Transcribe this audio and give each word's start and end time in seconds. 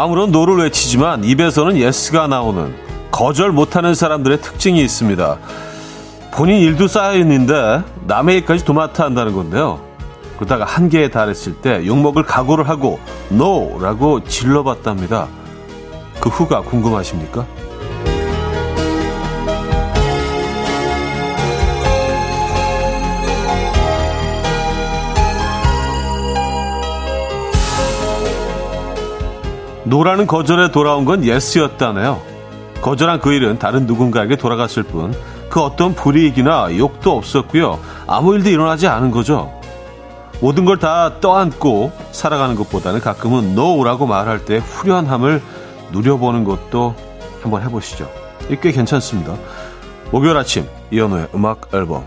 마음으로는 0.00 0.32
no를 0.32 0.56
외치지만 0.56 1.24
입에서는 1.24 1.76
yes가 1.76 2.26
나오는 2.26 2.74
거절 3.10 3.52
못하는 3.52 3.94
사람들의 3.94 4.40
특징이 4.40 4.80
있습니다. 4.80 5.36
본인 6.32 6.60
일도 6.60 6.88
쌓여있는데 6.88 7.82
남의 8.06 8.36
일까지 8.38 8.64
도맡아 8.64 9.04
한다는 9.04 9.34
건데요. 9.34 9.78
그러다가 10.36 10.64
한계에 10.64 11.10
달했을 11.10 11.56
때 11.56 11.84
욕먹을 11.84 12.22
각오를 12.22 12.66
하고 12.66 12.98
NO라고 13.30 14.24
질러봤답니다. 14.24 15.28
그 16.18 16.30
후가 16.30 16.62
궁금하십니까? 16.62 17.44
no라는 29.90 30.26
거절에 30.26 30.70
돌아온 30.70 31.04
건 31.04 31.24
yes였다네요. 31.24 32.22
거절한 32.80 33.20
그 33.20 33.32
일은 33.32 33.58
다른 33.58 33.86
누군가에게 33.86 34.36
돌아갔을 34.36 34.84
뿐 34.84 35.12
그 35.50 35.60
어떤 35.60 35.96
불이익이나 35.96 36.78
욕도 36.78 37.16
없었고요. 37.16 37.80
아무 38.06 38.34
일도 38.36 38.50
일어나지 38.50 38.86
않은 38.86 39.10
거죠. 39.10 39.52
모든 40.40 40.64
걸 40.64 40.78
다 40.78 41.18
떠안고 41.20 41.90
살아가는 42.12 42.54
것보다는 42.54 43.00
가끔은 43.00 43.56
no라고 43.56 44.06
말할 44.06 44.44
때 44.44 44.58
후련함을 44.58 45.42
누려보는 45.90 46.44
것도 46.44 46.94
한번 47.42 47.62
해보시죠. 47.62 48.08
꽤 48.62 48.70
괜찮습니다. 48.70 49.34
목요일 50.12 50.36
아침 50.36 50.68
이현우의 50.92 51.30
음악 51.34 51.68
앨범 51.74 52.04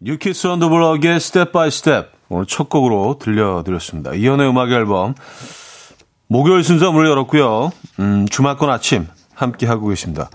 New 0.00 0.20
Kids 0.20 0.46
on 0.46 0.55
the 0.55 0.68
Block의 0.68 1.18
Step 1.20 1.52
by 1.52 1.70
Step 1.70 2.12
오늘 2.28 2.44
첫 2.44 2.68
곡으로 2.68 3.16
들려드렸습니다. 3.18 4.12
이현우의 4.12 4.50
음악 4.50 4.70
앨범 4.72 5.14
목요일 6.28 6.64
순서 6.64 6.92
문을 6.92 7.08
열었고요. 7.08 7.70
음, 8.00 8.26
주말권 8.28 8.70
아침 8.70 9.06
함께 9.34 9.66
하고 9.66 9.88
계십니다. 9.88 10.28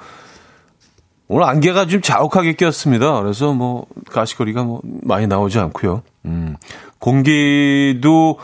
오늘 1.28 1.46
안개가 1.46 1.88
좀 1.88 2.02
자욱하게 2.02 2.56
꼈습니다. 2.56 3.22
그래서 3.22 3.54
뭐 3.54 3.86
가시거리가 4.10 4.64
뭐 4.64 4.82
많이 4.84 5.28
나오지 5.28 5.60
않고요. 5.60 6.04
음, 6.26 6.58
공기도 7.00 8.38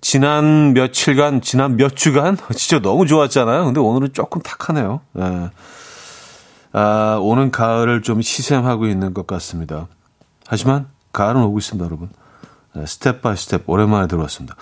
지난 0.00 0.74
며칠간, 0.74 1.40
지난 1.40 1.76
몇 1.76 1.96
주간 1.96 2.36
진짜 2.54 2.80
너무 2.80 3.06
좋았잖아요. 3.06 3.64
근데 3.64 3.80
오늘은 3.80 4.12
조금 4.12 4.42
탁하네요. 4.42 5.00
네. 5.12 5.50
아, 6.72 7.18
오는 7.22 7.50
가을을 7.50 8.02
좀 8.02 8.20
시샘하고 8.20 8.86
있는 8.86 9.14
것 9.14 9.26
같습니다. 9.26 9.88
하지만 10.46 10.88
가을은 11.12 11.42
오고 11.42 11.58
있습니다, 11.58 11.84
여러분. 11.86 12.10
네, 12.74 12.84
Step 12.84 13.22
by 13.22 13.36
Step 13.36 13.62
오랜만에 13.66 14.08
들어왔습니다. 14.08 14.56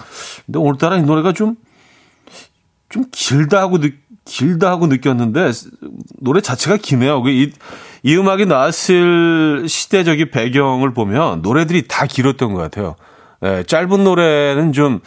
근데 0.46 0.60
오늘따라 0.60 0.96
이 0.96 1.02
노래가 1.02 1.32
좀 1.32 1.56
좀 2.94 3.06
길다 3.10 3.60
하고 3.60 3.80
느, 3.80 3.90
길다 4.24 4.70
하고 4.70 4.86
느꼈는데 4.86 5.50
노래 6.20 6.40
자체가 6.40 6.76
기네요. 6.76 7.22
그 7.22 7.30
이, 7.30 7.50
이 8.04 8.16
음악이 8.16 8.46
나왔을 8.46 9.64
시대적인 9.68 10.30
배경을 10.30 10.94
보면 10.94 11.42
노래들이 11.42 11.88
다 11.88 12.06
길었던 12.06 12.54
것 12.54 12.60
같아요. 12.60 12.94
예, 13.42 13.64
짧은 13.66 14.04
노래는 14.04 14.72
좀 14.72 15.00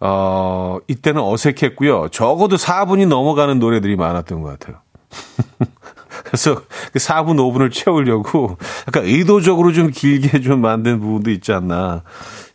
어, 0.00 0.78
이때는 0.88 1.22
어색했고요. 1.22 2.08
적어도 2.10 2.56
4분이 2.56 3.06
넘어가는 3.06 3.60
노래들이 3.60 3.94
많았던 3.94 4.42
것 4.42 4.58
같아요. 4.58 4.80
그래서 6.24 6.56
그 6.92 6.98
4분, 6.98 7.36
5분을 7.36 7.70
채우려고 7.72 8.58
약간 8.88 9.04
의도적으로 9.04 9.72
좀 9.72 9.92
길게 9.92 10.40
좀 10.40 10.60
만든 10.60 10.98
부분도 10.98 11.30
있지 11.30 11.52
않나. 11.52 12.02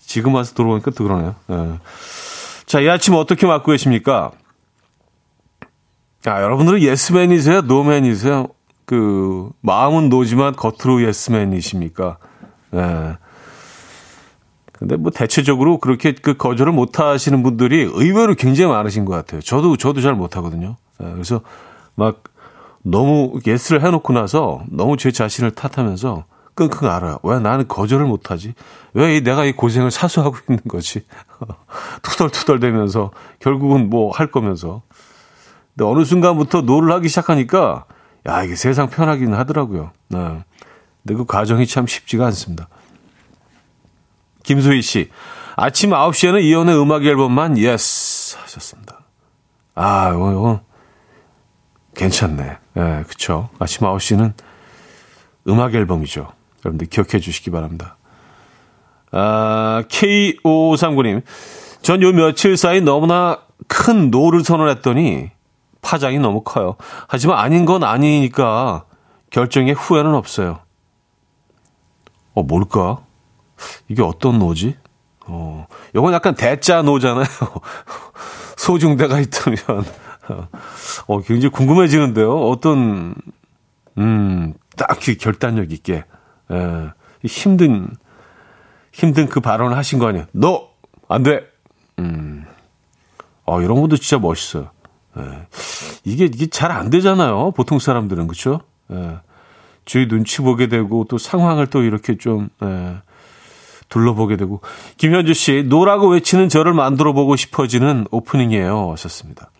지금 0.05 0.35
와서 0.35 0.53
들어보니까 0.53 0.91
또 0.91 1.05
그러네요. 1.05 1.35
예. 1.49 1.79
자, 2.73 2.79
이 2.79 2.89
아침 2.89 3.13
어떻게 3.13 3.45
맞고 3.45 3.71
계십니까? 3.71 4.31
아, 6.25 6.41
여러분들은 6.41 6.81
예스맨이세요? 6.81 7.61
노맨이세요? 7.61 8.47
그, 8.85 9.51
마음은 9.61 10.09
노지만 10.09 10.55
겉으로 10.55 11.05
예스맨이십니까? 11.07 12.17
예. 12.73 12.77
네. 12.77 13.17
근데 14.71 14.95
뭐 14.95 15.11
대체적으로 15.11 15.77
그렇게 15.77 16.13
그 16.13 16.35
거절을 16.35 16.73
못 16.73 16.99
하시는 16.99 17.43
분들이 17.43 17.83
의외로 17.83 18.33
굉장히 18.33 18.71
많으신 18.71 19.05
것 19.05 19.13
같아요. 19.13 19.39
저도, 19.41 19.77
저도 19.77 20.01
잘 20.01 20.15
못 20.15 20.35
하거든요. 20.37 20.75
예, 21.03 21.11
그래서 21.11 21.41
막 21.93 22.23
너무 22.81 23.39
yes를 23.45 23.83
해놓고 23.83 24.13
나서 24.13 24.63
너무 24.71 24.97
제 24.97 25.11
자신을 25.11 25.51
탓하면서 25.51 26.25
끙끙 26.55 26.89
앓아요. 26.89 27.19
왜 27.23 27.39
나는 27.39 27.67
거절을 27.67 28.05
못하지? 28.05 28.53
왜 28.93 29.19
내가 29.21 29.45
이 29.45 29.53
고생을 29.53 29.91
사서 29.91 30.17
하고 30.17 30.37
있는 30.49 30.61
거지? 30.67 31.05
투덜투덜 32.03 32.59
대면서 32.59 33.11
결국은 33.39 33.89
뭐 33.89 34.11
할 34.11 34.27
거면서. 34.31 34.83
근데 35.75 35.89
어느 35.89 36.03
순간부터 36.05 36.61
no를 36.61 36.91
하기 36.93 37.09
시작하니까 37.09 37.85
야 38.27 38.43
이게 38.43 38.55
세상 38.55 38.89
편하기는 38.89 39.33
하더라고요. 39.37 39.91
네. 40.09 40.43
근데 41.01 41.15
그 41.15 41.25
과정이 41.25 41.65
참 41.65 41.87
쉽지가 41.87 42.25
않습니다. 42.27 42.69
김소희 44.43 44.81
씨, 44.81 45.09
아침 45.55 45.91
9시에는 45.91 46.41
이현우의 46.43 46.79
음악 46.79 47.05
앨범만 47.05 47.57
yes 47.57 48.37
하셨습니다. 48.37 48.99
아, 49.75 50.09
이거, 50.13 50.31
이거 50.31 50.61
괜찮네. 51.95 52.57
예, 52.75 52.81
네, 52.81 53.03
그쵸. 53.07 53.49
아침 53.59 53.81
9시는 53.87 54.33
음악 55.47 55.73
앨범이죠. 55.75 56.31
여러분들 56.65 56.87
기억해 56.87 57.19
주시기 57.19 57.51
바랍니다. 57.51 57.97
아, 59.11 59.83
K5539님. 59.89 61.21
전 61.81 62.01
요 62.01 62.11
며칠 62.13 62.55
사이 62.57 62.79
너무나 62.81 63.39
큰 63.67 64.09
no를 64.09 64.43
선언했더니 64.43 65.31
파장이 65.81 66.17
너무 66.19 66.41
커요. 66.43 66.77
하지만 67.09 67.37
아닌 67.39 67.65
건 67.65 67.83
아니니까 67.83 68.85
결정에 69.29 69.71
후회는 69.73 70.13
없어요. 70.15 70.59
어, 72.33 72.43
뭘까? 72.43 72.99
이게 73.89 74.01
어떤 74.01 74.39
no지? 74.39 74.77
어, 75.25 75.67
요건 75.93 76.13
약간 76.13 76.35
대자 76.35 76.81
노잖아요. 76.81 77.25
소중대가 78.57 79.19
있다면. 79.19 79.57
어, 81.07 81.21
굉장히 81.21 81.49
궁금해지는데요. 81.49 82.33
어떤, 82.47 83.13
음, 83.97 84.53
딱히 84.77 85.17
결단력 85.17 85.71
있게, 85.73 86.05
예, 86.51 86.91
힘든, 87.23 87.89
힘든 88.91 89.27
그 89.29 89.39
발언을 89.39 89.77
하신 89.77 89.99
거 89.99 90.07
아니에요. 90.07 90.25
너! 90.31 90.69
안 91.07 91.23
돼! 91.23 91.47
음, 91.99 92.45
어, 93.45 93.61
이런 93.61 93.81
것도 93.81 93.97
진짜 93.97 94.19
멋있어요. 94.19 94.69
예. 95.17 95.47
이게, 96.03 96.25
이게 96.25 96.47
잘 96.47 96.71
안 96.71 96.89
되잖아요. 96.89 97.51
보통 97.51 97.79
사람들은, 97.79 98.27
그쵸? 98.27 98.61
예. 98.91 99.19
주위 99.85 100.07
눈치 100.07 100.41
보게 100.41 100.67
되고, 100.67 101.05
또 101.09 101.17
상황을 101.17 101.67
또 101.67 101.83
이렇게 101.83 102.17
좀, 102.17 102.49
예. 102.63 102.97
둘러보게 103.89 104.37
되고. 104.37 104.61
김현주 104.97 105.35
씨, 105.35 105.63
no라고 105.67 106.09
외치는 106.09 106.49
저를 106.49 106.73
만들어 106.73 107.13
보고 107.13 107.35
싶어지는 107.35 108.07
오프닝이에요. 108.09 108.91
하셨습니다. 108.93 109.51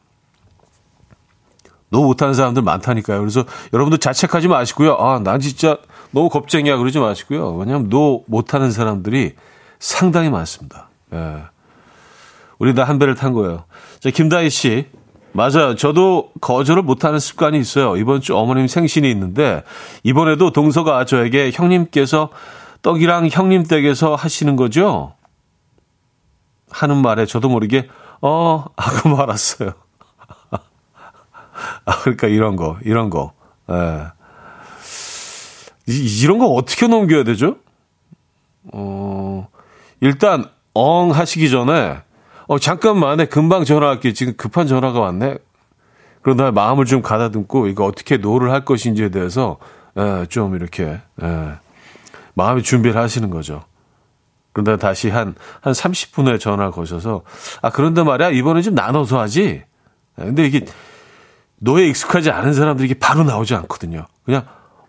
no 1.92 2.06
못하는 2.08 2.34
사람들 2.34 2.64
많다니까요. 2.64 3.20
그래서 3.20 3.46
여러분들 3.74 4.00
자책하지 4.00 4.48
마시고요. 4.48 4.96
아, 4.96 5.20
난 5.20 5.40
진짜 5.40 5.78
너무 6.14 6.30
겁쟁이야. 6.30 6.78
그러지 6.78 7.00
마시고요. 7.00 7.54
왜냐하면 7.56 7.90
no 7.90 8.24
못하는 8.28 8.72
사람들이 8.72 9.34
상당히 9.80 10.30
많습니다. 10.30 10.90
예. 11.14 11.44
우리 12.60 12.74
다 12.76 12.84
한 12.86 13.00
배를 13.00 13.16
탄 13.16 13.34
거예요. 13.34 13.66
자, 14.00 14.10
김다희 14.10 14.50
씨. 14.50 14.88
맞아요. 15.34 15.76
저도 15.76 16.32
거절을 16.42 16.84
못하는 16.84 17.20
습관이 17.20 17.58
있어요. 17.60 17.98
이번 17.98 18.22
주 18.22 18.38
어머님 18.38 18.68
생신이 18.68 19.10
있는데 19.10 19.64
이번에도 20.04 20.52
동서가 20.52 21.06
저에게 21.06 21.50
형님께서 21.52 22.30
떡이랑 22.84 23.30
형님 23.32 23.64
댁에서 23.64 24.14
하시는 24.14 24.56
거죠? 24.56 25.16
하는 26.70 26.98
말에 27.02 27.26
저도 27.26 27.50
모르게 27.50 27.88
어 28.22 28.66
하고 28.78 29.10
말았어요. 29.10 29.72
아 31.86 32.00
그러니까 32.02 32.28
이런 32.28 32.56
거 32.56 32.78
이런 32.84 33.10
거. 33.10 33.34
예. 33.72 34.06
이, 35.88 36.22
이런 36.24 36.40
거 36.40 36.48
어떻게 36.48 36.88
넘겨야 36.88 37.24
되죠? 37.24 37.58
어 38.72 39.48
일단 40.00 40.46
엉 40.74 41.12
하시기 41.12 41.50
전에 41.50 42.02
어, 42.48 42.60
잠깐만에 42.60 43.26
금방 43.26 43.64
전화할게. 43.64 44.14
지금 44.14 44.34
급한 44.36 44.68
전화가 44.68 45.00
왔네. 45.00 45.38
그런 46.22 46.38
다음에 46.38 46.52
마음을 46.52 46.86
좀 46.86 47.02
가다듬고 47.02 47.68
이거 47.68 47.86
어떻게 47.86 48.18
no를 48.18 48.52
할 48.52 48.64
것인지에 48.66 49.10
대해서 49.10 49.58
에, 49.98 50.22
예, 50.22 50.26
좀 50.28 50.56
이렇게 50.56 50.84
에, 50.84 51.00
예, 51.22 51.52
마음의 52.34 52.64
준비를 52.64 53.00
하시는 53.00 53.30
거죠. 53.30 53.64
그런데 54.54 54.78
다시 54.78 55.10
한, 55.10 55.36
한 55.62 55.74
30분 55.74 56.28
후에 56.28 56.38
전화를 56.38 56.72
거셔서, 56.72 57.24
아, 57.62 57.70
그런데 57.72 58.04
말이야, 58.04 58.30
이번에 58.30 58.62
좀 58.62 58.76
나눠서 58.76 59.20
하지? 59.20 59.64
예, 60.20 60.24
근데 60.24 60.46
이게, 60.46 60.66
no에 61.58 61.88
익숙하지 61.88 62.30
않은 62.30 62.54
사람들이 62.54 62.90
이게 62.90 63.00
바로 63.00 63.24
나오지 63.24 63.56
않거든요. 63.56 64.06
그냥, 64.26 64.46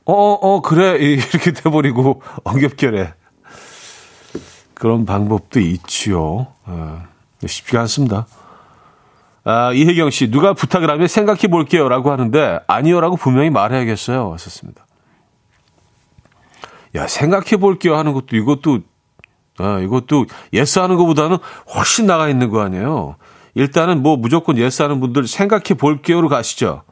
어, 0.06 0.12
어, 0.12 0.32
어 0.32 0.60
그래. 0.60 0.96
이렇게 0.98 1.52
돼버리고, 1.52 2.22
엉겁결에. 2.44 3.12
그런 4.74 5.06
방법도 5.06 5.60
있지요. 5.60 6.48
어. 6.64 7.02
쉽지가 7.44 7.80
않습니다. 7.82 8.26
아, 9.44 9.72
이혜경 9.72 10.10
씨, 10.10 10.30
누가 10.30 10.54
부탁을 10.54 10.90
하면 10.90 11.08
생각해 11.08 11.48
볼게요. 11.48 11.88
라고 11.88 12.10
하는데, 12.10 12.60
아니요 12.66 13.00
라고 13.00 13.16
분명히 13.16 13.50
말해야겠어요. 13.50 14.30
하셨습니다. 14.30 14.86
야, 16.94 17.06
생각해 17.06 17.56
볼게요 17.58 17.96
하는 17.96 18.12
것도 18.12 18.36
이것도, 18.36 18.80
아, 19.58 19.78
이것도 19.80 20.26
yes 20.52 20.78
하는 20.78 20.96
것보다는 20.96 21.38
훨씬 21.74 22.06
나아가 22.06 22.28
있는 22.28 22.50
거 22.50 22.60
아니에요. 22.62 23.16
일단은 23.54 24.02
뭐 24.02 24.16
무조건 24.16 24.58
yes 24.58 24.82
하는 24.82 25.00
분들 25.00 25.26
생각해 25.26 25.74
볼게요로 25.78 26.28
가시죠. 26.28 26.82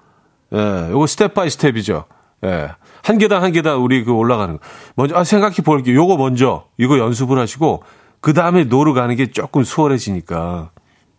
예, 0.55 0.91
요거 0.91 1.07
step 1.07 1.35
by 1.35 1.51
step이죠. 1.51 2.05
예. 2.45 2.71
한 3.03 3.19
계단 3.19 3.43
한 3.43 3.53
계단 3.53 3.77
우리 3.77 4.05
그 4.05 4.13
올라가는 4.13 4.57
거. 4.57 4.61
먼저, 4.95 5.17
아, 5.17 5.25
생각해 5.25 5.57
볼게요. 5.65 5.97
요거 5.97 6.17
먼저, 6.17 6.67
이거 6.79 6.99
연습을 6.99 7.39
하시고, 7.39 7.83
그 8.21 8.33
다음에 8.33 8.65
no를 8.65 8.95
하는 8.95 9.15
게 9.17 9.31
조금 9.31 9.65
수월해지니까. 9.65 10.71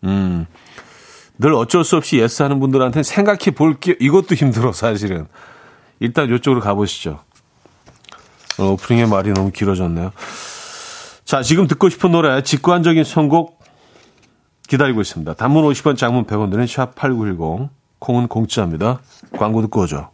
음. 0.04 0.46
늘 1.38 1.52
어쩔 1.54 1.84
수 1.84 1.96
없이 1.96 2.18
yes 2.18 2.42
하는 2.42 2.60
분들한테 2.60 3.02
생각해 3.02 3.50
볼게요. 3.54 3.96
이것도 4.00 4.34
힘들어, 4.34 4.72
사실은. 4.72 5.26
일단 6.00 6.32
이쪽으로 6.32 6.60
가보시죠. 6.60 7.20
어, 8.58 8.64
오프닝의 8.64 9.08
말이 9.08 9.32
너무 9.32 9.50
길어졌네요. 9.50 10.12
자, 11.24 11.42
지금 11.42 11.66
듣고 11.66 11.88
싶은 11.88 12.12
노래, 12.12 12.42
직관적인 12.42 13.04
선곡 13.04 13.62
기다리고 14.68 15.00
있습니다. 15.00 15.34
단문 15.34 15.64
50원, 15.64 15.96
장문 15.96 16.24
100원 16.24 16.50
드는 16.50 16.66
샵8910, 16.66 17.68
콩은 17.98 18.28
공짜입니다. 18.28 19.00
광고 19.36 19.60
듣고 19.62 19.82
오죠. 19.82 20.13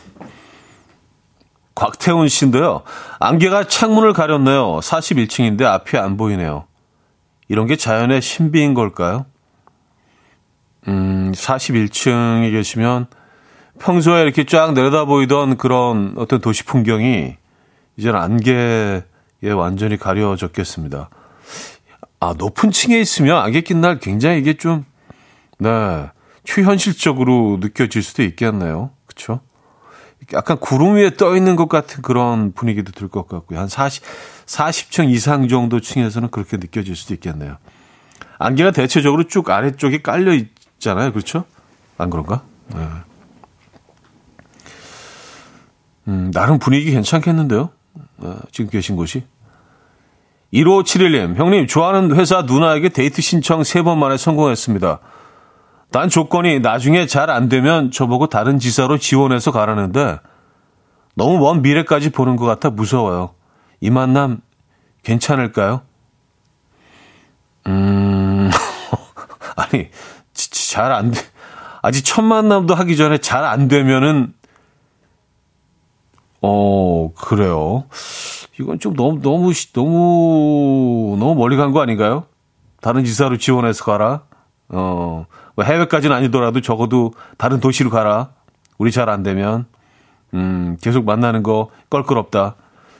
곽태훈 1.81 2.27
씨인데요. 2.27 2.83
안개가 3.19 3.63
창문을 3.63 4.13
가렸네요. 4.13 4.77
41층인데 4.81 5.63
앞이 5.63 5.97
안 5.97 6.15
보이네요. 6.15 6.65
이런 7.47 7.65
게 7.65 7.75
자연의 7.75 8.21
신비인 8.21 8.75
걸까요? 8.75 9.25
음, 10.87 11.31
41층에 11.33 12.51
계시면 12.51 13.07
평소에 13.79 14.21
이렇게 14.21 14.43
쫙 14.43 14.73
내려다 14.73 15.05
보이던 15.05 15.57
그런 15.57 16.13
어떤 16.17 16.39
도시 16.39 16.63
풍경이 16.65 17.35
이제는 17.97 18.19
안개 18.19 19.01
예, 19.43 19.49
완전히 19.49 19.97
가려졌겠습니다. 19.97 21.09
아, 22.19 22.35
높은 22.37 22.69
층에 22.69 22.99
있으면 22.99 23.37
안개 23.37 23.61
낀 23.61 23.81
날 23.81 23.97
굉장히 23.97 24.37
이게 24.37 24.53
좀, 24.53 24.85
네, 25.57 26.11
초현실적으로 26.43 27.57
느껴질 27.59 28.03
수도 28.03 28.21
있겠네요. 28.21 28.91
그쵸? 29.07 29.39
약간 30.33 30.57
구름 30.57 30.95
위에 30.95 31.15
떠 31.15 31.35
있는 31.35 31.55
것 31.55 31.67
같은 31.69 32.01
그런 32.01 32.53
분위기도 32.53 32.91
들 32.91 33.09
것 33.09 33.27
같고요. 33.27 33.59
한 33.59 33.67
40, 33.67 34.03
40층 34.45 35.09
이상 35.09 35.47
정도 35.47 35.79
층에서는 35.79 36.29
그렇게 36.29 36.57
느껴질 36.57 36.95
수도 36.95 37.13
있겠네요. 37.13 37.57
안개가 38.39 38.71
대체적으로 38.71 39.23
쭉 39.25 39.49
아래쪽에 39.49 40.01
깔려 40.01 40.33
있잖아요. 40.33 41.11
그렇죠? 41.11 41.45
안 41.97 42.09
그런가? 42.09 42.43
네. 42.73 42.87
음, 46.07 46.31
나름 46.33 46.59
분위기 46.59 46.91
괜찮겠는데요? 46.91 47.69
어, 48.17 48.39
지금 48.51 48.69
계신 48.69 48.95
곳이. 48.95 49.23
1571님, 50.53 51.35
형님, 51.35 51.67
좋아하는 51.67 52.15
회사 52.15 52.41
누나에게 52.41 52.89
데이트 52.89 53.21
신청 53.21 53.61
3번 53.61 53.97
만에 53.97 54.17
성공했습니다. 54.17 54.99
단 55.91 56.09
조건이 56.09 56.59
나중에 56.59 57.05
잘 57.05 57.29
안 57.29 57.49
되면 57.49 57.91
저보고 57.91 58.27
다른 58.27 58.59
지사로 58.59 58.97
지원해서 58.97 59.51
가라는데 59.51 60.19
너무 61.15 61.37
먼 61.39 61.61
미래까지 61.61 62.11
보는 62.11 62.37
것 62.37 62.45
같아 62.45 62.69
무서워요. 62.69 63.31
이 63.81 63.89
만남 63.89 64.39
괜찮을까요? 65.03 65.81
음, 67.67 68.49
아니, 69.57 69.89
잘 70.33 70.91
안 70.91 71.11
돼. 71.11 71.19
아직 71.81 72.03
첫 72.05 72.21
만남도 72.21 72.73
하기 72.75 72.95
전에 72.95 73.17
잘 73.17 73.43
안 73.43 73.67
되면은 73.67 74.33
어, 76.41 77.11
그래요. 77.15 77.83
이건 78.59 78.79
좀 78.79 78.95
너무, 78.95 79.21
너무, 79.21 79.53
너무, 79.73 81.17
너무 81.19 81.35
멀리 81.35 81.55
간 81.57 81.71
거 81.73 81.81
아닌가요? 81.81 82.25
다른 82.81 83.03
지사로 83.05 83.37
지원해서 83.37 83.83
가라. 83.85 84.23
어, 84.71 85.25
뭐 85.55 85.65
해외까지는 85.65 86.15
아니더라도 86.15 86.61
적어도 86.61 87.13
다른 87.37 87.59
도시로 87.59 87.89
가라. 87.89 88.29
우리 88.77 88.91
잘 88.91 89.09
안 89.09 89.23
되면. 89.23 89.65
음, 90.33 90.77
계속 90.81 91.05
만나는 91.05 91.43
거 91.43 91.69
껄끄럽다. 91.89 92.55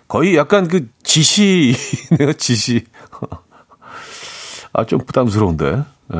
거의 0.07 0.35
약간 0.35 0.67
그 0.67 0.89
지시네요, 1.03 2.33
지시. 2.37 2.85
아, 4.73 4.85
좀 4.85 4.99
부담스러운데. 4.99 5.83
예. 6.13 6.17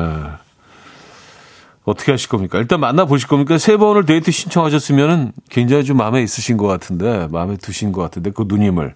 어떻게 1.84 2.12
하실 2.12 2.28
겁니까? 2.28 2.58
일단 2.58 2.80
만나보실 2.80 3.28
겁니까? 3.28 3.58
세 3.58 3.76
번을 3.76 4.06
데이트 4.06 4.30
신청하셨으면은 4.30 5.32
굉장히 5.50 5.84
좀 5.84 5.96
마음에 5.96 6.22
있으신 6.22 6.56
것 6.56 6.66
같은데, 6.68 7.26
마음에 7.30 7.56
드신 7.56 7.92
것 7.92 8.00
같은데, 8.02 8.30
그 8.30 8.44
누님을. 8.46 8.94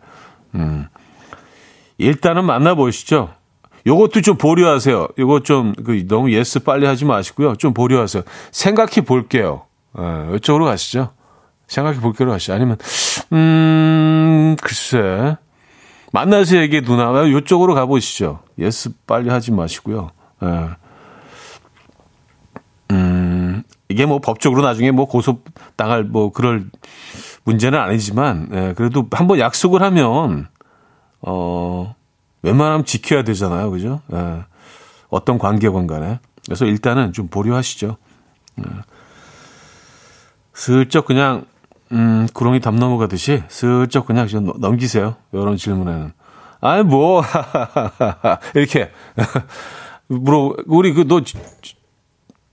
음. 0.55 0.87
일단은 1.99 2.45
만나보시죠. 2.45 3.31
요것도 3.87 4.21
좀 4.23 4.37
보류하세요. 4.37 5.09
요거 5.19 5.41
좀, 5.41 5.73
그, 5.85 6.07
너무 6.09 6.33
yes 6.33 6.61
빨리 6.61 6.87
하지 6.87 7.05
마시고요. 7.05 7.55
좀 7.57 7.73
보류하세요. 7.73 8.25
생각해 8.51 9.03
볼게요. 9.07 9.63
예, 9.99 10.37
이쪽으로 10.37 10.65
가시죠. 10.65 11.11
생각해 11.69 12.01
볼게요. 12.01 12.29
가시죠. 12.29 12.55
아니면, 12.55 12.79
음, 13.33 14.57
글쎄. 14.61 15.37
만나서 16.13 16.57
얘기 16.57 16.81
누나, 16.83 17.31
요쪽으로 17.31 17.75
가보시죠. 17.75 18.41
yes 18.59 18.91
빨리 19.07 19.31
하지 19.31 19.53
마시고요. 19.53 20.11
예. 20.43 20.69
음, 22.91 23.63
이게 23.89 24.05
뭐 24.07 24.19
법적으로 24.19 24.63
나중에 24.63 24.91
뭐 24.91 25.07
고소 25.07 25.41
당할 25.77 26.05
뭐 26.05 26.33
그럴 26.33 26.67
문제는 27.45 27.79
아니지만, 27.79 28.49
예, 28.53 28.75
그래도 28.77 29.07
한번 29.13 29.39
약속을 29.39 29.81
하면, 29.83 30.49
어, 31.21 31.95
웬만하면 32.47 32.85
지켜야 32.85 33.25
되잖아요. 33.25 33.71
그죠? 33.71 34.01
예, 34.13 34.45
어떤 35.09 35.39
관계관 35.39 35.87
간에. 35.87 36.21
그래서 36.45 36.65
일단은 36.65 37.13
좀 37.13 37.27
보류하시죠. 37.29 37.97
예. 38.61 38.65
슬쩍 40.55 41.07
그냥, 41.07 41.45
음, 41.93 42.29
구렁이 42.33 42.61
담 42.61 42.77
넘어가듯이 42.77 43.43
슬쩍 43.49 44.07
그냥 44.07 44.29
좀 44.29 44.53
넘기세요. 44.59 45.17
이런 45.33 45.57
질문에는. 45.57 46.13
아니, 46.61 46.83
뭐, 46.85 47.23
이렇게. 48.55 48.91
물어, 50.09 50.55
우리 50.67 50.95
그, 50.95 51.07
너, 51.07 51.21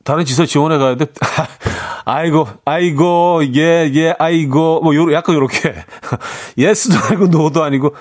다른 0.03 0.25
지서 0.25 0.45
지원해 0.45 0.79
가야 0.79 0.95
돼. 0.95 1.05
아이고, 2.03 2.47
아이고, 2.65 3.41
예, 3.55 3.89
예, 3.93 4.15
아이고, 4.17 4.81
뭐, 4.81 4.95
요, 4.95 5.13
약간 5.13 5.35
요렇게. 5.35 5.75
yes도 6.57 6.97
아니고, 6.97 7.27
no도 7.27 7.63
아니고. 7.63 7.95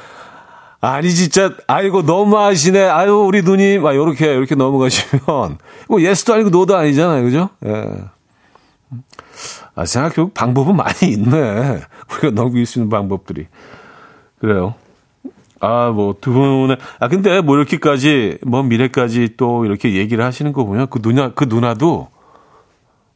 아니, 0.84 1.12
진짜, 1.12 1.54
아이고, 1.68 2.02
너무 2.02 2.36
하시네. 2.36 2.80
아유, 2.88 3.14
우리 3.24 3.42
누님. 3.42 3.86
아, 3.86 3.94
요렇게, 3.94 4.34
요렇게 4.34 4.56
넘어가시면. 4.56 5.22
뭐, 5.88 6.02
yes도 6.02 6.34
아니고, 6.34 6.50
no도 6.50 6.76
아니잖아요. 6.76 7.22
그죠? 7.22 7.50
예. 7.64 7.86
아, 9.76 9.86
생각해보면 9.86 10.32
방법은 10.34 10.74
많이 10.74 11.12
있네. 11.12 11.82
우리가 12.10 12.30
넘길 12.34 12.66
수 12.66 12.80
있는 12.80 12.90
방법들이. 12.90 13.46
그래요. 14.40 14.74
아, 15.60 15.90
뭐, 15.90 16.16
두 16.20 16.32
분의, 16.32 16.76
아, 16.98 17.06
근데 17.06 17.40
뭐 17.40 17.56
이렇게까지, 17.56 18.38
먼 18.42 18.66
미래까지 18.66 19.34
또 19.36 19.64
이렇게 19.64 19.94
얘기를 19.94 20.24
하시는 20.24 20.52
거 20.52 20.64
보면 20.64 20.88
그 20.90 21.00
누나, 21.00 21.32
그 21.32 21.44
누나도 21.44 22.08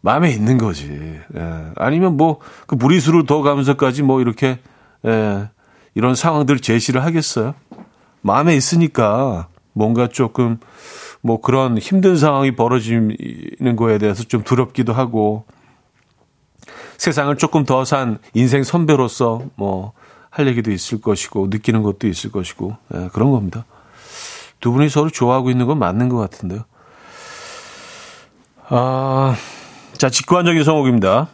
마음에 0.02 0.30
있는 0.30 0.56
거지. 0.56 0.88
예. 1.37 1.64
아니면 1.75 2.16
뭐, 2.16 2.38
그 2.68 2.76
무리수를 2.76 3.26
더 3.26 3.42
가면서까지 3.42 4.04
뭐 4.04 4.20
이렇게, 4.20 4.61
예, 5.04 5.49
이런 5.97 6.15
상황들을 6.15 6.61
제시를 6.61 7.05
하겠어요. 7.05 7.55
마음에 8.21 8.55
있으니까 8.55 9.49
뭔가 9.73 10.07
조금 10.07 10.59
뭐 11.21 11.41
그런 11.41 11.79
힘든 11.79 12.17
상황이 12.17 12.55
벌어지는 12.55 13.75
거에 13.76 13.99
대해서 13.99 14.23
좀 14.23 14.45
두렵기도 14.45 14.93
하고 14.93 15.45
세상을 16.99 17.37
조금 17.37 17.65
더 17.65 17.85
산 17.85 18.19
인생 18.35 18.62
선배로서 18.62 19.43
뭐 19.57 19.93
할 20.37 20.47
얘기도 20.49 20.71
있을 20.71 21.00
것이고 21.00 21.47
느끼는 21.47 21.83
것도 21.83 22.09
있을 22.09 22.31
것이고 22.31 22.76
예, 22.95 23.09
그런 23.15 23.31
겁니다. 23.31 23.65
두 24.61 24.71
분이 24.71 24.91
서로 24.91 25.09
좋아하고 25.09 25.50
있는 25.50 25.65
건 25.65 25.79
맞는 25.79 26.11
것 26.11 26.19
같은데요. 26.19 26.65
아, 28.69 29.35
자 29.97 30.11
직관적인 30.11 30.62
성곡입니다. 30.62 31.29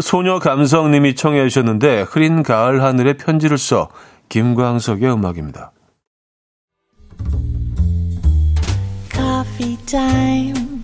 소녀 0.00 0.38
감성님이 0.38 1.14
청해 1.14 1.48
주셨는데 1.48 2.02
흐린 2.02 2.42
가을 2.42 2.82
하늘에 2.82 3.14
편지를 3.14 3.58
써 3.58 3.88
김광석의 4.28 5.12
음악입니다. 5.12 5.72
Coffee 9.10 9.76
time. 9.86 10.82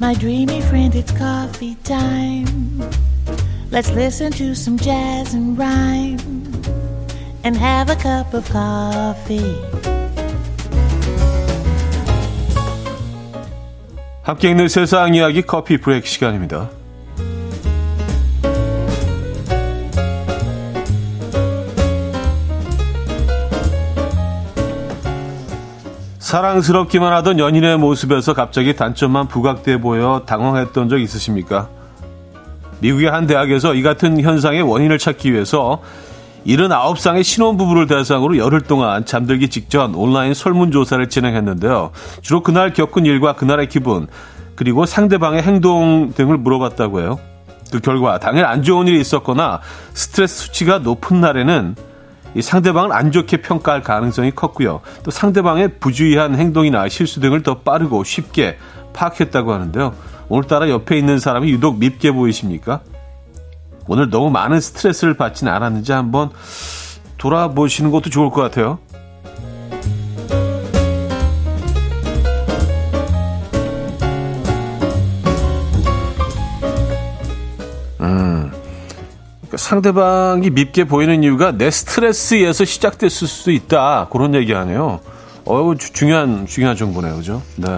My 0.00 0.14
dreamy 0.14 0.58
friend, 0.58 0.96
it's 0.96 1.12
coffee 1.16 1.76
time. 1.82 2.80
Let's 3.70 3.90
listen 3.92 4.30
to 4.32 4.52
some 4.52 4.78
jazz 4.78 5.34
and 5.34 5.58
rhyme 5.58 6.18
and 7.44 7.58
have 7.58 7.90
a 7.90 7.96
cup 7.96 8.36
of 8.36 8.48
coffee. 8.50 9.56
함께 14.22 14.50
있는 14.50 14.68
세상 14.68 15.14
이야기 15.14 15.42
커피 15.42 15.78
브레이크 15.78 16.06
시간입니다. 16.06 16.70
사랑스럽기만 26.24 27.12
하던 27.12 27.38
연인의 27.38 27.76
모습에서 27.76 28.32
갑자기 28.32 28.74
단점만 28.74 29.28
부각돼 29.28 29.78
보여 29.78 30.22
당황했던 30.24 30.88
적 30.88 30.98
있으십니까? 30.98 31.68
미국의 32.80 33.10
한 33.10 33.26
대학에서 33.26 33.74
이 33.74 33.82
같은 33.82 34.18
현상의 34.18 34.62
원인을 34.62 34.96
찾기 34.96 35.30
위해서 35.34 35.82
79쌍의 36.46 37.24
신혼부부를 37.24 37.86
대상으로 37.88 38.38
열흘 38.38 38.62
동안 38.62 39.04
잠들기 39.04 39.50
직전 39.50 39.94
온라인 39.94 40.32
설문조사를 40.32 41.10
진행했는데요. 41.10 41.90
주로 42.22 42.42
그날 42.42 42.72
겪은 42.72 43.04
일과 43.04 43.34
그날의 43.34 43.68
기분, 43.68 44.06
그리고 44.54 44.86
상대방의 44.86 45.42
행동 45.42 46.14
등을 46.14 46.38
물어봤다고 46.38 47.00
해요. 47.00 47.18
그 47.70 47.80
결과 47.80 48.18
당일 48.18 48.46
안 48.46 48.62
좋은 48.62 48.88
일이 48.88 48.98
있었거나 48.98 49.60
스트레스 49.92 50.44
수치가 50.44 50.78
높은 50.78 51.20
날에는 51.20 51.76
이 52.34 52.42
상대방을 52.42 52.92
안 52.92 53.12
좋게 53.12 53.38
평가할 53.38 53.82
가능성이 53.82 54.30
컸고요. 54.32 54.80
또 55.02 55.10
상대방의 55.10 55.78
부주의한 55.78 56.36
행동이나 56.36 56.88
실수 56.88 57.20
등을 57.20 57.42
더 57.42 57.58
빠르고 57.58 58.04
쉽게 58.04 58.58
파악했다고 58.92 59.52
하는데요. 59.52 59.94
오늘따라 60.28 60.68
옆에 60.70 60.98
있는 60.98 61.18
사람이 61.18 61.50
유독 61.50 61.78
밉게 61.78 62.12
보이십니까? 62.12 62.80
오늘 63.86 64.10
너무 64.10 64.30
많은 64.30 64.60
스트레스를 64.60 65.14
받지는 65.14 65.52
않았는지 65.52 65.92
한번 65.92 66.30
돌아보시는 67.18 67.90
것도 67.90 68.10
좋을 68.10 68.30
것 68.30 68.40
같아요. 68.40 68.78
상대방이 79.64 80.50
밉게 80.50 80.84
보이는 80.84 81.24
이유가 81.24 81.50
내 81.50 81.70
스트레스에서 81.70 82.66
시작됐을 82.66 83.26
수도 83.26 83.50
있다. 83.50 84.08
그런 84.10 84.34
얘기 84.34 84.52
하네요. 84.52 85.00
어, 85.46 85.72
중요한, 85.76 86.46
중요한 86.46 86.76
정보네요. 86.76 87.16
그죠? 87.16 87.42
네. 87.56 87.68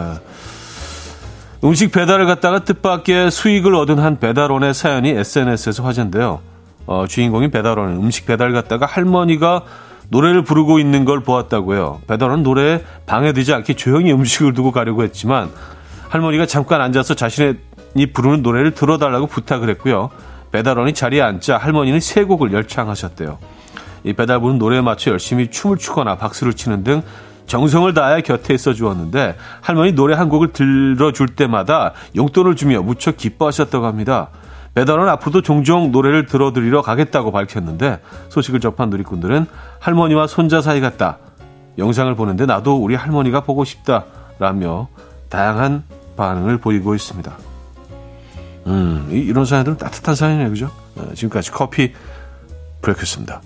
음식 1.62 1.92
배달을 1.92 2.26
갔다가 2.26 2.64
뜻밖의 2.64 3.30
수익을 3.30 3.74
얻은 3.76 4.00
한 4.00 4.18
배달원의 4.18 4.74
사연이 4.74 5.10
SNS에서 5.10 5.84
화제인데요. 5.84 6.40
어, 6.86 7.06
주인공인 7.08 7.52
배달원은 7.52 7.96
음식 7.96 8.26
배달 8.26 8.52
갔다가 8.52 8.84
할머니가 8.84 9.62
노래를 10.08 10.42
부르고 10.42 10.80
있는 10.80 11.04
걸 11.04 11.20
보았다고요. 11.20 12.02
배달원 12.08 12.42
노래에 12.42 12.82
방해되지 13.06 13.54
않게 13.54 13.74
조용히 13.74 14.12
음식을 14.12 14.54
두고 14.54 14.72
가려고 14.72 15.04
했지만 15.04 15.50
할머니가 16.08 16.46
잠깐 16.46 16.80
앉아서 16.80 17.14
자신이 17.14 18.12
부르는 18.12 18.42
노래를 18.42 18.72
들어달라고 18.72 19.28
부탁을 19.28 19.68
했고요. 19.70 20.10
배달원이 20.56 20.94
자리에 20.94 21.20
앉자 21.20 21.58
할머니는 21.58 22.00
세 22.00 22.24
곡을 22.24 22.50
열창하셨대요. 22.50 23.36
이 24.04 24.14
배달부는 24.14 24.56
노래에 24.56 24.80
맞춰 24.80 25.10
열심히 25.10 25.50
춤을 25.50 25.76
추거나 25.76 26.16
박수를 26.16 26.54
치는 26.54 26.82
등 26.82 27.02
정성을 27.44 27.92
다해 27.92 28.22
곁에 28.22 28.54
있어 28.54 28.72
주었는데 28.72 29.36
할머니 29.60 29.92
노래 29.92 30.14
한 30.14 30.30
곡을 30.30 30.54
들어줄 30.54 31.28
때마다 31.36 31.92
용돈을 32.16 32.56
주며 32.56 32.80
무척 32.80 33.18
기뻐하셨다고 33.18 33.84
합니다. 33.84 34.30
배달원 34.72 35.10
앞으로도 35.10 35.42
종종 35.42 35.92
노래를 35.92 36.24
들어드리러 36.24 36.80
가겠다고 36.80 37.32
밝혔는데 37.32 38.00
소식을 38.30 38.60
접한 38.60 38.88
누리꾼들은 38.88 39.44
할머니와 39.78 40.26
손자 40.26 40.62
사이 40.62 40.80
같다. 40.80 41.18
영상을 41.76 42.14
보는데 42.14 42.46
나도 42.46 42.82
우리 42.82 42.94
할머니가 42.94 43.42
보고 43.42 43.66
싶다. 43.66 44.06
라며 44.38 44.88
다양한 45.28 45.84
반응을 46.16 46.58
보이고 46.58 46.94
있습니다. 46.94 47.55
음, 48.66 49.08
이런 49.10 49.44
사연들은 49.44 49.78
따뜻한 49.78 50.14
사연이에요, 50.14 50.50
그죠? 50.50 50.70
어, 50.96 51.12
지금까지 51.14 51.50
커피 51.52 51.92
브레이크였습니다. 52.82 53.40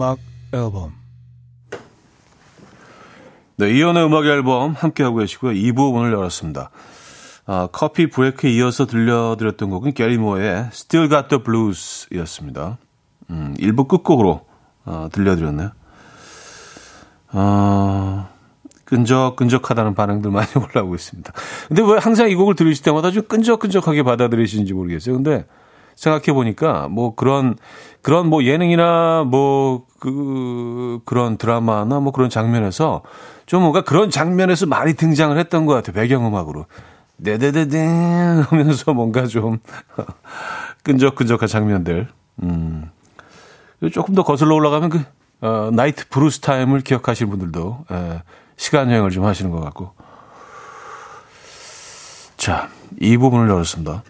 음악 0.00 0.18
앨범 0.54 0.94
네, 3.56 3.70
이현우의 3.70 4.06
음악 4.06 4.24
앨범 4.24 4.72
함께하고 4.72 5.18
계시고요. 5.18 5.52
2부 5.52 5.92
문을 5.92 6.14
열었습니다. 6.14 6.70
아, 7.44 7.68
커피 7.70 8.08
브레이크에 8.08 8.50
이어서 8.52 8.86
들려드렸던 8.86 9.68
곡은 9.68 9.92
게리 9.92 10.16
모어의 10.16 10.70
Still 10.72 11.10
Got 11.10 11.28
the 11.28 11.44
Blues 11.44 12.06
이었습니다. 12.14 12.78
음, 13.28 13.54
1부 13.58 13.88
끝곡으로 13.88 14.46
어, 14.86 15.08
들려드렸네요. 15.12 15.72
어, 17.34 18.28
끈적끈적하다는 18.86 19.94
반응들 19.94 20.30
많이 20.30 20.48
올라오고 20.56 20.94
있습니다. 20.94 21.30
근데 21.68 21.82
왜 21.82 21.98
항상 21.98 22.30
이 22.30 22.34
곡을 22.34 22.54
들으실 22.54 22.82
때마다 22.82 23.10
좀 23.10 23.24
끈적끈적하게 23.24 24.02
받아들이시는지 24.04 24.72
모르겠어요. 24.72 25.16
근데 25.16 25.44
생각해 26.00 26.32
보니까 26.32 26.88
뭐 26.88 27.14
그런 27.14 27.56
그런 28.02 28.28
뭐 28.28 28.44
예능이나 28.44 29.24
뭐 29.24 29.90
그 30.00 31.00
그런 31.04 31.36
드라마나 31.36 32.00
뭐 32.00 32.10
그런 32.10 32.30
장면에서 32.30 33.02
좀 33.46 33.60
뭔가 33.60 33.82
그런 33.82 34.10
장면에서 34.10 34.66
많이 34.66 34.94
등장을 34.94 35.38
했던 35.38 35.66
것 35.66 35.74
같아요. 35.74 35.92
배경음악으로. 35.92 36.66
네네네네 37.18 38.42
하면서 38.48 38.94
뭔가 38.94 39.26
좀 39.26 39.58
끈적끈적한 40.82 41.46
장면들. 41.46 42.08
음. 42.42 42.90
조금 43.92 44.14
더 44.14 44.24
거슬러 44.24 44.54
올라가면 44.54 44.88
그 44.88 45.04
어, 45.42 45.70
나이트 45.72 46.08
블루스 46.08 46.40
타임을 46.40 46.80
기억하시는 46.80 47.30
분들도 47.30 47.84
에, 47.90 48.22
시간 48.56 48.90
여행을 48.90 49.10
좀 49.10 49.24
하시는 49.24 49.50
것 49.50 49.60
같고. 49.60 49.92
자, 52.38 52.68
이 52.98 53.18
부분을 53.18 53.50
열었습니다. 53.50 54.02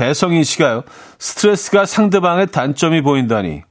배성인 0.00 0.44
씨가요. 0.44 0.84
스트레스가 1.18 1.84
상대방의 1.84 2.46
단점이 2.46 3.02
보인다니. 3.02 3.64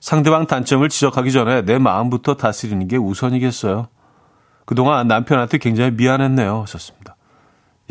상대방 0.00 0.46
단점을 0.46 0.88
지적하기 0.88 1.30
전에 1.30 1.62
내 1.62 1.76
마음부터 1.76 2.36
다스리는 2.36 2.88
게 2.88 2.96
우선이겠어요. 2.96 3.88
그동안 4.64 5.06
남편한테 5.06 5.58
굉장히 5.58 5.90
미안했네요. 5.90 6.62
하셨습니다. 6.62 7.16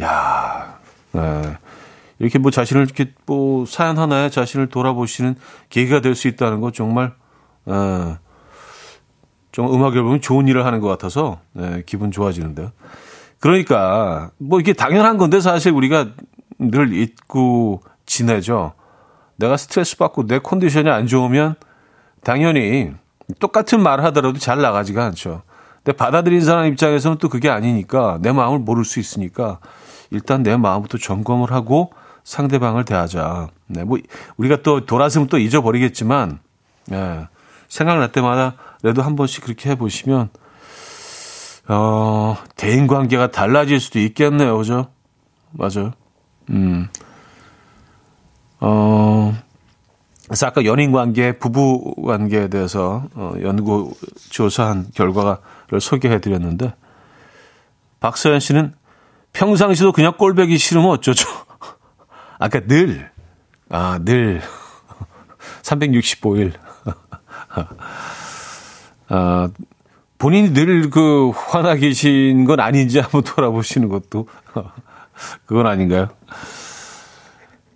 야, 0.01 0.79
네. 1.11 1.57
이렇게 2.17 2.39
뭐 2.39 2.49
자신을 2.49 2.81
이렇게 2.81 3.13
뭐 3.27 3.67
사연 3.67 3.99
하나에 3.99 4.31
자신을 4.31 4.69
돌아보시는 4.69 5.35
계기가 5.69 6.01
될 6.01 6.15
수 6.15 6.27
있다는 6.27 6.61
거 6.61 6.71
정말, 6.71 7.13
에, 7.67 8.17
좀 9.51 9.71
음악 9.71 9.95
앨범이 9.95 10.19
좋은 10.19 10.47
일을 10.47 10.65
하는 10.65 10.79
것 10.79 10.87
같아서, 10.87 11.41
네, 11.51 11.83
기분 11.85 12.09
좋아지는데요. 12.09 12.71
그러니까, 13.39 14.31
뭐 14.39 14.59
이게 14.59 14.73
당연한 14.73 15.17
건데 15.17 15.41
사실 15.41 15.73
우리가 15.73 16.07
늘 16.71 16.93
잊고 16.93 17.81
지내죠. 18.05 18.73
내가 19.35 19.57
스트레스 19.57 19.97
받고 19.97 20.27
내 20.27 20.39
컨디션이 20.39 20.89
안 20.89 21.07
좋으면 21.07 21.55
당연히 22.23 22.91
똑같은 23.39 23.81
말 23.81 24.03
하더라도 24.05 24.37
잘 24.39 24.61
나가지가 24.61 25.05
않죠. 25.05 25.43
근데 25.83 25.97
받아들인 25.97 26.41
사람 26.41 26.65
입장에서는 26.65 27.17
또 27.17 27.29
그게 27.29 27.49
아니니까 27.49 28.19
내 28.21 28.31
마음을 28.31 28.59
모를 28.59 28.85
수 28.85 28.99
있으니까 28.99 29.59
일단 30.11 30.43
내 30.43 30.55
마음부터 30.55 30.97
점검을 30.97 31.51
하고 31.51 31.91
상대방을 32.23 32.85
대하자. 32.85 33.49
네, 33.67 33.83
뭐 33.83 33.97
우리가 34.37 34.57
또 34.63 34.85
돌아서면 34.85 35.27
또 35.27 35.37
잊어버리겠지만, 35.37 36.39
네, 36.87 37.27
생각날 37.67 38.11
때마다 38.11 38.55
그래도 38.81 39.01
한 39.01 39.15
번씩 39.15 39.43
그렇게 39.43 39.71
해보시면 39.71 40.29
어, 41.67 42.37
대인 42.55 42.87
관계가 42.87 43.31
달라질 43.31 43.79
수도 43.79 43.99
있겠네요, 43.99 44.57
그죠? 44.57 44.87
맞아요. 45.51 45.93
음. 46.49 46.87
어, 48.59 49.33
그래서 50.25 50.47
아까 50.47 50.65
연인 50.65 50.91
관계, 50.91 51.37
부부 51.37 51.95
관계에 52.05 52.47
대해서 52.47 53.05
어, 53.13 53.33
연구 53.41 53.93
조사한 54.29 54.87
결과를 54.93 55.79
소개해 55.79 56.21
드렸는데, 56.21 56.73
박서연 57.99 58.39
씨는 58.39 58.73
평상시도 59.33 59.91
그냥 59.91 60.13
꼴배기 60.17 60.57
싫으면 60.57 60.89
어쩌죠? 60.89 61.27
아까 62.39 62.59
늘, 62.61 63.11
아, 63.69 63.99
늘. 64.03 64.41
365일. 65.63 66.53
아, 69.09 69.49
본인이 70.17 70.53
늘 70.53 70.89
그 70.89 71.31
화나 71.35 71.75
계신 71.75 72.45
건 72.45 72.59
아닌지 72.59 72.99
한번 72.99 73.23
돌아보시는 73.23 73.89
것도 73.89 74.27
그건 75.45 75.67
아닌가요? 75.67 76.07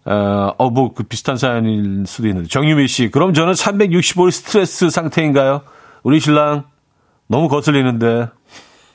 어, 0.05 0.53
어, 0.57 0.69
뭐, 0.69 0.93
그 0.93 1.03
비슷한 1.03 1.35
사연일 1.37 2.05
수도 2.07 2.29
있는데. 2.29 2.47
정유미 2.47 2.87
씨, 2.87 3.09
그럼 3.09 3.33
저는 3.33 3.51
365일 3.53 4.31
스트레스 4.31 4.89
상태인가요? 4.89 5.63
우리 6.03 6.21
신랑, 6.21 6.63
너무 7.27 7.49
거슬리는데. 7.49 8.29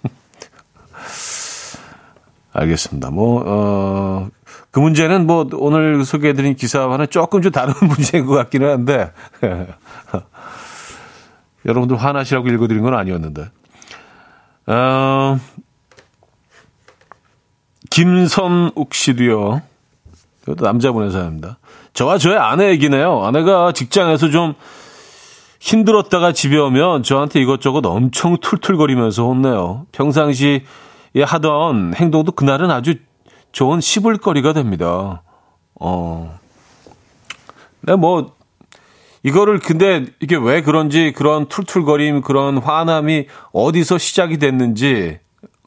알겠습니다. 2.55 3.11
뭐, 3.11 3.43
어, 3.45 4.29
그 4.71 4.81
문제는 4.81 5.27
뭐, 5.27 5.47
오늘 5.53 6.03
소개해드린 6.03 6.57
기사와는 6.57 7.09
조금 7.11 7.43
좀 7.43 7.53
다른 7.53 7.75
문제인 7.87 8.25
것 8.25 8.35
같기는 8.35 8.71
한데. 8.71 9.13
여러분들 11.67 11.99
화나시라고 11.99 12.49
읽어드린 12.49 12.83
건 12.83 12.95
아니었는데. 12.95 13.51
어, 14.67 15.39
김선욱 17.93 18.95
씨도요. 18.95 19.61
이것도 20.43 20.65
남자분의 20.65 21.11
사연입니다. 21.11 21.59
저와 21.93 22.17
저의 22.17 22.39
아내 22.39 22.71
얘기네요. 22.71 23.23
아내가 23.23 23.73
직장에서 23.73 24.31
좀 24.31 24.55
힘들었다가 25.61 26.33
집에 26.33 26.57
오면 26.57 27.03
저한테 27.03 27.41
이것저것 27.43 27.85
엄청 27.85 28.39
툴툴거리면서 28.39 29.25
혼내요. 29.25 29.87
평상시에 29.93 30.63
하던 31.23 31.93
행동도 31.95 32.33
그날은 32.33 32.71
아주 32.71 32.95
좋은 33.53 33.83
씹을거리가 33.83 34.55
됩니다. 34.55 35.23
어. 35.79 36.39
네, 37.83 37.95
뭐, 37.95 38.35
이거를 39.23 39.59
근데 39.59 40.07
이게 40.21 40.37
왜 40.37 40.63
그런지 40.63 41.13
그런 41.15 41.47
툴툴거림, 41.47 42.23
그런 42.23 42.57
화남이 42.57 43.27
어디서 43.53 43.99
시작이 43.99 44.39
됐는지 44.39 45.19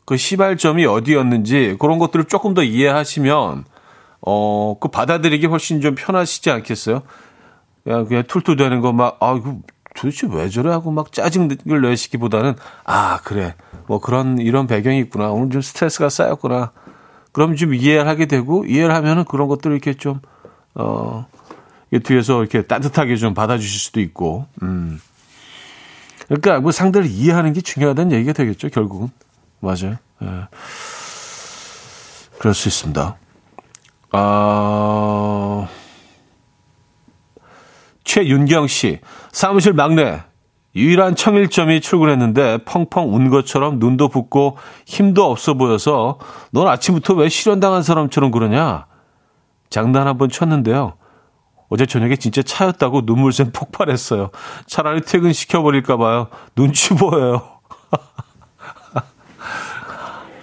그 0.05 0.17
시발점이 0.17 0.85
어디였는지 0.85 1.77
그런 1.79 1.99
것들을 1.99 2.25
조금 2.25 2.53
더 2.53 2.63
이해하시면 2.63 3.65
어, 4.21 4.77
그 4.79 4.87
받아들이기 4.87 5.45
훨씬 5.45 5.81
좀 5.81 5.95
편하시지 5.95 6.49
않겠어요? 6.49 7.03
그냥, 7.83 8.05
그냥 8.05 8.23
툴툴대는 8.27 8.81
거 8.81 8.91
막, 8.91 9.17
아, 9.21 9.35
이거 9.37 9.59
도대체 9.93 10.27
왜 10.29 10.49
저래? 10.49 10.71
하고 10.71 10.91
막 10.91 11.11
짜증을 11.11 11.57
내시기보다는, 11.83 12.55
아, 12.85 13.19
그래. 13.23 13.55
뭐 13.87 13.99
그런, 13.99 14.39
이런 14.39 14.65
배경이 14.65 14.99
있구나. 14.99 15.29
오늘 15.29 15.51
좀 15.51 15.61
스트레스가 15.61 16.09
쌓였구나. 16.09 16.71
그럼 17.31 17.55
좀 17.55 17.75
이해를 17.75 18.07
하게 18.07 18.25
되고, 18.25 18.65
이해를 18.65 18.93
하면은 18.95 19.25
그런 19.25 19.47
것들을 19.47 19.75
이렇게 19.75 19.93
좀, 19.93 20.19
어, 20.73 21.27
뒤에서 22.03 22.41
이렇게 22.41 22.63
따뜻하게 22.63 23.17
좀 23.17 23.35
받아주실 23.35 23.79
수도 23.79 24.01
있고, 24.01 24.47
음. 24.63 24.99
그러니까 26.27 26.59
뭐 26.59 26.71
상대를 26.71 27.07
이해하는 27.07 27.53
게 27.53 27.61
중요하다는 27.61 28.11
얘기가 28.13 28.33
되겠죠, 28.33 28.69
결국은. 28.69 29.11
맞아요. 29.65 29.97
예. 30.21 30.47
그럴 32.39 32.53
수 32.53 32.67
있습니다. 32.67 33.17
아, 34.11 35.67
최윤경 38.03 38.67
씨, 38.67 38.99
사무실 39.31 39.73
막내, 39.73 40.21
유일한 40.75 41.15
청일점이 41.15 41.81
출근했는데 41.81 42.59
펑펑 42.65 43.13
운 43.15 43.29
것처럼 43.29 43.79
눈도 43.79 44.09
붓고 44.09 44.57
힘도 44.85 45.29
없어 45.31 45.53
보여서 45.53 46.19
넌 46.51 46.67
아침부터 46.67 47.13
왜 47.15 47.29
실현당한 47.29 47.81
사람처럼 47.81 48.31
그러냐? 48.31 48.85
장난 49.69 50.07
한번 50.07 50.29
쳤는데요. 50.29 50.97
어제 51.69 51.85
저녁에 51.85 52.17
진짜 52.17 52.43
차였다고 52.43 53.01
눈물샘 53.05 53.51
폭발했어요. 53.51 54.31
차라리 54.67 55.01
퇴근시켜버릴까봐요. 55.01 56.27
눈치 56.55 56.93
보여요. 56.93 57.54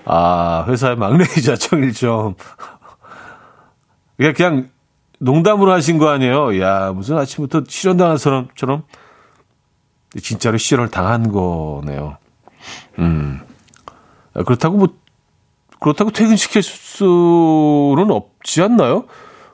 아, 0.04 0.64
회사의 0.68 0.96
막내이자 0.96 1.56
청일점. 1.56 2.34
그냥, 4.16 4.70
농담으로 5.18 5.72
하신 5.72 5.98
거 5.98 6.08
아니에요? 6.08 6.60
야, 6.60 6.92
무슨 6.92 7.16
아침부터 7.16 7.62
실현당한 7.68 8.18
사람처럼 8.18 8.82
진짜로 10.20 10.58
실현을 10.58 10.90
당한 10.90 11.30
거네요. 11.30 12.16
음. 12.98 13.40
그렇다고 14.32 14.76
뭐, 14.78 14.88
그렇다고 15.80 16.10
퇴근시킬 16.10 16.62
수는 16.62 18.10
없지 18.10 18.62
않나요? 18.62 19.04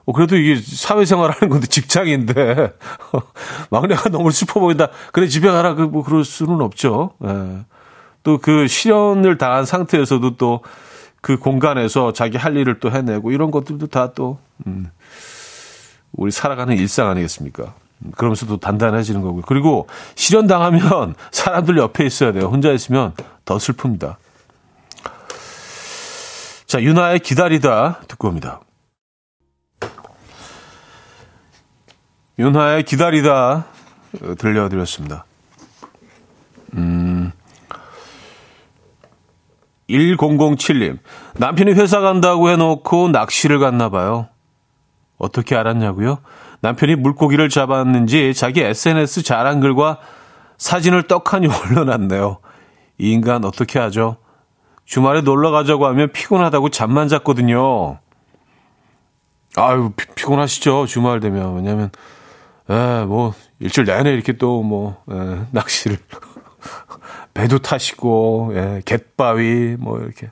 어, 0.07 0.13
그래도 0.13 0.37
이게 0.37 0.59
사회생활 0.61 1.31
하는 1.33 1.51
건데 1.51 1.67
직장인데 1.67 2.73
막내가 3.71 4.09
너무 4.09 4.31
슬퍼 4.31 4.59
보인다. 4.61 4.89
그래 5.13 5.27
집에 5.29 5.51
가라. 5.51 5.75
그 5.75 5.83
뭐 5.83 6.03
그럴 6.03 6.25
수는 6.25 6.63
없죠. 6.63 7.11
예. 7.25 7.61
또 8.29 8.39
그 8.39 8.69
실현을 8.69 9.39
당한 9.39 9.65
상태에서도 9.65 10.37
또 10.37 10.61
그 11.21 11.37
공간에서 11.37 12.13
자기 12.13 12.37
할 12.37 12.57
일을 12.57 12.81
또 12.81 12.91
해내고 12.91 13.33
이런 13.33 13.51
것들도 13.51 13.89
다 13.89 14.13
또, 14.13 14.39
음, 14.67 14.91
우리 16.13 16.31
살아가는 16.31 16.77
일상 16.77 17.09
아니겠습니까? 17.09 17.75
그러면서도 18.17 18.59
단단해지는 18.59 19.23
거고요. 19.23 19.43
그리고 19.43 19.89
실현 20.15 20.47
당하면 20.47 21.15
사람들 21.33 21.77
옆에 21.79 22.07
있어야 22.07 22.33
돼요. 22.33 22.47
혼자 22.47 22.71
있으면 22.71 23.13
더 23.45 23.57
슬픕니다. 23.57 24.17
자, 26.67 26.81
유나의 26.81 27.21
기다리다 27.21 28.01
듣고 28.07 28.29
옵니다. 28.29 28.61
윤하의 32.39 32.85
기다리다 32.85 33.67
들려드렸습니다. 34.39 35.25
음, 36.75 37.33
1007님, 39.89 40.99
남편이 41.37 41.73
회사 41.73 42.01
간다고 42.01 42.51
해놓고 42.51 43.09
낚시를 43.09 43.59
갔나 43.59 43.89
봐요. 43.89 44.29
어떻게 45.17 45.57
알았냐고요? 45.57 46.19
남편이 46.61 46.97
물고기를 46.97 47.49
잡았는지 47.49 48.35
자기 48.35 48.61
SNS 48.61 49.23
자랑 49.23 49.61
글과 49.61 49.99
사진을 50.59 51.05
떡하니 51.05 51.49
올려놨네요. 51.71 52.39
이 52.99 53.13
인간 53.13 53.45
어떻게 53.45 53.79
하죠? 53.79 54.19
주말에 54.85 55.21
놀러 55.21 55.51
가자고 55.51 55.87
하면 55.87 56.13
피곤하다고 56.13 56.71
잠만 56.71 57.09
잤거든요. 57.09 57.99
아유, 59.57 59.93
피, 59.97 60.25
곤하시죠 60.25 60.87
주말 60.87 61.21
되면. 61.21 61.57
왜냐면, 61.57 61.91
에, 62.71 63.05
뭐, 63.05 63.35
일주일 63.61 63.87
내내 63.87 64.13
이렇게 64.13 64.33
또 64.35 64.63
뭐, 64.63 65.03
에, 65.11 65.47
낚시를. 65.51 65.99
배도 67.39 67.61
타시고, 67.61 68.51
예, 68.55 68.83
갯바위, 68.85 69.77
뭐, 69.79 70.01
이렇게 70.01 70.29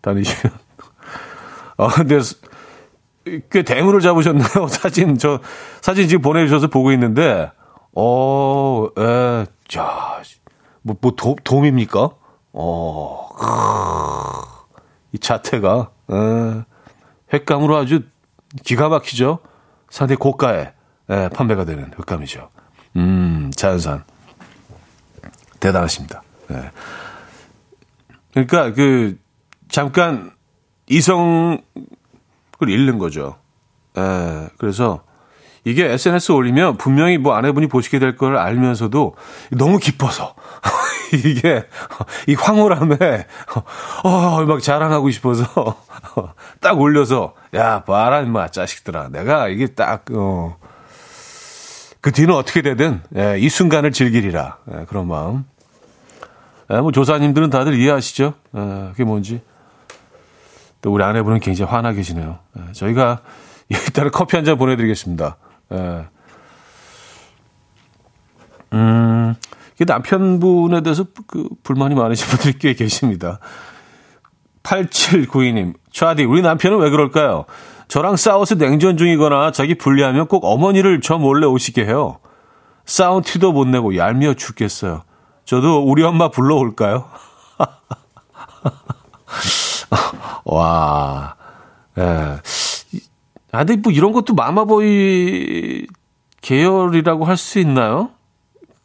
다니시면. 0.00 0.52
아, 1.76 1.86
근데 1.86 2.18
꽤 3.52 3.62
대물을 3.62 4.00
잡으셨네요. 4.00 4.66
사진, 4.68 5.16
저, 5.16 5.38
사진 5.80 6.08
지금 6.08 6.22
보내주셔서 6.22 6.66
보고 6.66 6.90
있는데, 6.90 7.52
어, 7.94 8.88
예, 8.98 9.46
자, 9.68 10.20
뭐, 10.82 10.96
뭐, 11.00 11.12
도, 11.16 11.36
돔입니까? 11.44 12.10
어, 12.52 13.28
이 15.12 15.20
자태가, 15.20 15.90
예, 16.10 16.64
횟감으로 17.32 17.76
아주 17.76 18.02
기가 18.64 18.88
막히죠? 18.88 19.38
상당히 19.88 20.16
고가에, 20.16 20.72
예, 21.10 21.30
판매가 21.32 21.64
되는 21.64 21.92
횟감이죠. 21.96 22.50
음, 22.96 23.52
자연산. 23.54 24.02
대단하십니다. 25.60 26.24
네. 26.50 26.70
그러니까 28.32 28.72
그 28.72 29.18
잠깐 29.68 30.32
이성을 30.88 31.62
잃는 32.68 32.98
거죠. 32.98 33.36
예. 33.96 34.48
그래서 34.58 35.02
이게 35.64 35.84
SNS 35.90 36.32
올리면 36.32 36.76
분명히 36.78 37.18
뭐 37.18 37.34
아내분이 37.34 37.66
보시게 37.68 37.98
될 37.98 38.16
걸 38.16 38.36
알면서도 38.36 39.14
너무 39.52 39.78
기뻐서 39.78 40.34
이게 41.24 41.66
이 42.26 42.34
황홀함에 42.34 42.96
어, 44.04 44.44
막 44.46 44.62
자랑하고 44.62 45.10
싶어서 45.10 45.44
딱 46.60 46.80
올려서 46.80 47.34
야 47.54 47.82
봐라 47.84 48.20
임마 48.20 48.48
자식들아 48.48 49.08
내가 49.08 49.48
이게 49.48 49.66
딱 49.66 50.04
어. 50.12 50.56
그 52.00 52.12
뒤는 52.12 52.34
어떻게 52.34 52.62
되든 52.62 53.02
예, 53.16 53.38
이 53.38 53.48
순간을 53.50 53.92
즐기리라 53.92 54.58
예, 54.72 54.84
그런 54.88 55.06
마음. 55.08 55.44
예, 56.72 56.80
뭐 56.80 56.92
조사님들은 56.92 57.50
다들 57.50 57.74
이해하시죠? 57.78 58.34
예, 58.56 58.60
그게 58.92 59.04
뭔지. 59.04 59.40
또 60.82 60.92
우리 60.92 61.02
아내분은 61.04 61.40
굉장히 61.40 61.70
화나 61.70 61.92
계시네요. 61.92 62.38
예, 62.58 62.72
저희가 62.72 63.20
일단은 63.68 64.10
커피 64.10 64.36
한 64.36 64.44
잔 64.44 64.56
보내드리겠습니다. 64.58 65.36
예. 65.72 66.04
음, 68.72 69.34
남편분에 69.78 70.82
대해서 70.82 71.04
그 71.26 71.48
불만이 71.62 71.94
많으신 71.94 72.28
분들이 72.28 72.58
꽤 72.58 72.74
계십니다. 72.74 73.40
8792님, 74.62 75.74
차디, 75.92 76.24
우리 76.24 76.42
남편은 76.42 76.78
왜 76.78 76.90
그럴까요? 76.90 77.46
저랑 77.88 78.16
싸워서 78.16 78.56
냉전 78.56 78.96
중이거나 78.96 79.50
자기 79.52 79.74
불리하면 79.76 80.28
꼭 80.28 80.44
어머니를 80.44 81.00
저 81.00 81.18
몰래 81.18 81.46
오시게 81.46 81.86
해요. 81.86 82.18
싸운 82.84 83.22
티도 83.22 83.52
못 83.52 83.66
내고 83.66 83.96
얄미워 83.96 84.34
죽겠어요. 84.34 85.02
저도 85.50 85.82
우리 85.82 86.04
엄마 86.04 86.28
불러올까요? 86.28 87.06
와, 90.44 91.34
예. 91.98 92.02
아, 93.50 93.64
근데 93.64 93.74
뭐 93.74 93.90
이런 93.90 94.12
것도 94.12 94.34
마마보이 94.34 95.88
계열이라고 96.40 97.24
할 97.24 97.36
수 97.36 97.58
있나요? 97.58 98.10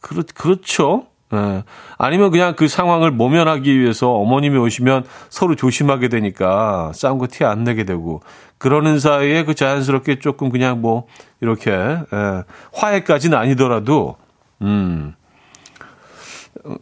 그렇, 0.01 0.23
그렇죠. 0.33 1.05
예. 1.35 1.63
아니면 1.99 2.31
그냥 2.31 2.55
그 2.55 2.67
상황을 2.67 3.11
모면하기 3.11 3.79
위해서 3.79 4.11
어머님이 4.13 4.57
오시면 4.57 5.05
서로 5.29 5.55
조심하게 5.55 6.09
되니까 6.09 6.91
싸운 6.95 7.19
거 7.19 7.27
티 7.27 7.43
안 7.43 7.63
내게 7.63 7.83
되고 7.83 8.23
그러는 8.57 8.99
사이에 8.99 9.45
그 9.45 9.53
자연스럽게 9.53 10.17
조금 10.17 10.49
그냥 10.49 10.81
뭐 10.81 11.05
이렇게 11.41 11.69
예. 11.69 12.43
화해까지는 12.73 13.37
아니더라도 13.37 14.15
음. 14.63 15.13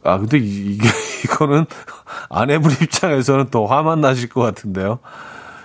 아 0.03 0.17
근데 0.17 0.37
이게 0.37 0.87
이거는 1.25 1.65
아내분 2.29 2.71
입장에서는 2.71 3.49
더 3.49 3.65
화만 3.65 4.01
나실 4.01 4.29
것 4.29 4.41
같은데요. 4.41 4.99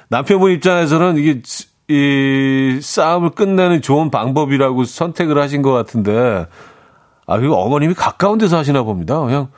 남편분 0.08 0.52
입장에서는 0.52 1.16
이게 1.16 1.42
이 1.88 2.80
싸움을 2.82 3.30
끝내는 3.30 3.82
좋은 3.82 4.10
방법이라고 4.10 4.84
선택을 4.84 5.40
하신 5.40 5.62
것 5.62 5.72
같은데 5.72 6.46
아, 7.26 7.36
그리고 7.38 7.56
어머님이 7.56 7.94
가까운 7.94 8.38
데서 8.38 8.56
하시나 8.56 8.82
봅니다. 8.82 9.20
그냥 9.20 9.48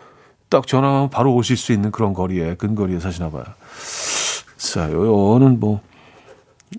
딱 0.48 0.66
전화하면 0.66 1.08
바로 1.08 1.32
오실 1.34 1.56
수 1.56 1.72
있는 1.72 1.92
그런 1.92 2.12
거리에, 2.12 2.56
근거리에 2.56 2.98
사시나 2.98 3.30
봐요. 3.30 3.44
자, 4.56 4.90
요는 4.90 5.60
뭐, 5.60 5.80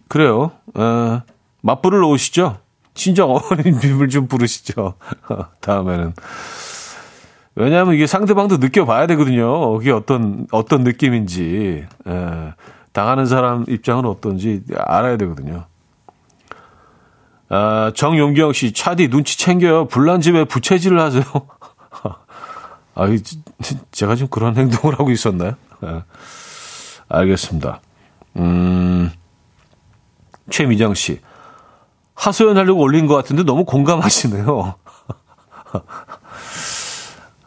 그래요. 0.10 0.52
에, 0.78 1.22
맞불을 1.62 2.02
놓으시죠? 2.02 2.58
친정 2.94 3.32
어머님을 3.32 4.10
좀 4.10 4.28
부르시죠. 4.28 4.96
다음에는. 5.62 6.14
왜냐하면 7.62 7.96
이게 7.96 8.08
상대방도 8.08 8.58
느껴봐야 8.58 9.08
되거든요. 9.08 9.78
그게 9.78 9.92
어떤, 9.92 10.48
어떤 10.52 10.84
느낌인지. 10.84 11.86
에, 12.08 12.54
당하는 12.92 13.26
사람 13.26 13.66
입장은 13.68 14.06
어떤지 14.06 14.64
알아야 14.76 15.18
되거든요. 15.18 15.66
아, 17.50 17.92
정용경 17.96 18.54
씨, 18.54 18.72
차디 18.72 19.10
눈치 19.10 19.38
챙겨요. 19.38 19.86
불난 19.88 20.22
집에 20.22 20.46
부채질을 20.46 21.00
하세요. 21.00 21.24
아, 22.96 23.08
제가 23.92 24.16
지금 24.16 24.30
그런 24.30 24.56
행동을 24.56 25.00
하고 25.00 25.12
있었나요? 25.12 25.56
네. 25.82 26.04
알겠습니다. 27.10 27.82
음, 28.38 29.12
최미정 30.50 30.94
씨. 30.94 31.20
하소연 32.16 32.58
하려고 32.58 32.82
올린 32.82 33.08
것 33.08 33.16
같은데 33.16 33.44
너무 33.44 33.66
공감하시네요. 33.66 34.76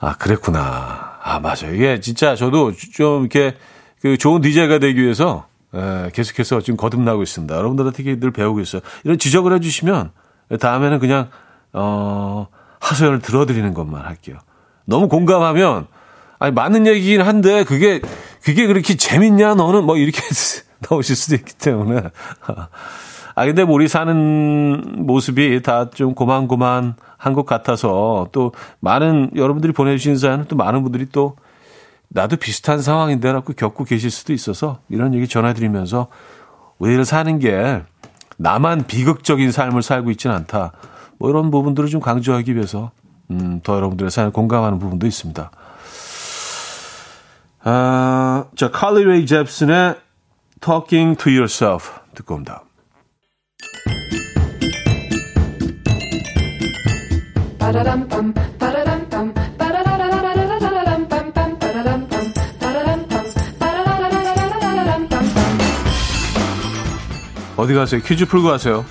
아, 0.00 0.14
그랬구나. 0.16 1.18
아, 1.22 1.40
맞아요. 1.40 1.74
이게 1.74 2.00
진짜 2.00 2.36
저도 2.36 2.72
좀 2.72 3.22
이렇게 3.22 3.56
그 4.00 4.18
좋은 4.18 4.42
DJ가 4.42 4.78
되기 4.78 5.02
위해서 5.02 5.46
예, 5.74 6.10
계속해서 6.12 6.60
지금 6.60 6.76
거듭나고 6.76 7.22
있습니다. 7.22 7.54
여러분들한테 7.54 8.20
늘 8.20 8.30
배우고 8.30 8.60
있어요. 8.60 8.82
이런 9.04 9.18
지적을 9.18 9.52
해주시면 9.54 10.12
다음에는 10.60 10.98
그냥 10.98 11.30
어, 11.72 12.46
하소연을 12.80 13.20
들어드리는 13.20 13.74
것만 13.74 14.04
할게요. 14.04 14.38
너무 14.84 15.08
공감하면 15.08 15.86
아니 16.38 16.52
맞는 16.52 16.86
얘기긴 16.86 17.22
한데 17.22 17.64
그게 17.64 18.00
그게 18.42 18.66
그렇게 18.66 18.96
재밌냐 18.96 19.54
너는 19.54 19.84
뭐 19.84 19.96
이렇게 19.96 20.20
나오실 20.88 21.16
수도 21.16 21.34
있기 21.36 21.54
때문에 21.54 22.02
아 23.34 23.44
근데 23.46 23.64
뭐 23.64 23.74
우리 23.74 23.88
사는 23.88 24.82
모습이 25.06 25.62
다 25.62 25.90
좀 25.92 26.14
고만고만한 26.14 27.32
것 27.34 27.46
같아서 27.46 28.28
또 28.32 28.52
많은 28.80 29.30
여러분들이 29.34 29.72
보내주신 29.72 30.16
사연은 30.16 30.46
또 30.48 30.56
많은 30.56 30.82
분들이 30.82 31.06
또 31.10 31.36
나도 32.08 32.36
비슷한 32.36 32.80
상황인데 32.80 33.32
라고 33.32 33.52
겪고 33.52 33.84
계실 33.84 34.10
수도 34.10 34.32
있어서 34.32 34.78
이런 34.88 35.14
얘기 35.14 35.26
전해드리면서 35.26 36.08
우리를 36.78 37.04
사는 37.04 37.38
게 37.38 37.82
나만 38.36 38.86
비극적인 38.86 39.50
삶을 39.50 39.82
살고 39.82 40.10
있지는 40.12 40.36
않다. 40.36 40.72
뭐 41.18 41.30
이런 41.30 41.50
부분들을 41.50 41.88
좀 41.88 42.00
강조하기 42.00 42.54
위해서 42.54 42.90
음, 43.30 43.60
더 43.62 43.76
여러분들의 43.76 44.10
사연을 44.10 44.32
공감하는 44.32 44.78
부분도 44.78 45.06
있습니다. 45.06 45.50
아, 47.64 48.44
자, 48.56 48.70
칼리 48.70 49.04
레이 49.04 49.26
잽슨의 49.26 49.96
Talking 50.60 51.16
to 51.18 51.32
Yourself 51.32 51.90
듣고 52.14 52.34
옵니다. 52.34 52.64
어디 67.56 67.74
가세요? 67.74 68.00
퀴즈 68.04 68.26
풀고 68.26 68.48
가세요. 68.48 68.84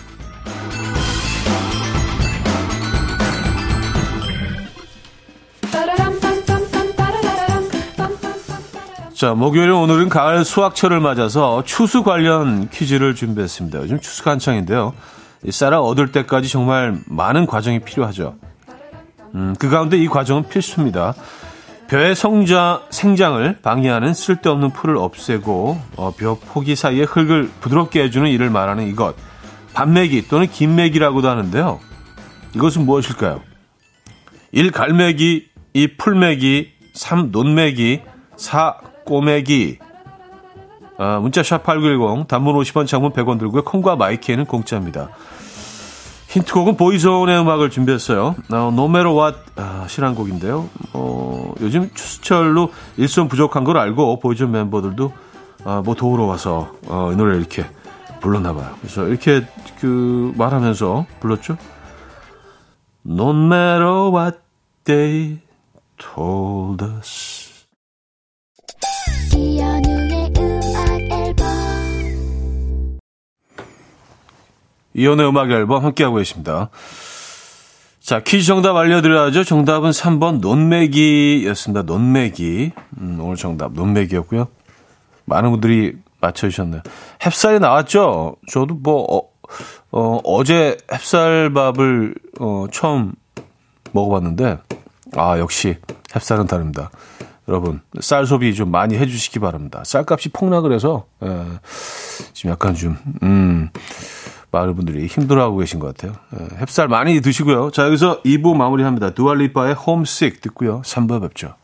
자, 9.13 9.33
목요일 9.33 9.71
오늘은 9.71 10.09
가을 10.09 10.43
수학철을 10.43 10.99
맞아서 10.99 11.63
추수 11.63 12.03
관련 12.03 12.67
퀴즈를 12.69 13.15
준비했습니다. 13.15 13.79
요즘 13.79 14.01
추수가 14.01 14.31
한창인데요. 14.31 14.93
이 15.45 15.51
쌀을 15.51 15.77
얻을 15.77 16.11
때까지 16.11 16.49
정말 16.49 16.97
많은 17.05 17.45
과정이 17.45 17.79
필요하죠. 17.79 18.35
음, 19.35 19.55
그 19.59 19.69
가운데 19.69 19.97
이 19.97 20.07
과정은 20.07 20.47
필수입니다. 20.47 21.13
벼의 21.87 22.15
성자, 22.15 22.83
생장을 22.89 23.59
방해하는 23.61 24.13
쓸데없는 24.13 24.71
풀을 24.71 24.97
없애고 24.97 25.81
어, 25.97 26.11
벼 26.17 26.35
포기 26.35 26.75
사이에 26.75 27.03
흙을 27.03 27.49
부드럽게 27.59 28.03
해주는 28.03 28.29
일을 28.29 28.49
말하는 28.49 28.87
이것 28.87 29.15
반매기 29.73 30.27
또는 30.27 30.47
긴매기라고도 30.47 31.29
하는데요. 31.29 31.79
이것은 32.55 32.85
무엇일까요? 32.85 33.41
1. 34.51 34.71
갈매기 34.71 35.49
2. 35.73 35.97
풀매기 35.97 36.71
3. 36.93 37.31
논매기 37.31 38.01
4. 38.37 38.77
꼬매기 39.05 39.79
아, 40.97 41.19
문자 41.19 41.43
샵 41.43 41.63
8910 41.63 42.27
단문 42.27 42.55
50원 42.55 42.87
장문 42.87 43.11
100원 43.11 43.39
들고요. 43.39 43.63
콩과 43.63 43.95
마이케이는 43.95 44.45
공짜입니다. 44.45 45.09
힌트곡은 46.33 46.77
보이존의 46.77 47.39
음악을 47.41 47.69
준비했어요. 47.69 48.35
어, 48.51 48.55
No 48.73 48.85
Matter 48.85 49.15
What 49.15 49.37
아, 49.55 49.85
실한곡인데요. 49.87 50.67
어, 50.93 51.53
요즘 51.61 51.91
추수철로 51.93 52.71
일손 52.97 53.27
부족한 53.27 53.63
걸 53.63 53.77
알고 53.77 54.19
보이존 54.19 54.51
멤버들도 54.51 55.13
아, 55.63 55.83
뭐 55.85 55.93
도우러 55.93 56.25
와서 56.25 56.73
어, 56.87 57.11
이 57.13 57.15
노래를 57.15 57.39
이렇게 57.39 57.65
불렀나 58.19 58.53
봐요. 58.53 58.73
그래서 58.81 59.07
이렇게 59.07 59.45
그 59.79 60.33
말하면서 60.35 61.05
불렀죠. 61.19 61.55
No 63.05 63.31
what 64.11 64.39
they 64.85 65.39
told 65.97 66.83
us. 66.83 67.42
이연의 74.93 75.27
음악 75.27 75.51
앨범 75.51 75.83
함께하고 75.83 76.17
계십니다. 76.17 76.69
자, 77.99 78.19
퀴즈 78.21 78.45
정답 78.45 78.75
알려드려야죠. 78.75 79.43
정답은 79.43 79.91
3번 79.91 80.39
논매기였습니다. 80.39 81.83
논매기. 81.83 82.71
음, 82.99 83.17
오늘 83.21 83.37
정답 83.37 83.73
논매기였고요. 83.73 84.47
많은 85.25 85.51
분들이 85.51 85.93
맞춰주셨네요. 86.19 86.81
햅쌀이 87.19 87.59
나왔죠? 87.59 88.35
저도 88.51 88.75
뭐, 88.75 89.05
어, 89.09 89.33
어, 89.91 90.19
어제 90.23 90.77
햅쌀밥을 90.87 92.15
어, 92.39 92.65
처음 92.71 93.13
먹어봤는데 93.93 94.57
아 95.15 95.37
역시 95.39 95.77
햅쌀은 96.09 96.47
다릅니다. 96.47 96.91
여러분 97.47 97.81
쌀 97.99 98.25
소비 98.25 98.55
좀 98.55 98.71
많이 98.71 98.97
해주시기 98.97 99.39
바랍니다. 99.39 99.83
쌀값이 99.85 100.29
폭락을 100.29 100.73
해서 100.73 101.05
예, 101.23 101.45
지금 102.33 102.51
약간 102.51 102.73
좀 102.73 102.97
음, 103.21 103.69
많은 104.53 104.75
분들이 104.75 105.07
힘들어하고 105.07 105.57
계신 105.57 105.79
것 105.79 105.87
같아요. 105.87 106.15
예, 106.39 106.47
햅쌀 106.63 106.87
많이 106.87 107.19
드시고요. 107.19 107.71
자 107.71 107.85
여기서 107.87 108.21
2부 108.21 108.55
마무리합니다. 108.55 109.09
두알리파의 109.11 109.73
홈식 109.73 110.41
듣고요. 110.41 110.81
3부 110.83 111.21
뵙죠. 111.21 111.55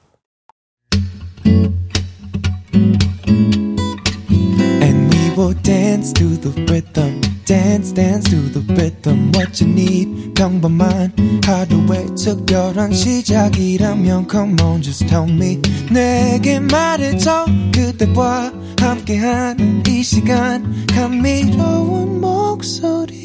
And 4.81 5.15
we 5.15 5.29
will 5.37 5.55
dance 5.61 6.11
to 6.13 6.27
the 6.41 6.51
rhythm. 6.65 7.38
Dance 7.49 7.91
dance 7.91 8.29
to 8.29 8.37
the 8.53 8.61
rhythm 8.75 9.31
what 9.33 9.59
you 9.59 9.73
need. 9.73 10.35
평범한 10.35 11.11
하루의 11.43 12.13
특별한 12.15 12.93
시작이라면 12.93 14.27
come 14.29 14.55
on 14.61 14.83
just 14.83 15.07
tell 15.07 15.27
me. 15.27 15.59
내게 15.91 16.59
말해줘 16.59 17.45
그대와 17.73 18.53
함께한 18.79 19.83
이 19.87 20.03
시간. 20.03 20.85
감미로운 20.85 22.21
목소리. 22.21 23.17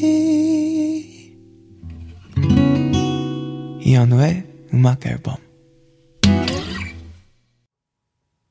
이현우의 3.81 4.43
음악 4.73 5.05
앨범. 5.05 5.35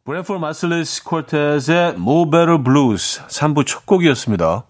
브랜포드 0.05 0.39
마살리스 0.39 1.03
quartet의 1.03 1.95
Mo 1.95 2.31
Better 2.31 2.63
Blues 2.63 3.23
3부 3.27 3.67
첫 3.67 3.85
곡이었습니다. 3.87 4.67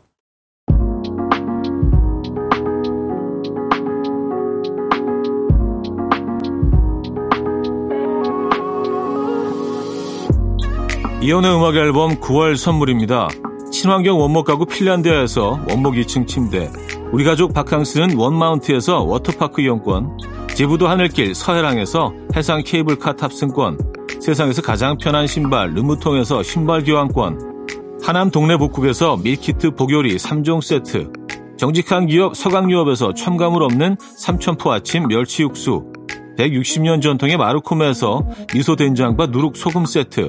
이현우의 11.24 11.56
음악앨범 11.56 12.16
9월 12.16 12.54
선물입니다. 12.54 13.28
친환경 13.72 14.20
원목 14.20 14.44
가구 14.44 14.66
핀란드에서 14.66 15.58
원목 15.70 15.94
2층 15.94 16.26
침대, 16.26 16.70
우리 17.12 17.24
가족 17.24 17.54
바캉스는 17.54 18.14
원마운트에서 18.14 19.02
워터파크 19.04 19.62
이용권, 19.62 20.18
제부도 20.54 20.86
하늘길 20.86 21.34
서해랑에서 21.34 22.12
해상 22.36 22.62
케이블카 22.62 23.16
탑승권, 23.16 23.78
세상에서 24.20 24.60
가장 24.60 24.98
편한 24.98 25.26
신발 25.26 25.72
르무통에서 25.72 26.42
신발 26.42 26.84
교환권, 26.84 27.68
하남 28.02 28.30
동네 28.30 28.58
복국에서 28.58 29.16
밀키트 29.16 29.76
복요리 29.76 30.16
3종 30.16 30.60
세트, 30.60 31.10
정직한 31.56 32.04
기업 32.04 32.36
서강유업에서 32.36 33.14
첨가물 33.14 33.62
없는 33.62 33.96
삼천포 34.18 34.70
아침 34.70 35.08
멸치 35.08 35.40
육수, 35.40 35.90
160년 36.36 37.00
전통의 37.00 37.38
마르코메에서 37.38 38.26
미소된장과 38.52 39.28
누룩소금 39.28 39.86
세트, 39.86 40.28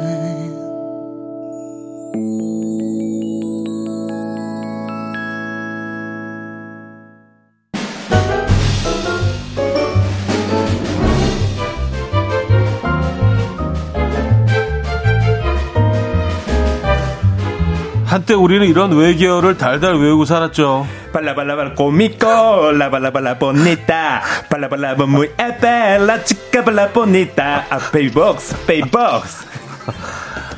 한때 18.31 18.35
우리는 18.35 18.65
이런 18.65 18.93
외계어를 18.93 19.57
달달 19.57 19.95
외우고 19.95 20.23
살았죠. 20.23 20.87
발라발라발 21.11 21.75
꼬미꼬 21.75 22.71
라발라발라 22.71 23.37
보니타 23.37 24.21
발라발라바 24.49 25.03
muy 25.03 25.27
bella 25.59 26.23
chica 26.23 26.63
발라 26.63 26.87
보니타 26.87 27.65
아 27.69 27.77
베이복스 27.91 28.65
베이복스 28.65 29.45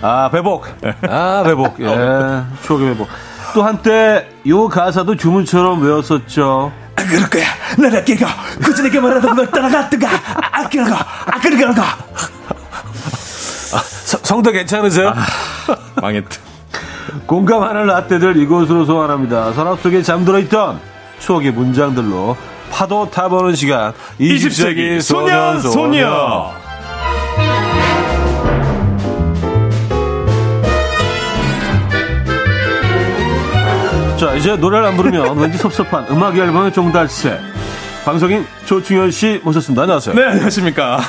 아 0.03 0.29
배복 0.31 0.67
아 1.09 1.41
배복 1.43 1.79
예 1.81 2.43
추억의 2.63 2.89
배복 2.89 3.07
또 3.55 3.63
한때 3.63 4.29
요 4.45 4.67
가사도 4.67 5.15
주문처럼 5.15 5.81
외웠었죠. 5.81 6.71
아 6.95 7.03
그럴 7.03 7.27
거야. 7.27 7.45
나라 7.79 8.03
끼가 8.03 8.27
그전에게 8.63 8.99
말하던 8.99 9.35
걸 9.35 9.49
따라갔다가. 9.49 10.09
아 10.51 10.69
그러가 10.69 10.95
아 11.25 11.39
그러가 11.39 11.81
아, 13.73 13.77
성도 14.21 14.51
괜찮으세요? 14.51 15.09
아, 15.09 15.75
망했다 15.95 16.52
공감하는 17.25 17.85
라떼들 17.87 18.37
이곳으로 18.37 18.85
소환합니다. 18.85 19.53
서랍 19.53 19.81
속에 19.81 20.01
잠들어 20.01 20.39
있던 20.39 20.79
추억의 21.19 21.51
문장들로 21.51 22.35
파도 22.71 23.09
타보는 23.09 23.55
시간 23.55 23.93
20세기, 24.19 24.97
20세기 24.97 25.01
소년 25.01 25.61
소녀. 25.61 25.71
소녀. 25.71 26.63
자 34.17 34.33
이제 34.35 34.55
노래를 34.55 34.85
안 34.85 34.95
부르면 34.95 35.37
왠지 35.37 35.57
섭섭한 35.57 36.05
음악 36.09 36.37
앨범의 36.37 36.71
종달새 36.71 37.37
방송인 38.03 38.45
조충현 38.65 39.11
씨 39.11 39.39
모셨습니다. 39.45 39.83
안녕하세요. 39.83 40.13
네, 40.13 40.25
안녕하십니까. 40.25 40.99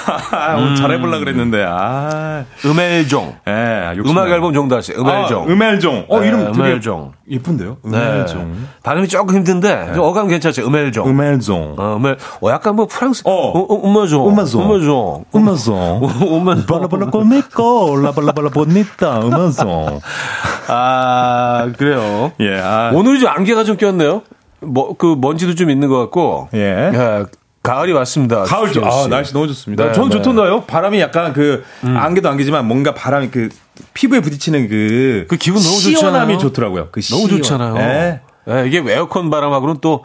음. 0.58 0.76
잘해보려 0.76 1.18
그랬는데, 1.18 1.64
아. 1.68 2.44
음엘종. 2.64 3.34
예, 3.48 3.52
네, 3.52 3.94
음악 4.06 4.28
앨범 4.28 4.52
종달 4.52 4.80
씨. 4.80 4.92
음엘종. 4.92 5.42
아, 5.42 5.46
음엘종. 5.46 6.06
어, 6.08 6.20
네, 6.20 6.28
이름 6.28 6.52
되게 6.52 6.60
음엘종. 6.60 7.12
예쁜데요? 7.28 7.78
네. 7.82 7.98
음엘종. 7.98 8.52
네. 8.52 8.58
발음이 8.84 9.08
조금 9.08 9.34
힘든데, 9.34 9.92
네. 9.92 9.98
어감 9.98 10.28
괜찮죠? 10.28 10.64
음엘종. 10.66 11.08
음엘종. 11.08 11.74
어, 11.78 11.96
음엘, 11.96 12.16
어, 12.40 12.50
약간 12.50 12.76
뭐 12.76 12.86
프랑스. 12.86 13.22
어. 13.24 13.86
음마종. 13.88 14.28
음마종. 14.28 14.62
음마종. 14.62 15.24
음마종. 15.34 16.10
음마종. 16.22 16.66
발라발라 16.66 17.06
꼬니꼬, 17.06 17.96
라발라발라 18.02 18.50
보니따, 18.50 19.20
음마종. 19.20 20.00
아, 20.68 21.72
그래요. 21.76 22.30
예. 22.38 22.60
아. 22.60 22.92
오늘 22.94 23.18
좀 23.18 23.30
안개가 23.30 23.64
좀 23.64 23.76
꼈네요. 23.76 24.22
뭐, 24.66 24.96
그 24.96 25.16
먼지도 25.18 25.54
좀 25.54 25.70
있는 25.70 25.88
것 25.88 25.98
같고. 25.98 26.48
예. 26.54 26.90
예 26.92 27.24
가을이 27.62 27.92
왔습니다. 27.92 28.42
가을 28.42 28.72
좀, 28.72 28.84
아, 28.84 29.06
날씨 29.08 29.32
너무 29.32 29.46
좋습니다. 29.48 29.86
네, 29.86 29.92
저는 29.92 30.10
네. 30.10 30.16
좋던데요. 30.16 30.64
바람이 30.66 31.00
약간 31.00 31.32
그, 31.32 31.64
음. 31.84 31.96
안개도 31.96 32.28
안개지만 32.28 32.66
뭔가 32.66 32.92
바람이 32.92 33.30
그, 33.30 33.48
피부에 33.94 34.20
부딪히는 34.20 34.68
그, 34.68 35.24
그 35.28 35.36
기분 35.36 35.62
너무 35.62 35.74
좋잖아요. 35.76 35.96
시원함이 35.96 36.38
좋더라고요. 36.38 36.88
그 36.92 37.00
너무 37.00 37.26
시원. 37.26 37.42
좋잖아요. 37.42 37.74
네. 37.74 38.20
네. 38.46 38.66
이게 38.66 38.82
에어컨 38.86 39.30
바람하고는 39.30 39.76
또, 39.80 40.04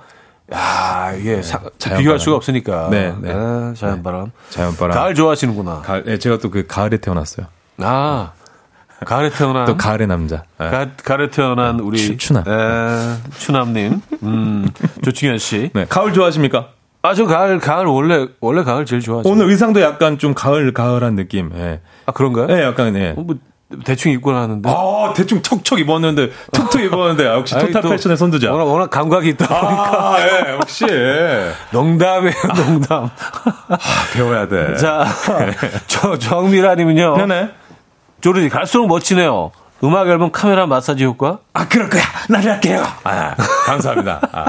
야 0.53 1.13
이게 1.19 1.35
네, 1.35 1.41
사, 1.41 1.59
비교할 1.97 2.19
수가 2.19 2.37
없으니까. 2.37 2.87
네, 2.89 3.13
네. 3.21 3.33
네 3.33 3.73
자연바람. 3.75 4.31
자연바람. 4.49 4.95
가을 4.97 5.13
좋아하시는구나. 5.13 5.81
가을, 5.81 6.05
네, 6.05 6.17
제가 6.17 6.37
또 6.37 6.49
그 6.49 6.65
가을에 6.65 6.97
태어났어요. 6.97 7.45
아. 7.79 8.31
가을에 9.05 9.29
태어난 9.29 9.65
또 9.65 9.77
가을의 9.77 10.07
남자. 10.07 10.43
네. 10.59 10.69
가, 10.69 10.87
가을에 11.03 11.29
태어난 11.29 11.79
우리 11.79 12.17
추, 12.17 12.33
남 12.33 12.43
에, 12.47 13.17
추남님, 13.37 14.01
음, 14.23 14.69
조충현 15.03 15.37
씨. 15.37 15.71
네, 15.73 15.85
가을 15.87 16.13
좋아하십니까? 16.13 16.69
아, 17.01 17.13
저 17.13 17.25
가을, 17.25 17.59
가을 17.59 17.85
원래 17.85 18.27
원래 18.41 18.63
가을 18.63 18.85
제일 18.85 19.01
좋아하죠. 19.01 19.29
오늘 19.29 19.47
의상도 19.49 19.81
약간 19.81 20.17
좀 20.17 20.33
가을 20.33 20.73
가을한 20.73 21.15
느낌. 21.15 21.51
예. 21.55 21.79
아 22.05 22.11
그런가요? 22.11 22.47
네, 22.47 22.61
약간 22.63 22.93
네. 22.93 23.13
어, 23.15 23.21
뭐 23.21 23.35
대충 23.85 24.11
입고 24.11 24.31
나왔는데. 24.31 24.69
아, 24.69 25.13
대충 25.15 25.41
척척 25.43 25.79
입었는데, 25.79 26.31
툭툭 26.51 26.81
입었는데, 26.81 27.27
아, 27.27 27.35
역시 27.35 27.53
토탈 27.53 27.83
패션의 27.83 28.17
선두자. 28.17 28.51
워낙, 28.51 28.63
워낙 28.63 28.89
감각이 28.89 29.29
있다 29.29 29.47
보니까. 29.47 30.15
아, 30.15 30.19
예, 30.19 30.53
역시. 30.53 30.85
농담이에요, 31.71 32.33
농담. 32.55 33.03
아, 33.67 33.77
배워야 34.13 34.47
돼. 34.47 34.73
자, 34.77 35.05
저, 35.85 36.17
정미라님은요. 36.17 37.17
네네. 37.17 37.49
조르디, 38.21 38.49
갈수록 38.49 38.87
멋지네요. 38.87 39.51
음악 39.83 40.07
앨범 40.09 40.31
카메라 40.31 40.65
마사지 40.67 41.05
효과? 41.05 41.39
아, 41.53 41.67
그럴 41.67 41.89
거야. 41.89 42.03
나를 42.27 42.51
할게요. 42.51 42.83
아, 43.03 43.33
감사합니다. 43.65 44.19
아. 44.33 44.45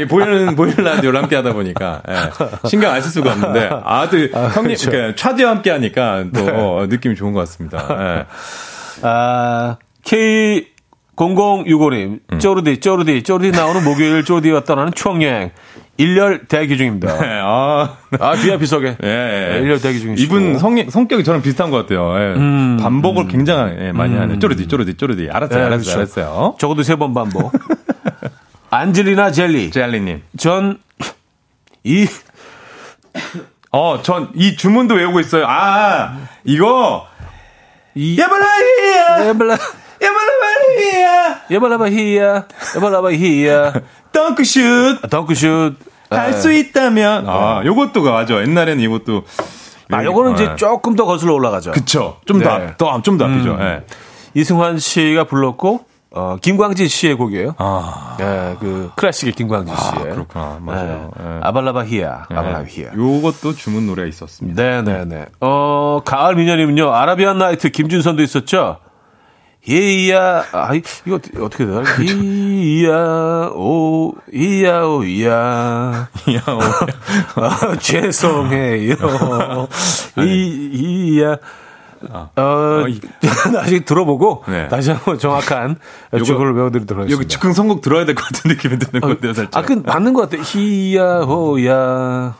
이 0.00 0.04
보이는 0.04 0.54
보이는 0.54 0.84
라디오를 0.84 1.20
함께 1.20 1.34
하다 1.34 1.52
보니까 1.52 2.00
예, 2.08 2.68
신경 2.68 2.92
안 2.92 3.02
쓸 3.02 3.10
수가 3.10 3.32
없는데 3.32 3.68
아또 3.84 4.16
아, 4.34 4.46
형님 4.46 4.62
그렇죠. 4.76 4.88
그러니까 4.90 5.16
차디와 5.16 5.50
함께 5.50 5.70
하니까 5.72 6.24
또 6.32 6.44
네. 6.44 6.50
어, 6.54 6.86
느낌이 6.88 7.16
좋은 7.16 7.32
것 7.32 7.40
같습니다. 7.40 7.88
예. 7.90 8.26
아 9.02 9.76
K 10.04 10.68
0065님, 11.16 12.20
음. 12.32 12.38
쪼르디, 12.38 12.78
쪼르디, 12.78 13.24
쪼르디 13.24 13.50
나오는 13.50 13.82
목요일 13.82 14.24
쪼르디가 14.24 14.62
떠나는 14.64 14.92
추억여행. 14.94 15.50
1열 16.00 16.48
대기 16.48 16.76
중입니다. 16.76 17.18
네, 17.18 17.40
아, 17.42 17.96
아 18.18 18.32
VIP석에. 18.32 18.96
예, 19.04 19.08
예. 19.58 19.62
1열 19.62 19.82
대기 19.82 20.00
중이시고. 20.00 20.34
이분 20.38 20.58
성, 20.58 20.76
성격이 20.88 21.24
저랑 21.24 21.42
비슷한 21.42 21.70
것 21.70 21.78
같아요. 21.78 22.14
예. 22.18 22.34
음, 22.36 22.78
반복을 22.80 23.24
음. 23.24 23.28
굉장히 23.28 23.76
예, 23.80 23.92
많이 23.92 24.14
음. 24.14 24.20
하네. 24.22 24.38
쪼르디, 24.38 24.66
쪼르디, 24.68 24.94
쪼르디. 24.94 25.28
알았어요, 25.30 25.58
네, 25.58 25.64
알았어요, 25.66 25.94
그렇죠. 25.96 26.20
알았어요. 26.20 26.56
적어도 26.58 26.82
세 26.82 26.96
번 26.96 27.12
반복. 27.14 27.52
안젤리나 28.70 29.32
젤리. 29.32 29.70
젤리님. 29.72 30.22
전, 30.38 30.78
이, 31.84 32.06
어, 33.72 34.00
전 34.02 34.30
이 34.34 34.56
주문도 34.56 34.94
외우고 34.94 35.20
있어요. 35.20 35.44
아, 35.48 36.16
이거. 36.44 37.06
이. 37.94 38.18
야발라히야! 38.18 39.28
야발라. 39.28 39.58
야발라바히야! 40.02 41.40
야발라바히야! 41.50 42.44
야발라바히야! 42.76 43.72
덩크슛! 44.12 45.04
아, 45.04 45.06
덩크슛. 45.08 45.76
할수 46.10 46.48
네. 46.48 46.60
있다면. 46.60 47.28
아, 47.28 47.62
요것도 47.64 48.02
맞아. 48.02 48.40
옛날에는 48.40 48.80
이것도. 48.82 49.22
아, 49.92 50.04
요거는 50.04 50.34
이제 50.34 50.48
네. 50.48 50.56
조금 50.56 50.96
더 50.96 51.04
거슬러 51.04 51.34
올라가죠. 51.34 51.72
그쵸. 51.72 52.18
좀 52.24 52.40
더, 52.40 52.58
네. 52.58 52.74
더, 52.78 53.00
좀더 53.02 53.24
앞이죠. 53.26 53.52
음. 53.52 53.58
네. 53.58 53.84
이승환 54.34 54.78
씨가 54.78 55.24
불렀고, 55.24 55.84
어, 56.12 56.36
김광진 56.40 56.88
씨의 56.88 57.14
곡이에요. 57.14 57.54
아. 57.58 58.16
예, 58.20 58.56
그, 58.58 58.90
클래식의 58.96 59.34
김광진 59.34 59.74
아, 59.74 59.78
씨의. 59.78 60.10
아, 60.10 60.14
그렇구나. 60.14 60.58
맞아요. 60.60 61.10
예. 61.20 61.24
예. 61.24 61.40
아발라바히야. 61.42 62.26
예. 62.30 62.34
아발라바히야. 62.36 62.92
요것도 62.96 63.54
주문 63.54 63.86
노래 63.86 64.08
있었습니다. 64.08 64.60
네네네. 64.60 65.04
네. 65.04 65.26
어, 65.40 66.00
가을 66.04 66.34
미녀님은요, 66.34 66.92
아라비안 66.92 67.38
나이트 67.38 67.70
김준선도 67.70 68.22
있었죠? 68.22 68.78
이야, 69.68 70.44
아, 70.52 70.70
이거 70.74 71.20
어떻게 71.44 71.66
되나? 71.66 71.82
이야, 72.02 73.50
오, 73.54 74.14
이야, 74.32 74.82
오, 74.84 75.04
이야. 75.04 76.08
이야, 76.26 76.42
오. 76.48 77.40
아, 77.42 77.76
죄송해요. 77.78 78.96
이, 80.18 80.70
이야. 80.72 81.36
어, 82.08 82.30
어 82.34 82.84
나중에 83.52 83.80
들어보고 83.84 84.44
네. 84.48 84.68
다시 84.68 84.90
한번 84.90 85.18
정확한 85.18 85.76
주거를 86.24 86.54
외워드리도록 86.54 87.02
하겠습니다. 87.02 87.12
여기 87.22 87.28
즉흥 87.28 87.52
선곡 87.52 87.82
들어야 87.82 88.06
될 88.06 88.14
것 88.14 88.24
같은 88.24 88.48
느낌이 88.50 88.78
드는 88.78 89.04
어, 89.04 89.08
건데요, 89.08 89.34
살짝. 89.34 89.62
아, 89.62 89.66
그 89.66 89.74
맞는 89.84 90.14
것 90.14 90.22
같아요. 90.22 90.40
히야, 90.42 91.18
호야. 91.24 92.34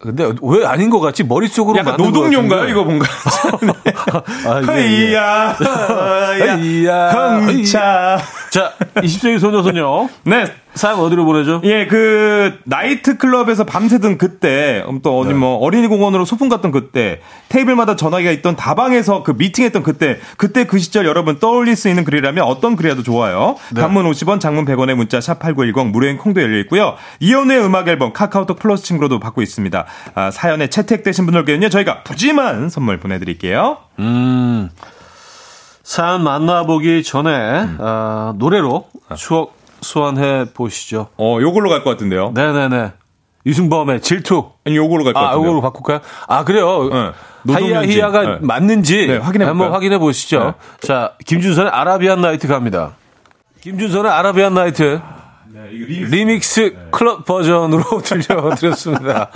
근데 0.00 0.32
왜 0.42 0.64
아닌 0.64 0.88
것 0.88 0.98
같지? 1.00 1.24
머릿속으로 1.24 1.78
약간 1.78 1.96
노동요인가요? 1.98 2.68
이거 2.68 2.84
뭔가? 2.84 3.06
아, 4.46 4.62
예, 4.78 5.10
예. 5.10 5.14
야 6.88 7.38
흥차. 7.40 8.18
자, 8.50 8.72
20세기 8.96 9.38
소녀소녀. 9.38 10.08
네. 10.24 10.44
사연 10.74 11.00
어디로 11.00 11.24
보내죠? 11.24 11.60
예, 11.64 11.86
그 11.86 12.58
나이트 12.64 13.16
클럽에서 13.16 13.64
밤새던 13.64 14.18
그때, 14.18 14.84
음, 14.88 15.00
또 15.02 15.18
어디 15.18 15.30
네. 15.30 15.34
뭐 15.34 15.56
어린이 15.56 15.86
공원으로 15.86 16.24
소풍 16.24 16.48
갔던 16.48 16.70
그때, 16.70 17.20
테이블마다 17.48 17.96
전화기가 17.96 18.30
있던 18.32 18.56
다방에서 18.56 19.22
그 19.22 19.32
미팅했던 19.36 19.82
그때, 19.82 20.18
그때 20.36 20.66
그 20.66 20.78
시절 20.78 21.06
여러분 21.06 21.38
떠올릴 21.38 21.76
수 21.76 21.88
있는 21.88 22.04
글이라면 22.04 22.44
어떤 22.44 22.76
글이라도 22.76 23.02
좋아요. 23.02 23.56
네. 23.72 23.80
단문 23.80 24.08
50원, 24.10 24.40
장문 24.40 24.64
100원의 24.64 24.94
문자 24.94 25.20
샵 25.20 25.40
#8910 25.40 25.90
무료인 25.90 26.18
콩도 26.18 26.40
열려 26.40 26.58
있고요. 26.60 26.96
이연우의 27.20 27.64
음악 27.64 27.88
앨범 27.88 28.12
카카오톡 28.12 28.58
플러스 28.58 28.84
친구로도 28.84 29.20
받고 29.20 29.42
있습니다. 29.42 29.84
아, 30.14 30.30
사연에 30.30 30.68
채택되신 30.68 31.24
분들께는요 31.24 31.68
저희가 31.68 32.02
푸짐한 32.04 32.68
선물 32.70 32.98
보내드릴게요. 32.98 33.78
음. 33.98 34.70
사연 35.90 36.22
만나보기 36.22 37.02
전에 37.02 37.62
음. 37.62 37.76
어, 37.80 38.32
노래로 38.36 38.86
추억 39.16 39.56
소환해 39.80 40.44
보시죠. 40.54 41.08
어, 41.16 41.38
요걸로 41.40 41.68
갈 41.68 41.82
것 41.82 41.90
같은데요. 41.90 42.30
네네네. 42.32 42.92
유승범의 43.44 44.00
질투. 44.00 44.50
아니, 44.64 44.76
요걸로 44.76 45.02
갈 45.02 45.14
것 45.14 45.18
같은데요. 45.20 45.40
아, 45.42 45.44
요걸로 45.44 45.60
바꿀까요? 45.62 45.98
아, 46.28 46.44
그래요. 46.44 47.12
네. 47.42 47.52
하이야 47.54 47.82
히야가 47.86 48.22
네. 48.22 48.38
맞는지 48.40 49.08
네, 49.08 49.16
확인해 49.16 49.46
한번 49.46 49.72
확인해 49.72 49.98
보시죠. 49.98 50.54
네. 50.80 50.86
자, 50.86 51.14
김준선의 51.26 51.72
아라비안 51.72 52.20
나이트 52.20 52.46
갑니다. 52.46 52.92
김준선의 53.60 54.12
아라비안 54.12 54.54
나이트. 54.54 55.00
네, 55.52 55.60
리믹스, 55.72 56.14
리믹스 56.14 56.76
클럽 56.92 57.24
버전으로 57.24 57.82
들려드렸습니다. 58.04 59.28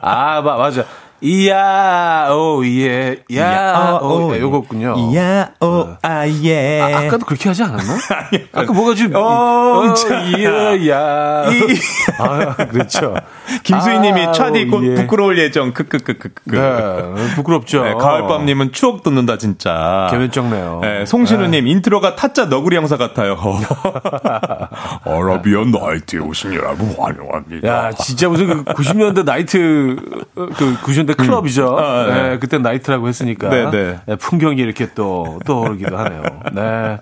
아, 0.00 0.40
맞아. 0.40 0.84
이야, 1.20 2.28
오, 2.30 2.64
예, 2.66 3.22
야, 3.34 3.98
오, 4.02 4.26
오, 4.26 4.34
예, 4.34 4.40
요거군요. 4.40 4.94
이야, 5.12 5.52
오, 5.60 5.66
어. 5.66 5.98
아, 6.02 6.28
예. 6.28 6.80
아, 6.80 6.98
아까도 6.98 7.24
그렇게 7.24 7.48
하지 7.48 7.62
않았나? 7.62 7.96
아까 8.52 8.72
뭐가 8.72 8.94
좀, 8.94 9.14
어, 9.14 9.20
어 9.20 9.94
이야, 10.36 10.88
야. 10.88 11.50
이. 11.50 11.78
아, 12.18 12.54
그렇죠. 12.66 13.14
김수희님이 13.62 14.26
아, 14.26 14.32
차디 14.32 14.66
곧 14.66 14.84
예. 14.84 14.94
부끄러울 14.94 15.38
예정, 15.38 15.72
크크크크크. 15.72 16.56
네, 16.56 17.34
부끄럽죠. 17.34 17.84
네, 17.84 17.94
가을밤님은 17.94 18.72
추억 18.72 19.02
돋는다, 19.02 19.38
진짜. 19.38 20.08
개면쩍네요. 20.10 20.80
네, 20.82 21.06
송신우님, 21.06 21.64
네. 21.64 21.70
인트로가 21.70 22.16
타짜 22.16 22.46
너구리 22.46 22.76
형사 22.76 22.96
같아요. 22.96 23.36
아라비안 25.04 25.70
나이트에 25.70 26.20
오신 26.20 26.54
여러분 26.54 26.94
환영합니다. 26.98 27.68
야, 27.68 27.90
진짜 27.92 28.28
무슨 28.28 28.64
그 28.64 28.64
90년대 28.64 29.24
나이트, 29.24 29.96
그 30.34 30.76
90년대 30.82 31.16
그 31.16 31.24
클럽이죠. 31.26 31.68
음. 31.68 31.78
아, 31.78 32.06
네. 32.06 32.22
네. 32.30 32.38
그때 32.38 32.58
나이트라고 32.58 33.08
했으니까. 33.08 33.48
네, 33.48 33.70
네. 33.70 33.98
네, 34.06 34.16
풍경이 34.16 34.60
이렇게 34.60 34.88
또 34.94 35.40
떠오르기도 35.44 35.96
하네요. 35.96 36.22
네. 36.52 36.98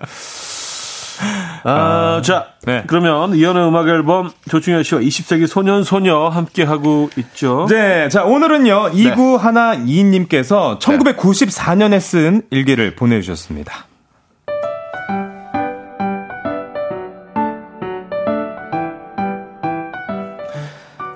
아, 1.63 2.17
아, 2.17 2.21
자, 2.21 2.47
네. 2.65 2.83
그러면 2.87 3.35
이연의 3.35 3.67
음악 3.67 3.87
앨범 3.87 4.31
조충현 4.49 4.83
씨와 4.83 5.01
20세기 5.01 5.47
소년 5.47 5.83
소녀 5.83 6.27
함께 6.27 6.63
하고 6.63 7.09
있죠. 7.17 7.67
네, 7.69 8.09
자 8.09 8.23
오늘은요 8.23 8.89
이구 8.93 9.35
하나 9.35 9.73
이님께서 9.73 10.79
1994년에 10.79 11.99
쓴 11.99 12.41
일기를 12.49 12.95
보내주셨습니다. 12.95 13.87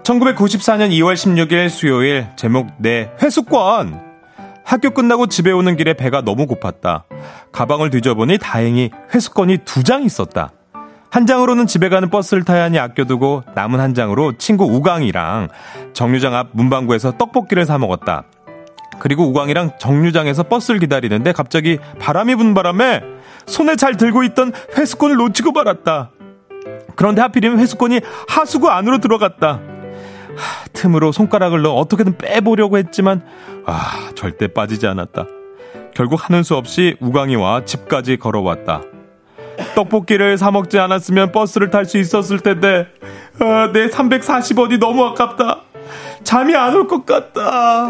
1994년 0.03 0.89
2월 0.91 1.15
16일 1.15 1.69
수요일 1.69 2.27
제목 2.37 2.71
내 2.77 3.11
회수권 3.21 4.06
학교 4.67 4.89
끝나고 4.89 5.27
집에 5.27 5.51
오는 5.51 5.77
길에 5.77 5.93
배가 5.93 6.21
너무 6.21 6.45
고팠다. 6.45 7.03
가방을 7.53 7.89
뒤져보니 7.89 8.37
다행히 8.37 8.91
회수권이 9.15 9.59
두 9.59 9.81
장 9.81 10.03
있었다. 10.03 10.51
한 11.09 11.25
장으로는 11.25 11.67
집에 11.67 11.87
가는 11.87 12.09
버스를 12.09 12.43
타야 12.43 12.65
하니 12.65 12.77
아껴두고 12.77 13.43
남은 13.55 13.79
한 13.79 13.93
장으로 13.93 14.33
친구 14.37 14.65
우광이랑 14.65 15.47
정류장 15.93 16.35
앞 16.35 16.49
문방구에서 16.51 17.13
떡볶이를 17.13 17.65
사 17.65 17.77
먹었다. 17.77 18.23
그리고 18.99 19.23
우광이랑 19.29 19.77
정류장에서 19.79 20.43
버스를 20.43 20.81
기다리는데 20.81 21.31
갑자기 21.31 21.77
바람이 21.99 22.35
분 22.35 22.53
바람에 22.53 23.03
손에 23.45 23.77
잘 23.77 23.95
들고 23.95 24.23
있던 24.23 24.51
회수권을 24.77 25.15
놓치고 25.15 25.53
말았다. 25.53 26.09
그런데 26.97 27.21
하필이면 27.21 27.59
회수권이 27.59 28.01
하수구 28.27 28.69
안으로 28.69 28.97
들어갔다. 28.97 29.61
틈으로 30.73 31.11
손가락을 31.11 31.61
넣어 31.61 31.73
어떻게든 31.75 32.17
빼보려고 32.17 32.77
했지만 32.77 33.21
아 33.65 34.11
절대 34.15 34.47
빠지지 34.47 34.87
않았다. 34.87 35.25
결국 35.93 36.27
하는 36.29 36.43
수 36.43 36.55
없이 36.55 36.95
우광이와 36.99 37.65
집까지 37.65 38.17
걸어왔다. 38.17 38.81
떡볶이를 39.75 40.37
사 40.37 40.51
먹지 40.51 40.77
않았으면 40.79 41.31
버스를 41.31 41.71
탈 41.71 41.85
수 41.85 41.97
있었을 41.97 42.39
텐데 42.39 42.87
아, 43.39 43.71
내 43.73 43.87
340원이 43.87 44.79
너무 44.79 45.03
아깝다. 45.05 45.61
잠이 46.23 46.55
안 46.55 46.75
올 46.75 46.87
것 46.87 47.05
같다. 47.05 47.89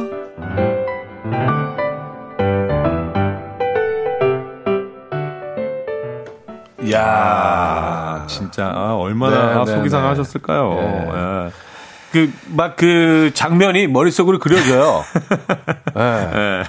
야 6.93 7.03
아, 7.03 8.25
진짜 8.27 8.71
아, 8.73 8.95
얼마나 8.95 9.63
네, 9.63 9.65
네, 9.65 9.71
속이 9.71 9.83
네. 9.83 9.89
상하셨을까요? 9.89 10.69
네. 10.73 11.49
예. 12.15 12.29
그막 12.49 12.75
그 12.75 13.31
장면이 13.33 13.87
머릿속으로 13.87 14.39
그려져요. 14.39 15.03
예. 15.97 16.63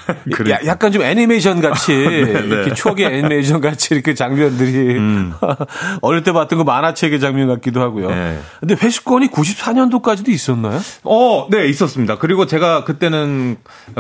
예. 0.47 0.51
야. 0.51 0.59
약간 0.66 0.93
좀 0.93 1.03
애니메이션 1.03 1.61
같이 1.61 1.93
이렇게 1.95 2.74
추억의 2.74 3.07
애니메이션 3.07 3.61
같이 3.61 3.95
이렇게 3.95 4.14
장면들이 4.14 4.97
음. 4.97 5.32
어릴 6.03 6.22
때 6.22 6.32
봤던 6.32 6.59
그 6.59 6.64
만화책의 6.64 7.20
장면 7.20 7.49
같기도 7.49 7.80
하고요. 7.80 8.11
네. 8.11 8.39
근데 8.61 8.74
회수권이 8.80 9.28
94년도까지도 9.28 10.28
있었나요? 10.28 10.80
어, 11.05 11.47
네, 11.51 11.66
있었습니다. 11.68 12.18
그리고 12.18 12.47
제가 12.47 12.84
그때는 12.84 13.57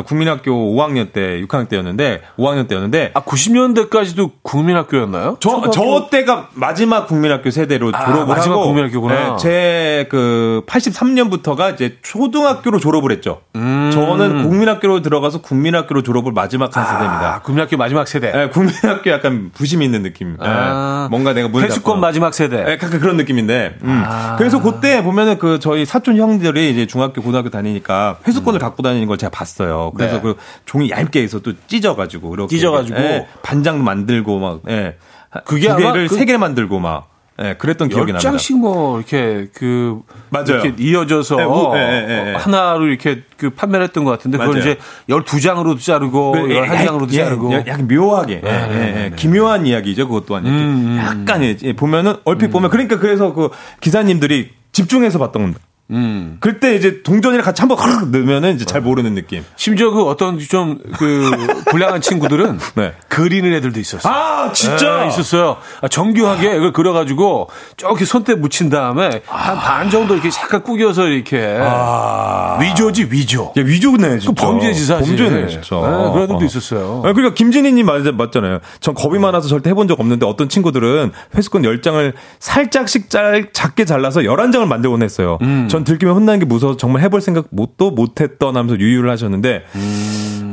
국민학교 0.06 0.50
5학년 0.74 1.12
때, 1.12 1.40
6학년 1.42 1.68
때였는데, 1.68 2.22
5학년 2.38 2.68
때였는데, 2.68 3.12
아 3.14 3.22
90년대까지도 3.22 4.32
국민학교였나요? 4.42 5.36
저, 5.40 5.50
초등학교? 5.50 5.70
저 5.70 6.08
때가 6.10 6.48
마지막 6.54 7.06
국민학교 7.06 7.50
세대로 7.50 7.90
아, 7.94 8.04
졸업을 8.04 8.26
마지막 8.34 8.56
하고 8.56 8.66
국민학교구나. 8.66 9.36
제그 9.36 10.62
83년 10.66 11.27
부터가 11.30 11.70
이제 11.70 11.98
초등학교로 12.02 12.78
졸업을 12.80 13.12
했죠. 13.12 13.42
음. 13.56 13.90
저는 13.92 14.42
국민학교로 14.42 15.02
들어가서 15.02 15.40
국민학교로 15.42 16.02
졸업을 16.02 16.32
마지막 16.32 16.76
한 16.76 16.84
아, 16.84 16.86
세대입니다. 16.86 17.40
국민학교 17.42 17.76
마지막 17.76 18.06
세대. 18.08 18.32
예, 18.34 18.48
국민학교 18.48 19.10
약간 19.10 19.50
부심 19.54 19.82
있는 19.82 20.02
느낌. 20.02 20.32
예, 20.32 20.46
아, 20.46 21.08
뭔가 21.10 21.32
내가 21.32 21.48
닫고. 21.48 21.96
마지막 21.96 22.34
세대. 22.34 22.64
예, 22.66 22.72
약간 22.72 22.90
그런 22.90 23.16
느낌인데. 23.16 23.78
음. 23.82 24.02
아. 24.06 24.36
그래서 24.36 24.60
그때 24.62 25.02
보면은 25.02 25.38
그 25.38 25.58
저희 25.58 25.84
사촌 25.84 26.16
형들이 26.16 26.70
이제 26.70 26.86
중학교, 26.86 27.22
고등학교 27.22 27.50
다니니까 27.50 28.18
회수권을 28.26 28.60
갖고 28.60 28.82
다니는 28.82 29.06
걸 29.06 29.18
제가 29.18 29.30
봤어요. 29.30 29.92
그래서 29.96 30.16
네. 30.16 30.22
그 30.22 30.36
종이 30.64 30.90
얇게 30.90 31.22
해서 31.22 31.40
또 31.40 31.52
찢어가지고 31.66 32.34
이렇게 32.34 32.56
찢어가지고. 32.56 32.98
예, 32.98 33.26
반장 33.42 33.82
만들고 33.84 34.38
막 34.38 34.60
예. 34.68 34.96
그게 35.44 35.68
두 35.68 35.76
개를 35.76 36.08
그- 36.08 36.14
세개 36.16 36.36
만들고 36.38 36.78
막 36.80 37.08
예, 37.40 37.54
그랬던 37.54 37.88
기억이 37.88 38.10
열 38.10 38.14
납니다. 38.14 38.30
장씩 38.30 38.58
뭐 38.58 38.98
이렇게 38.98 39.46
그 39.54 40.00
맞아요. 40.30 40.60
이렇게 40.60 40.74
이어져서 40.76 41.36
네, 41.36 41.78
예, 41.78 42.30
예. 42.30 42.34
하나로 42.34 42.86
이렇게 42.86 43.22
그 43.36 43.50
판매를 43.50 43.84
했던 43.86 44.02
것 44.04 44.10
같은데 44.10 44.38
그걸 44.38 44.56
맞아요. 44.56 44.72
이제 44.72 44.78
12장으로도 45.08 45.80
자르고 45.80 46.32
그, 46.32 46.50
예, 46.50 46.60
11장으로도 46.62 47.12
예, 47.12 47.24
자르고 47.24 47.52
예, 47.52 47.64
약간 47.68 47.86
묘하게 47.86 48.40
예, 48.44 48.48
네, 48.48 48.68
예, 48.70 48.74
네, 48.74 49.04
예, 49.04 49.08
네. 49.10 49.16
기묘한 49.16 49.66
이야기죠 49.66 50.08
그것 50.08 50.26
또한 50.26 50.44
이렇게 50.44 50.60
음, 50.60 50.68
음, 50.68 50.98
약간 50.98 51.44
예, 51.44 51.56
예, 51.62 51.72
보면은 51.74 52.16
얼핏 52.24 52.48
보면 52.48 52.70
그러니까 52.70 52.98
그래서 52.98 53.32
그 53.32 53.50
기사님들이 53.80 54.50
집중해서 54.72 55.20
봤던 55.20 55.42
겁니다. 55.42 55.60
음. 55.90 56.36
그때 56.40 56.74
이제 56.76 57.02
동전이랑 57.02 57.44
같이 57.44 57.62
한번 57.62 57.78
흐르륵 57.78 58.10
넣으면은 58.10 58.54
이제 58.56 58.64
잘 58.64 58.80
모르는 58.82 59.14
느낌. 59.14 59.44
심지어 59.56 59.90
그 59.90 60.04
어떤 60.04 60.38
좀 60.38 60.78
그 60.98 61.30
불량한 61.70 62.00
친구들은 62.00 62.58
네. 62.74 62.92
그리는 63.08 63.52
애들도 63.54 63.80
있었어요. 63.80 64.12
아 64.12 64.52
진짜 64.52 65.00
네, 65.02 65.08
있었어요. 65.08 65.56
아, 65.80 65.88
정교하게 65.88 66.56
이걸 66.56 66.72
그려가지고 66.72 67.48
저렇게 67.76 68.04
손때 68.04 68.34
묻힌 68.34 68.68
다음에 68.70 69.22
한 69.26 69.58
반 69.58 69.90
정도 69.90 70.14
이렇게 70.14 70.30
잠깐 70.30 70.62
꾸겨서 70.62 71.06
이렇게 71.08 71.58
아. 71.60 72.58
위조지 72.60 73.08
위조. 73.10 73.52
야, 73.56 73.62
위조네, 73.62 74.18
진짜. 74.18 74.26
그 74.28 74.32
범죄지 74.34 74.84
사실. 74.86 75.16
범죄네, 75.16 75.48
진짜. 75.48 75.76
네, 75.76 75.80
그런 75.80 76.22
애들도 76.24 76.36
어. 76.38 76.44
있었어요. 76.44 77.02
아, 77.04 77.12
그러니까 77.12 77.34
김진희님 77.34 77.86
맞, 77.86 78.02
맞잖아요. 78.02 78.60
전 78.80 78.94
겁이 78.94 79.18
많아서 79.18 79.48
절대 79.48 79.70
해본 79.70 79.88
적 79.88 79.98
없는데 80.00 80.26
어떤 80.26 80.48
친구들은 80.48 81.12
회수권 81.34 81.62
10장을 81.62 82.12
살짝씩 82.38 83.10
짤, 83.10 83.48
작게 83.52 83.84
잘라서 83.84 84.20
11장을 84.20 84.66
만들곤 84.66 85.02
했어요. 85.02 85.38
전 85.78 85.84
들키면 85.84 86.14
혼나는 86.16 86.40
게 86.40 86.44
무서워서 86.44 86.76
정말 86.76 87.02
해볼 87.02 87.20
생각 87.20 87.46
못도 87.50 87.92
못했던 87.92 88.56
하면서 88.56 88.78
유유를 88.80 89.10
하셨는데, 89.10 89.64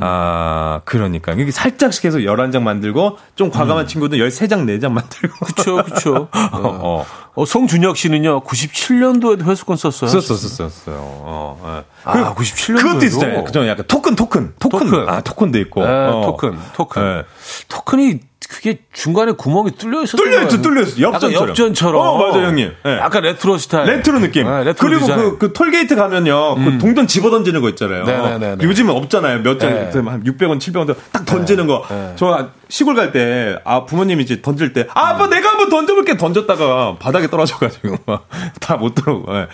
아, 0.02 0.82
그러니까. 0.86 1.34
이게 1.34 1.50
살짝씩 1.50 2.06
해서 2.06 2.20
11장 2.20 2.62
만들고, 2.62 3.18
좀 3.36 3.50
과감한 3.50 3.88
친구들 3.88 4.20
13장, 4.20 4.66
4장 4.66 4.92
만들고. 4.92 5.46
그쵸, 5.46 5.84
그쵸. 5.84 6.28
어, 6.54 6.60
어. 6.62 7.06
어, 7.34 7.46
송준혁 7.46 7.98
씨는요, 7.98 8.42
97년도에도 8.44 9.46
회수권 9.46 9.78
썼어요. 9.78 10.10
썼어, 10.12 10.38
썼어, 10.38 10.70
썼어요. 10.70 10.98
어, 11.00 11.60
예. 11.66 11.84
아, 12.04 12.34
97 12.36 12.76
년도에도? 12.76 12.94
그것도 12.94 13.06
있었잖아요. 13.08 13.44
그저 13.46 13.68
약간 13.68 13.86
토큰, 13.88 14.16
토큰, 14.16 14.54
토큰. 14.60 14.80
토큰. 14.80 15.10
아, 15.10 15.22
토큰도 15.22 15.60
있고. 15.60 15.86
네, 15.86 15.92
어. 15.92 16.22
토큰, 16.26 16.58
토큰. 16.76 17.04
네. 17.04 17.24
토큰이 17.68 18.20
그게 18.50 18.80
중간에 18.94 19.32
구멍이 19.32 19.72
뚫려 19.72 20.04
있었던 20.04 20.24
뚫려있죠, 20.24 20.48
거예요. 20.58 20.62
뚫려 20.62 20.82
있어. 20.84 21.02
엽전처럼. 21.02 21.34
약간 21.34 21.50
엽전처럼. 21.50 22.02
어, 22.02 22.18
맞아요, 22.18 22.48
형님. 22.48 22.72
네. 22.84 22.98
약간 22.98 23.24
레트로 23.24 23.58
스타일. 23.58 23.86
레트로 23.98 24.20
느낌. 24.20 24.46
네, 24.46 24.64
레트로 24.66 24.88
그리고 24.90 25.06
디자인. 25.06 25.20
그, 25.20 25.38
그 25.38 25.54
톨게이트 25.54 25.96
가면요. 25.96 26.56
그 26.56 26.78
동전 26.78 27.08
집어 27.08 27.30
던지는 27.30 27.62
거 27.62 27.70
있잖아요. 27.70 28.04
네네네네. 28.06 28.64
요즘은 28.64 28.94
없잖아요. 28.96 29.40
몇 29.44 29.60
장, 29.60 29.74
네. 29.74 29.90
한 29.94 30.24
600원, 30.24 30.60
700원 30.60 30.96
딱 31.12 31.26
던지는 31.26 31.68
거. 31.68 31.84
저 32.16 32.50
시골 32.70 32.96
갈 32.96 33.12
때, 33.12 33.58
아, 33.66 33.86
부모님이 33.86 34.24
이제 34.24 34.42
던질 34.42 34.74
때, 34.74 34.88
아, 34.94 35.10
아빠 35.10 35.28
내가 35.28 35.50
한번 35.50 35.70
던져볼게 35.70 36.18
던졌다가 36.18 36.96
바닥에 37.00 37.28
떨어져가지고 37.30 37.98
다 38.62 38.76
못 38.78 38.94
들어오고. 38.96 39.36
예. 39.36 39.48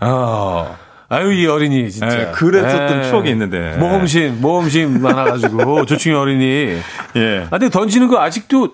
아. 0.00 0.76
아유, 1.08 1.32
이 1.32 1.46
어린이, 1.46 1.90
진짜. 1.90 2.20
예, 2.20 2.32
그랬었던 2.32 2.98
예. 2.98 3.02
추억이 3.04 3.30
있는데. 3.30 3.76
모험심, 3.76 4.40
모험심 4.40 5.00
많아가지고, 5.02 5.86
조충이 5.86 6.16
어린이. 6.16 6.78
예. 7.16 7.44
아, 7.46 7.50
근데 7.50 7.68
던지는 7.70 8.08
거 8.08 8.18
아직도, 8.20 8.70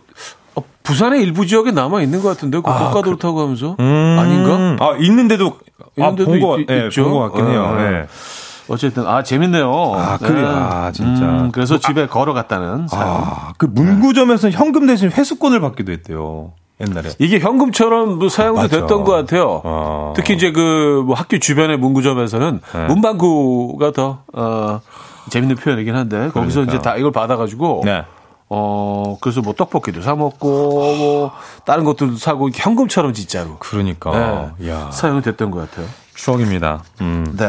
어, 0.55 0.62
부산의 0.83 1.22
일부 1.22 1.47
지역에 1.47 1.72
남아 1.72 2.01
있는 2.03 2.22
것 2.22 2.28
같은데, 2.30 2.59
그 2.61 2.70
아, 2.70 2.89
고가도로 2.89 3.18
타고 3.18 3.35
가면서. 3.37 3.76
음. 3.78 4.16
아닌가? 4.18 4.85
아, 4.85 4.97
있는데도, 4.99 5.59
아, 5.78 5.85
있는데도 6.09 6.30
본 6.30 6.41
거, 6.41 6.59
있- 6.59 6.70
예, 6.70 6.87
있죠. 6.87 7.05
본거 7.05 7.18
같긴 7.20 7.47
해요. 7.49 7.76
예. 7.78 7.83
예. 7.85 8.07
어쨌든, 8.68 9.07
아, 9.07 9.22
재밌네요. 9.22 9.70
아, 9.95 10.16
그래. 10.16 10.43
아, 10.47 10.91
진짜. 10.95 11.24
음, 11.24 11.51
그래서 11.53 11.78
집에 11.78 12.07
걸어갔다는 12.07 12.89
사연. 12.89 13.09
아, 13.09 13.53
그 13.59 13.66
문구점에서 13.66 14.49
현금 14.51 14.87
대신 14.87 15.11
회수권을 15.11 15.61
받기도 15.61 15.93
했대요. 15.93 16.53
옛날에. 16.83 17.11
이게 17.18 17.39
현금처럼 17.39 18.18
뭐 18.18 18.28
사용도 18.28 18.62
맞아. 18.62 18.80
됐던 18.80 19.05
것 19.05 19.12
같아요. 19.12 19.61
어. 19.64 20.12
특히 20.16 20.35
이제 20.35 20.51
그 20.53 21.03
뭐 21.07 21.14
학교 21.16 21.39
주변의 21.39 21.78
문구점에서는 21.78 22.61
네. 22.74 22.85
문방구가 22.87 23.93
더 23.93 24.22
어, 24.33 24.80
재밌는 25.30 25.57
표현이긴 25.57 25.95
한데 25.97 26.28
거기서 26.33 26.61
그러니까요. 26.61 26.64
이제 26.64 26.78
다 26.83 26.97
이걸 26.97 27.12
받아가지고 27.12 27.83
네. 27.85 28.05
어 28.49 29.16
그래서 29.20 29.41
뭐 29.41 29.55
떡볶이도 29.55 30.03
사 30.03 30.14
먹고 30.14 30.49
뭐 30.97 31.33
다른 31.64 31.85
것들도 31.85 32.16
사고 32.16 32.51
현금처럼 32.53 33.12
진짜로 33.14 33.57
그러니까. 33.59 34.53
네, 34.59 34.68
야 34.70 34.91
사용이 34.93 35.22
됐던 35.22 35.51
것 35.51 35.70
같아요. 35.70 35.87
추억입니다. 36.14 36.83
음. 37.01 37.35
네. 37.37 37.47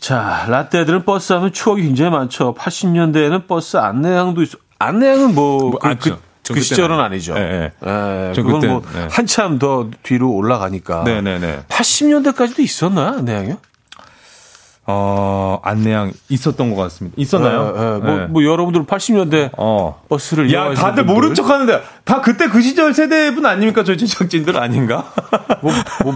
자, 0.00 0.46
라떼들은 0.48 1.04
버스 1.04 1.32
하면 1.34 1.52
추억이 1.52 1.82
굉장히 1.82 2.10
많죠. 2.10 2.54
80년대에는 2.54 3.46
버스 3.46 3.76
안내양도 3.76 4.42
있어. 4.42 4.58
안내양은 4.80 5.34
뭐, 5.34 5.70
뭐, 5.70 5.78
그, 5.78 5.88
아, 5.88 5.94
그, 5.94 6.18
그 6.48 6.60
시절은 6.60 6.96
아니- 6.98 7.14
아니죠. 7.14 7.34
예, 7.36 7.72
저 7.80 8.42
그건 8.42 8.60
그때, 8.60 8.66
뭐 8.66 8.82
예. 8.96 9.08
한참 9.10 9.58
더 9.58 9.88
뒤로 10.02 10.30
올라가니까. 10.32 11.04
네네네. 11.04 11.64
80년대까지도 11.68 12.60
있었나 12.60 13.14
안내양이요? 13.18 13.58
어, 14.84 15.60
안내양 15.62 16.12
있었던 16.28 16.74
것 16.74 16.82
같습니다. 16.82 17.14
있었나요? 17.16 17.72
예, 17.76 17.80
예. 17.80 17.98
뭐, 17.98 18.16
네. 18.18 18.26
뭐 18.26 18.42
여러분들 18.44 18.84
80년대 18.84 19.50
어. 19.56 20.02
버스를 20.08 20.52
야, 20.52 20.74
다들 20.74 21.04
분들. 21.04 21.14
모른 21.14 21.34
척 21.34 21.48
하는데, 21.48 21.80
다 22.04 22.20
그때 22.20 22.48
그 22.48 22.60
시절 22.60 22.92
세대분 22.92 23.46
아닙니까? 23.46 23.84
저희 23.84 23.96
제작진들 23.96 24.56
아닌가? 24.56 25.04
뭐, 25.60 25.72
뭐, 26.02 26.14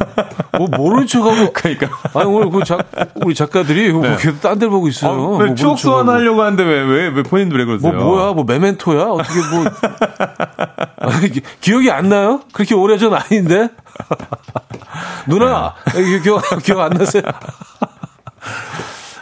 뭐 0.58 0.66
모르는 0.76 1.06
척하고. 1.06 1.52
그러니까. 1.54 1.88
아니 2.14 2.24
오늘 2.26 2.50
그 2.50 2.64
작, 2.64 2.84
우리 3.24 3.36
작가들이 3.36 3.92
뭐 3.92 4.02
계속 4.16 4.40
딴 4.40 4.58
데 4.58 4.66
보고 4.66 4.88
있어요. 4.88 5.12
아, 5.12 5.14
뭐왜 5.14 5.32
모르는 5.36 5.56
추억 5.56 5.76
척하고. 5.78 6.02
소환 6.04 6.08
하려고 6.08 6.42
하는데 6.42 6.64
왜, 6.64 6.80
왜, 6.82 7.08
왜 7.08 7.22
본인도 7.22 7.54
왜뭐 7.54 7.66
그러세요? 7.78 7.92
뭐야 7.92 8.32
뭐 8.32 8.42
메멘토야 8.44 9.02
어떻게 9.04 9.38
뭐 9.54 9.64
아니, 11.14 11.30
기- 11.30 11.42
기억이 11.60 11.88
안 11.90 12.08
나요? 12.08 12.40
그렇게 12.52 12.74
오래전 12.74 13.14
아닌데 13.14 13.68
누나 15.26 15.74
기- 15.94 16.20
기억 16.22 16.42
기억 16.64 16.80
안 16.80 16.90
나세요? 16.94 17.22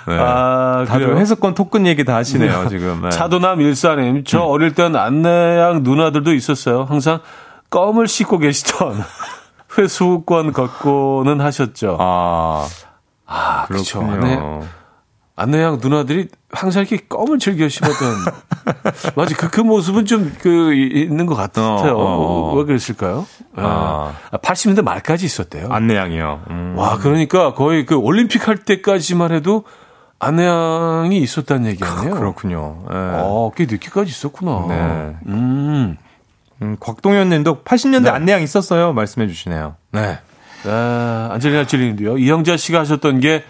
네. 0.06 0.16
아, 0.18 0.84
다들 0.86 1.06
그래요? 1.06 1.18
회수권 1.20 1.54
토큰 1.54 1.86
얘기 1.86 2.04
다 2.04 2.16
하시네요, 2.16 2.68
지금. 2.68 3.02
네. 3.02 3.10
차도남 3.10 3.60
일사님 3.60 4.16
음. 4.16 4.24
저 4.26 4.40
어릴 4.40 4.74
땐 4.74 4.96
안내양 4.96 5.82
누나들도 5.82 6.32
있었어요. 6.34 6.84
항상 6.84 7.20
껌을 7.70 8.06
씻고 8.08 8.38
계시던 8.38 9.02
회수권 9.78 10.52
걷고는 10.52 11.40
하셨죠. 11.40 11.96
아, 12.00 12.66
아, 13.26 13.64
그렇죠. 13.66 14.02
안내, 14.02 14.38
안내양 15.36 15.78
누나들이 15.82 16.28
항상 16.52 16.82
이렇게 16.82 17.04
껌을 17.08 17.40
즐겨 17.40 17.68
씹었던 17.68 17.94
맞아 19.16 19.34
그, 19.36 19.50
그 19.50 19.60
모습은 19.60 20.06
좀 20.06 20.32
그 20.40 20.72
있는 20.74 21.26
것 21.26 21.34
같아요. 21.34 21.64
어, 21.66 21.88
어, 21.92 22.50
어. 22.52 22.54
왜 22.54 22.64
그랬을까요? 22.64 23.26
아. 23.56 24.12
아, 24.30 24.36
80년대 24.38 24.82
말까지 24.82 25.26
있었대요. 25.26 25.68
안내양이요. 25.72 26.42
음. 26.50 26.74
와 26.76 26.98
그러니까 26.98 27.54
거의 27.54 27.84
그 27.84 27.96
올림픽 27.96 28.46
할 28.46 28.58
때까지만 28.58 29.32
해도 29.32 29.64
안내양이 30.24 31.18
있었다는 31.18 31.66
얘기 31.70 31.84
아니에요? 31.84 32.14
그렇군요. 32.14 32.84
예. 32.90 32.94
어, 32.96 33.50
꽤 33.56 33.66
늦게까지 33.66 34.10
있었구나. 34.10 34.66
네. 34.68 35.16
음. 35.26 35.96
음, 36.62 36.76
곽동현 36.80 37.28
님도 37.28 37.62
80년대 37.64 38.04
네. 38.04 38.10
안내양 38.10 38.42
있었어요. 38.42 38.92
말씀해 38.92 39.26
주시네요. 39.28 39.76
네. 39.92 40.18
아, 40.66 41.28
안젤리나 41.32 41.66
찔리님도요. 41.66 42.18
이영자 42.18 42.56
씨가 42.56 42.80
하셨던 42.80 43.20
게, 43.20 43.44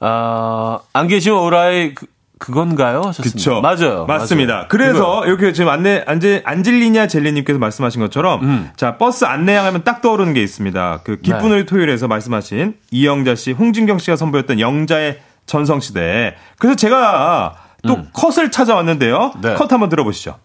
아, 0.00 0.80
안 0.92 1.06
계시면 1.06 1.38
오라이 1.38 1.94
그, 1.94 2.06
그건가요? 2.38 3.02
그렇죠. 3.20 3.60
맞아요. 3.60 4.06
맞습니다. 4.06 4.54
맞아요. 4.54 4.66
그래서 4.70 5.26
이렇게 5.26 5.52
지금 5.52 5.68
안내 5.70 6.02
안제 6.06 6.40
안젤리냐 6.46 7.06
젤리님께서 7.06 7.58
말씀하신 7.58 8.00
것처럼 8.00 8.42
음. 8.42 8.70
자 8.76 8.96
버스 8.96 9.26
안내양하면 9.26 9.84
딱 9.84 10.00
떠오르는 10.00 10.32
게 10.32 10.42
있습니다. 10.42 11.00
그 11.04 11.20
기쁜 11.20 11.50
네. 11.50 11.56
우리 11.56 11.66
토요일에서 11.66 12.08
말씀하신 12.08 12.76
이영자 12.90 13.34
씨, 13.34 13.52
홍진경 13.52 13.98
씨가 13.98 14.16
선보였던 14.16 14.58
영자의 14.58 15.18
전성시대. 15.50 16.36
그래서 16.58 16.76
제가 16.76 17.56
또 17.82 18.04
컷을 18.12 18.52
찾아왔는데요. 18.52 19.32
음. 19.34 19.40
네. 19.40 19.54
컷 19.54 19.72
한번 19.72 19.88
들어보시죠. 19.88 20.38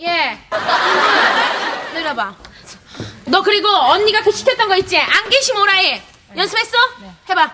예. 0.00 0.38
너 3.26 3.42
그리고 3.42 3.68
언니가 3.68 4.22
그 4.22 4.30
시켰던 4.32 4.66
거 4.66 4.76
있지? 4.78 4.98
안 4.98 5.28
계시면 5.28 5.62
오라이. 5.62 6.00
연습했어? 6.36 6.76
해봐. 7.28 7.52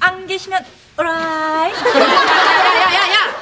안 0.00 0.26
계시면 0.26 0.64
오라이 0.98 1.72
야야야야야. 1.72 3.40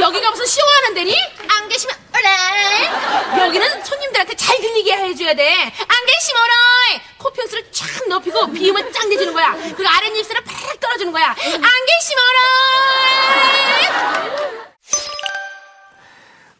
여기가 0.00 0.30
무슨 0.30 0.46
쇼하는 0.46 0.94
데니? 0.94 1.14
안 1.48 1.68
계시면 1.68 1.96
오라이. 2.14 3.40
여기는 3.46 3.84
손님들한테 3.84 4.34
잘 4.36 4.56
들리게 4.60 4.92
해줘야 4.92 5.34
돼. 5.34 5.52
안 5.64 6.06
계시면 6.06 6.42
오라이. 6.42 7.00
코편수를 7.18 7.72
쫙 7.72 7.86
높이고 8.08 8.50
비음을 8.52 8.92
쫙 8.92 9.08
내주는 9.08 9.32
거야. 9.32 9.52
그리고 9.76 9.88
아랫입술을 9.88 10.42
팍 10.44 10.80
떨어주는 10.80 11.12
거야. 11.12 11.28
안 11.28 11.36
계시면 11.36 12.24
오라이. 12.28 13.88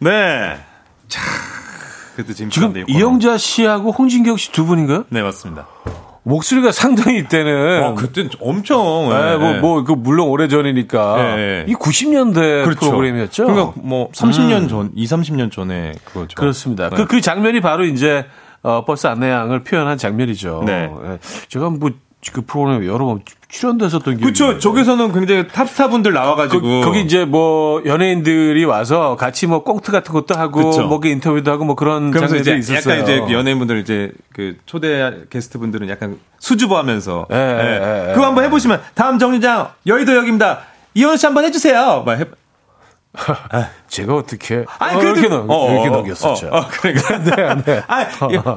네. 0.00 0.64
자, 1.08 1.20
그래도 2.14 2.34
지금 2.34 2.50
이영자 2.88 3.38
씨하고 3.38 3.92
홍진경 3.92 4.36
씨 4.36 4.52
두 4.52 4.64
분인가요? 4.66 5.06
네 5.08 5.22
맞습니다. 5.22 5.66
목소리가 6.22 6.72
상당히 6.72 7.18
이때는 7.18 7.84
어, 7.84 7.94
그때 7.94 8.28
엄청 8.40 9.08
네, 9.08 9.32
예, 9.32 9.36
뭐, 9.36 9.54
예. 9.54 9.60
뭐, 9.60 9.84
그, 9.84 9.92
물론 9.92 10.28
오래 10.28 10.48
전이니까. 10.48 11.16
네. 11.16 11.64
이 11.68 11.74
90년대 11.74 12.64
그렇죠. 12.64 12.80
프로그램이었죠? 12.80 13.46
그러니까 13.46 13.72
뭐 13.76 14.10
30년 14.10 14.68
전, 14.68 14.90
2, 14.94 15.04
30년 15.04 15.50
전에 15.50 15.92
그거죠. 16.04 16.34
그렇습니다. 16.36 16.90
네. 16.90 16.96
그, 16.96 17.06
그 17.06 17.20
장면이 17.20 17.60
바로 17.60 17.84
이제, 17.84 18.26
어, 18.62 18.84
버스 18.84 19.06
안내양을 19.06 19.62
표현한 19.64 19.98
장면이죠. 19.98 20.64
네. 20.66 20.90
예. 21.06 21.18
제가 21.48 21.70
뭐, 21.70 21.90
그 22.32 22.42
프로그램에 22.42 22.86
여러 22.86 23.06
번 23.06 23.20
출연됐었던 23.48 24.18
기억이 24.18 24.20
그렇죠. 24.20 24.58
저기서는 24.58 25.12
굉장히 25.12 25.48
탑스타 25.48 25.88
분들 25.88 26.12
나와가지고 26.12 26.60
그, 26.60 26.80
거기 26.84 27.00
이제 27.00 27.24
뭐 27.24 27.82
연예인들이 27.86 28.62
와서 28.66 29.16
같이 29.16 29.46
뭐 29.46 29.64
꽁트 29.64 29.90
같은 29.90 30.12
것도 30.12 30.38
하고 30.38 30.70
그쵸. 30.70 30.86
뭐 30.86 31.00
인터뷰도 31.02 31.50
하고 31.50 31.64
뭐 31.64 31.74
그런 31.74 32.10
그러면서 32.10 32.36
장면들이 32.36 32.58
있었어요. 32.58 33.00
약간 33.00 33.02
이제 33.04 33.32
연예인분들 33.32 33.78
이제 33.78 34.12
그 34.34 34.56
초대 34.66 35.12
게스트 35.30 35.58
분들은 35.58 35.88
약간 35.88 36.18
수줍어하면서 36.38 37.26
예, 37.32 37.36
예, 37.36 38.08
예, 38.10 38.12
그거 38.12 38.26
한번 38.26 38.44
해보시면 38.44 38.82
다음 38.94 39.18
정류장 39.18 39.70
여의도역입니다. 39.86 40.60
이현우 40.94 41.16
씨 41.16 41.24
한번 41.24 41.44
해주세요. 41.44 42.02
막 42.04 42.18
해. 42.20 42.24
제가 43.88 44.14
어떻게 44.14 44.64
아니, 44.78 44.96
어, 44.96 45.00
그래도- 45.00 45.20
이렇게 45.20 45.34
넘 45.34 45.46
어, 45.48 45.72
이렇게 45.72 45.88
어, 45.88 45.92
넘겼었죠. 45.92 46.48
어, 46.48 46.58
어, 46.58 46.66
그러니까. 46.68 47.18
네, 47.24 47.62
네. 47.64 47.82
아, 47.88 48.06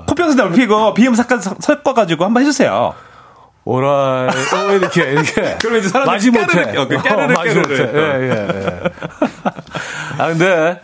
코평수 0.05 0.35
넓히고 0.35 0.93
비음 0.93 1.13
섞어가지고 1.15 2.25
한번 2.25 2.43
해주세요. 2.43 2.93
오라 3.64 4.28
어, 4.28 4.72
이렇게 4.74 5.03
이렇게 5.12 5.55
그러면 5.62 5.80
이제 5.80 5.89
사람들이 5.89 6.12
마지 6.12 6.32
못해 6.32 6.45
까르르 6.45 6.72
껴, 6.74 6.88
그 6.88 6.97
까르르 6.97 7.34
마지 7.34 7.53
까르르. 7.53 7.59
못해 7.62 7.91
예, 7.93 8.22
예, 8.24 8.66
예. 8.66 8.82
아 10.18 10.28
근데 10.30 10.82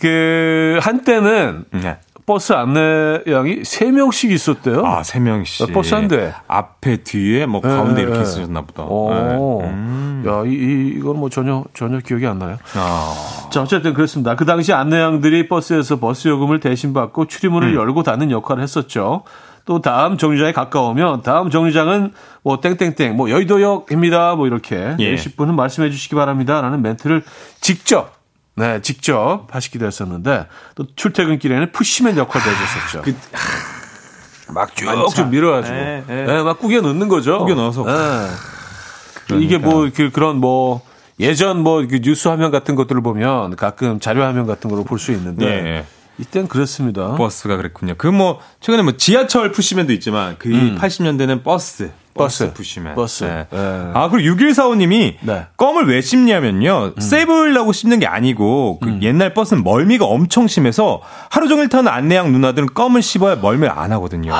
그 0.00 0.78
한때는 0.82 1.64
네. 1.72 1.98
버스 2.26 2.52
안내양이 2.52 3.64
세 3.64 3.90
명씩 3.90 4.30
있었대요. 4.30 4.86
아, 4.86 5.02
세 5.02 5.18
명씩. 5.18 5.72
버스 5.72 5.94
한 5.94 6.06
대. 6.06 6.32
앞에, 6.46 6.98
뒤에, 6.98 7.44
뭐, 7.46 7.60
가운데 7.60 8.02
예, 8.02 8.04
이렇게 8.04 8.18
예. 8.18 8.22
있으셨나 8.22 8.60
보다. 8.60 8.84
오, 8.84 9.60
네. 9.62 9.68
음. 9.68 10.24
야, 10.28 10.44
이, 10.46 10.50
이, 10.50 10.94
이건 10.96 11.18
뭐 11.18 11.28
전혀, 11.28 11.64
전혀 11.74 11.98
기억이 11.98 12.24
안 12.28 12.38
나요. 12.38 12.56
아. 12.76 13.48
자, 13.50 13.62
어쨌든 13.62 13.94
그렇습니다. 13.94 14.36
그 14.36 14.44
당시 14.44 14.72
안내양들이 14.72 15.48
버스에서 15.48 15.98
버스 15.98 16.28
요금을 16.28 16.60
대신 16.60 16.92
받고 16.92 17.26
출입문을 17.26 17.70
음. 17.70 17.74
열고 17.74 18.04
닫는 18.04 18.30
역할을 18.30 18.62
했었죠. 18.62 19.24
또 19.70 19.80
다음 19.80 20.18
정류장에 20.18 20.50
가까우면 20.50 21.22
다음 21.22 21.48
정류장은 21.48 22.12
뭐 22.42 22.60
땡땡땡, 22.60 23.16
뭐 23.16 23.30
여의도역입니다. 23.30 24.34
뭐 24.34 24.48
이렇게 24.48 24.96
예. 24.98 25.14
10분은 25.14 25.54
말씀해 25.54 25.90
주시기 25.90 26.16
바랍니다. 26.16 26.60
라는 26.60 26.82
멘트를 26.82 27.22
직접 27.60 28.14
네, 28.56 28.80
직접 28.82 29.46
하시기도 29.48 29.86
했었는데 29.86 30.48
또 30.74 30.86
출퇴근길에는 30.96 31.70
푸시맨 31.70 32.16
역할도 32.16 32.50
해줬었죠. 32.50 33.02
그, 33.02 34.52
막 34.52 34.74
쭉쭉 34.74 35.28
밀어가지고, 35.28 35.76
예, 35.76 36.02
예. 36.08 36.14
네, 36.24 36.42
막 36.42 36.58
꾸겨 36.58 36.80
넣는 36.80 37.06
거죠. 37.06 37.38
꾸겨 37.38 37.54
넣어서. 37.54 37.84
네. 37.84 39.38
이게 39.40 39.56
뭐 39.56 39.88
그, 39.94 40.10
그런 40.10 40.38
뭐 40.38 40.82
예전 41.20 41.62
뭐그 41.62 42.00
뉴스 42.02 42.26
화면 42.26 42.50
같은 42.50 42.74
것들을 42.74 43.00
보면 43.02 43.54
가끔 43.54 44.00
자료 44.00 44.24
화면 44.24 44.48
같은 44.48 44.68
걸로 44.68 44.82
볼 44.82 44.98
수 44.98 45.12
있는데 45.12 45.46
예. 45.46 45.84
이땐 46.20 46.48
그렇습니다. 46.48 47.14
버스가 47.14 47.56
그랬군요. 47.56 47.94
그 47.96 48.06
뭐, 48.06 48.40
최근에 48.60 48.82
뭐 48.82 48.92
지하철 48.96 49.52
푸시맨도 49.52 49.92
있지만, 49.94 50.36
그 50.38 50.48
80년대는 50.48 51.42
버스. 51.42 51.90
버스, 52.14 52.42
음. 52.42 52.48
버스. 52.48 52.54
푸시맨. 52.54 52.94
버스. 52.94 53.24
네. 53.24 53.46
예. 53.52 53.90
아, 53.94 54.08
그리고 54.10 54.34
6145님이 54.36 55.14
네. 55.20 55.32
음. 55.32 55.44
껌을 55.56 55.88
왜 55.88 56.00
씹냐면요. 56.00 56.94
세보려고 56.98 57.72
씹는 57.72 58.00
게 58.00 58.06
아니고, 58.06 58.80
그 58.80 58.98
옛날 59.02 59.32
버스는 59.32 59.64
멀미가 59.64 60.04
엄청 60.04 60.46
심해서 60.46 61.00
하루 61.30 61.48
종일 61.48 61.68
타는 61.68 61.90
안내양 61.90 62.32
누나들은 62.32 62.68
껌을 62.74 63.00
씹어야 63.02 63.36
멀미를 63.36 63.70
안 63.70 63.92
하거든요. 63.92 64.34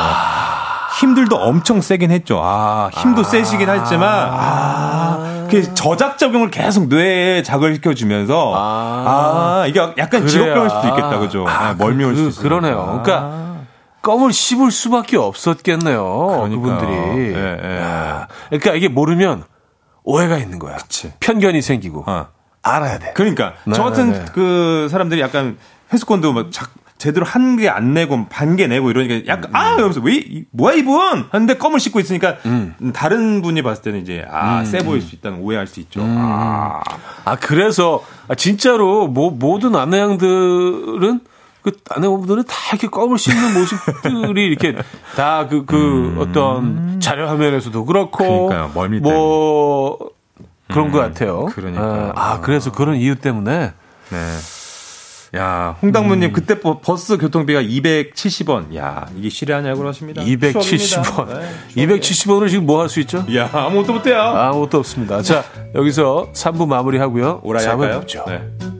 힘들도 1.00 1.36
엄청 1.36 1.80
세긴 1.80 2.10
했죠. 2.10 2.40
아, 2.42 2.90
힘도 2.92 3.22
세시긴 3.22 3.70
했지만, 3.70 4.28
아, 4.30 5.29
그 5.50 5.74
저작 5.74 6.18
적용을 6.18 6.50
계속 6.50 6.88
뇌에 6.88 7.42
자극시켜 7.42 7.94
주면서, 7.94 8.52
아, 8.56 9.64
이게 9.66 9.80
약간 9.98 10.26
직업병일 10.26 10.70
수도 10.70 10.88
있겠다, 10.88 11.18
그죠? 11.18 11.46
아, 11.48 11.74
멀미 11.74 12.04
올수 12.04 12.22
그, 12.22 12.28
있어. 12.28 12.42
그러네요. 12.42 13.00
그러니까 13.02 13.50
껌을 14.02 14.32
씹을 14.32 14.70
수밖에 14.70 15.16
없었겠네요. 15.16 16.26
그러니까요. 16.26 16.60
그분들이. 16.60 17.34
예, 17.34 17.58
예. 17.62 17.80
야, 17.80 18.28
그러니까 18.48 18.74
이게 18.74 18.88
모르면 18.88 19.44
오해가 20.04 20.38
있는 20.38 20.58
거야. 20.58 20.76
그치. 20.76 21.12
편견이 21.20 21.60
생기고 21.60 22.04
어. 22.06 22.28
알아야 22.62 22.98
돼. 22.98 23.12
그러니까 23.14 23.54
네, 23.64 23.74
저 23.74 23.84
같은 23.84 24.12
네. 24.12 24.24
그 24.32 24.88
사람들이 24.90 25.20
약간 25.20 25.58
회수권도 25.92 26.32
막 26.32 26.50
자, 26.50 26.66
제대로 27.00 27.24
한 27.26 27.56
개 27.56 27.68
안 27.68 27.94
내고 27.94 28.26
반 28.28 28.56
개 28.56 28.66
내고 28.66 28.90
이러니까 28.90 29.26
약간 29.26 29.50
음, 29.50 29.56
아 29.56 29.72
이러면서 29.74 30.00
왜 30.02 30.14
이- 30.16 30.44
뭐야 30.52 30.74
이분 30.74 31.26
하는데 31.30 31.56
껌을 31.56 31.80
씹고 31.80 31.98
있으니까 32.00 32.36
음. 32.46 32.74
다른 32.94 33.40
분이 33.42 33.62
봤을 33.62 33.82
때는 33.82 34.00
이제 34.02 34.24
아세 34.30 34.78
보일 34.84 35.00
수 35.00 35.14
있다는 35.14 35.38
오해할 35.40 35.66
수 35.66 35.80
있죠. 35.80 36.00
아. 36.04 36.80
아 37.24 37.36
그래서 37.36 38.04
아, 38.28 38.34
진짜로 38.34 39.06
뭐 39.08 39.30
모든 39.30 39.74
아내양들은 39.76 41.20
그 41.62 41.72
아내분들은 41.90 42.44
다 42.44 42.54
이렇게 42.72 42.88
껌을 42.88 43.18
씹는 43.18 43.54
모습들이 43.54 44.46
이렇게 44.46 44.74
다 45.16 45.46
그그 45.48 46.16
어떤 46.18 47.00
자료 47.00 47.28
화면에서도 47.28 47.84
그렇고 47.84 48.24
음. 48.24 48.48
그러니까요, 48.48 48.70
멀미 48.74 49.00
뭐 49.00 49.98
그런 50.68 50.90
것 50.90 50.98
같아요. 51.00 51.46
그러니까요. 51.46 52.12
아, 52.14 52.32
아, 52.34 52.40
그래서 52.40 52.70
그런 52.72 52.96
이유 52.96 53.16
때문에 53.16 53.72
네. 54.10 54.16
야, 55.36 55.76
홍당무님 55.80 56.30
음. 56.30 56.32
그때 56.32 56.58
버- 56.58 56.80
버스 56.80 57.16
교통비가 57.16 57.62
270원. 57.62 58.74
야, 58.76 59.06
이게 59.16 59.28
실화냐고 59.28 59.78
그러십니다. 59.80 60.22
270원. 60.22 60.60
추억입니다. 60.62 61.40
네, 61.76 61.86
270원을 61.86 62.48
지금 62.50 62.66
뭐 62.66 62.80
할 62.80 62.88
수 62.88 62.98
있죠? 63.00 63.24
야, 63.36 63.48
아무것도 63.52 63.92
못해요. 63.92 64.18
아무것도 64.20 64.78
없습니다. 64.78 65.22
자, 65.22 65.44
여기서 65.74 66.30
3부 66.34 66.66
마무리하고요. 66.66 67.40
오라이 67.44 67.64
4부 67.64 67.80
할까요? 67.80 68.04
네. 68.26 68.79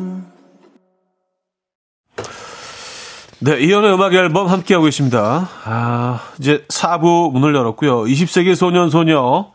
네, 3.43 3.59
이연의 3.59 3.93
음악 3.93 4.13
앨범 4.13 4.47
함께하고 4.47 4.85
계십니다. 4.85 5.49
아, 5.65 6.19
이제 6.39 6.63
4부 6.69 7.31
문을 7.31 7.55
열었고요. 7.55 8.03
20세기 8.03 8.55
소년, 8.55 8.89
소녀. 8.91 9.47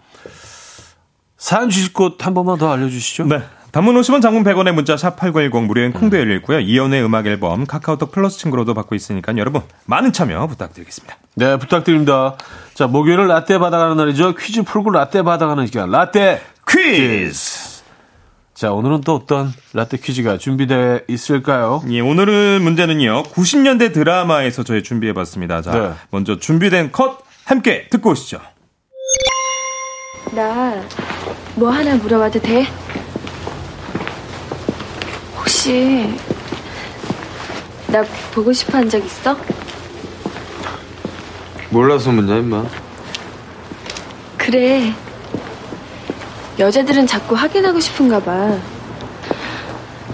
사연 1.39 1.71
주실 1.71 1.93
곳 1.93 2.17
한 2.21 2.35
번만 2.35 2.59
더 2.59 2.73
알려주시죠. 2.73 3.27
네. 3.27 3.43
단문 3.71 3.95
50원 4.01 4.23
장문 4.23 4.43
100원의 4.43 4.73
문자 4.73 4.97
샵 4.97 5.17
8910 5.17 5.67
무료인 5.67 5.93
콩도 5.93 6.19
열려 6.19 6.35
있고요. 6.37 6.61
이연의 6.61 7.05
음악 7.05 7.27
앨범 7.27 7.67
카카오톡 7.67 8.11
플러스 8.11 8.39
친구로도 8.39 8.73
받고 8.73 8.95
있으니까 8.95 9.37
여러분 9.37 9.61
많은 9.85 10.13
참여 10.15 10.47
부탁드리겠습니다. 10.47 11.17
네, 11.35 11.59
부탁드립니다. 11.59 12.37
자, 12.75 12.87
목요일은 12.87 13.27
라떼 13.29 13.59
받아가는 13.59 13.97
날이죠. 13.97 14.35
퀴즈 14.35 14.63
풀고 14.63 14.91
라떼 14.91 15.23
받아가는 15.23 15.67
시간. 15.67 15.91
라떼 15.91 16.41
퀴즈! 16.67 17.66
자, 18.57 18.73
오늘은 18.73 19.03
또 19.03 19.15
어떤 19.17 19.53
라떼 19.75 19.99
퀴즈가 19.99 20.39
준비되어 20.39 21.01
있을까요? 21.09 21.83
예, 21.91 22.01
오늘은 22.01 22.63
문제는요. 22.63 23.25
90년대 23.25 23.93
드라마에서 23.93 24.63
저희 24.65 24.83
준비해 24.83 25.13
봤습니다. 25.13 25.61
자, 25.61 25.73
네. 25.73 25.93
먼저 26.11 26.39
준비된 26.39 26.91
컷 26.93 27.19
함께 27.45 27.87
듣고 27.91 28.11
오시죠. 28.11 28.41
나 30.35 30.83
뭐 31.59 31.71
하나 31.71 31.97
물어봐도 31.97 32.39
돼? 32.41 32.67
혹시 35.39 36.15
나 37.89 38.03
보고 38.35 38.53
싶어 38.53 38.77
한 38.77 38.91
적 38.91 39.03
있어? 39.03 39.35
몰라서 41.71 42.13
묻냐 42.13 42.37
임마 42.37 42.65
그래. 44.37 44.93
여자들은 46.59 47.07
자꾸 47.07 47.35
확인하고 47.35 47.81
싶은가 47.81 48.21
봐. 48.21 48.57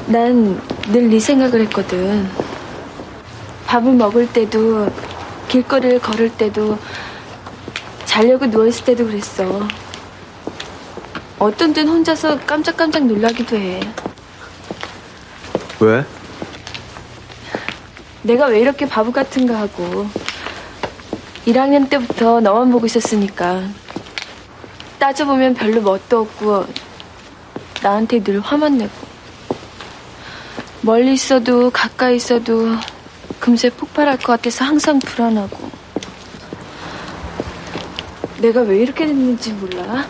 난 0.07 0.61
늘 0.89 1.09
네 1.09 1.21
생각을 1.21 1.61
했거든. 1.63 2.29
밥을 3.67 3.93
먹을 3.93 4.27
때도, 4.33 4.91
길거리를 5.49 6.01
걸을 6.01 6.31
때도, 6.31 6.77
자려고 8.05 8.47
누워있을 8.47 8.85
때도 8.85 9.07
그랬어. 9.07 9.67
어떤 11.39 11.73
땐 11.73 11.89
혼자서 11.89 12.41
깜짝깜짝 12.41 13.07
놀라기도 13.07 13.57
해. 13.57 13.81
왜? 15.81 16.05
내가 18.23 18.47
왜 18.47 18.61
이렇게 18.61 18.87
바보 18.89 19.11
같은가 19.11 19.59
하고 19.59 20.07
1학년 21.47 21.89
때부터 21.91 22.41
너만 22.41 22.71
보고 22.71 22.87
있었으니까 22.87 23.63
따져보면 25.03 25.55
별로 25.55 25.83
멋도 25.83 26.21
없고 26.21 26.65
나한테 27.83 28.23
늘 28.23 28.39
화만 28.39 28.79
내고. 28.79 28.93
멀리 30.81 31.15
있어도 31.15 31.71
가까이 31.71 32.15
있어도 32.15 32.69
금세 33.41 33.69
폭발할 33.69 34.19
것 34.19 34.27
같아서 34.27 34.65
항상 34.65 35.01
불안하고. 35.01 35.59
내가 38.39 38.61
왜 38.61 38.79
이렇게 38.79 39.07
됐는지 39.07 39.53
몰라? 39.55 40.07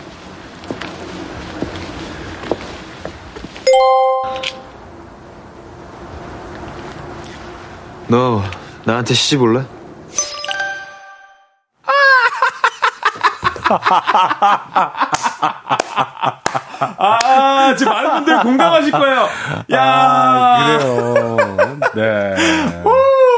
너 8.09 8.43
나한테 8.84 9.14
시집 9.14 9.40
올래? 9.40 9.64
아, 16.99 17.75
지금 17.77 17.93
많은 17.93 18.11
분들 18.11 18.41
공감하실 18.41 18.93
거예요. 18.93 19.29
야 19.73 19.83
아, 19.83 20.79
그래요. 20.79 21.37
네. 21.95 22.35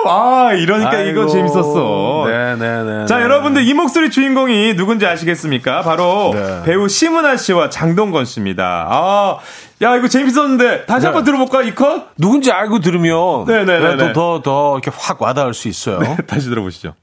아, 0.06 0.52
이러니까 0.52 1.00
이거 1.00 1.22
아이고. 1.22 1.26
재밌었어. 1.28 2.24
네네네. 2.28 3.06
자, 3.06 3.22
여러분들 3.22 3.66
이 3.66 3.72
목소리 3.72 4.10
주인공이 4.10 4.76
누군지 4.76 5.06
아시겠습니까? 5.06 5.80
바로 5.82 6.32
네. 6.34 6.62
배우 6.64 6.88
심은하 6.88 7.36
씨와 7.36 7.70
장동건 7.70 8.26
씨입니다. 8.26 8.86
아, 8.90 9.38
야, 9.82 9.96
이거 9.96 10.08
재밌었는데 10.08 10.84
다시 10.84 11.00
네. 11.00 11.06
한번 11.06 11.24
들어볼까, 11.24 11.62
이 11.62 11.74
컷? 11.74 12.08
누군지 12.18 12.52
알고 12.52 12.80
들으면 12.80 13.46
네네네네. 13.46 13.96
네, 13.96 14.12
더, 14.12 14.12
더, 14.12 14.42
더 14.42 14.72
이렇게 14.78 14.90
확 14.94 15.22
와닿을 15.22 15.54
수 15.54 15.68
있어요. 15.68 16.00
다시 16.26 16.48
들어보시죠. 16.50 16.94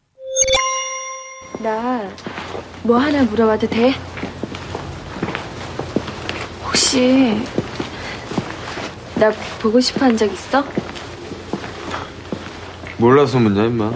나 1.62 2.10
뭐 2.84 2.98
하나 2.98 3.22
물어봐도 3.24 3.68
돼? 3.70 3.94
혹시 6.66 7.40
나 9.16 9.32
보고 9.60 9.80
싶어 9.80 10.06
한 10.06 10.18
적 10.18 10.32
있어? 10.32 10.64
몰라서 12.98 13.40
묻냐 13.40 13.66
임마 13.66 13.92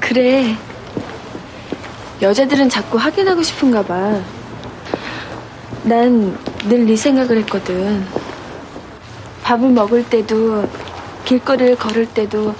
그래. 0.00 0.56
여자들은 2.22 2.68
자꾸 2.68 2.96
확인하고 2.98 3.42
싶은가 3.42 3.82
봐. 3.82 4.20
난 5.84 6.36
늘 6.64 6.84
네 6.86 6.96
생각을 6.96 7.38
했거든. 7.38 8.06
밥을 9.42 9.70
먹을 9.70 10.04
때도, 10.04 10.68
길거리를 11.24 11.76
걸을 11.76 12.06
때도, 12.06 12.54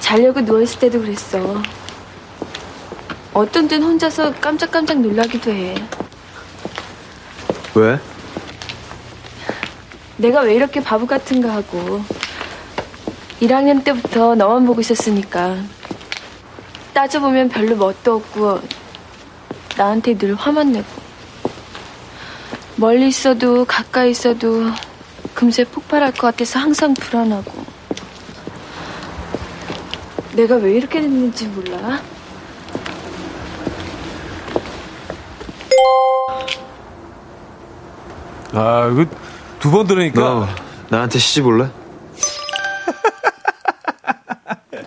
자려고 0.00 0.40
누워있을 0.40 0.78
때도 0.80 1.00
그랬어. 1.00 1.62
어떤 3.34 3.66
땐 3.66 3.82
혼자서 3.82 4.32
깜짝깜짝 4.34 5.00
놀라기도 5.00 5.50
해. 5.50 5.74
왜? 7.74 7.98
내가 10.16 10.42
왜 10.42 10.54
이렇게 10.54 10.80
바보 10.80 11.04
같은가 11.04 11.52
하고. 11.52 12.00
1학년 13.40 13.82
때부터 13.82 14.36
너만 14.36 14.64
보고 14.64 14.80
있었으니까. 14.80 15.56
따져보면 16.92 17.48
별로 17.48 17.74
멋도 17.74 18.14
없고 18.14 18.60
나한테 19.76 20.16
늘 20.16 20.36
화만 20.36 20.70
내고. 20.70 20.86
멀리 22.76 23.08
있어도 23.08 23.64
가까이 23.64 24.12
있어도 24.12 24.70
금세 25.34 25.64
폭발할 25.64 26.12
것 26.12 26.28
같아서 26.28 26.60
항상 26.60 26.94
불안하고. 26.94 27.64
내가 30.34 30.54
왜 30.54 30.74
이렇게 30.74 31.00
됐는지 31.00 31.46
몰라 31.46 32.00
아, 38.52 38.88
이거 38.92 39.04
두 39.58 39.70
번 39.70 39.86
들으니까, 39.86 40.20
너 40.20 40.46
나한테 40.90 41.18
시집 41.18 41.46
올래? 41.46 41.64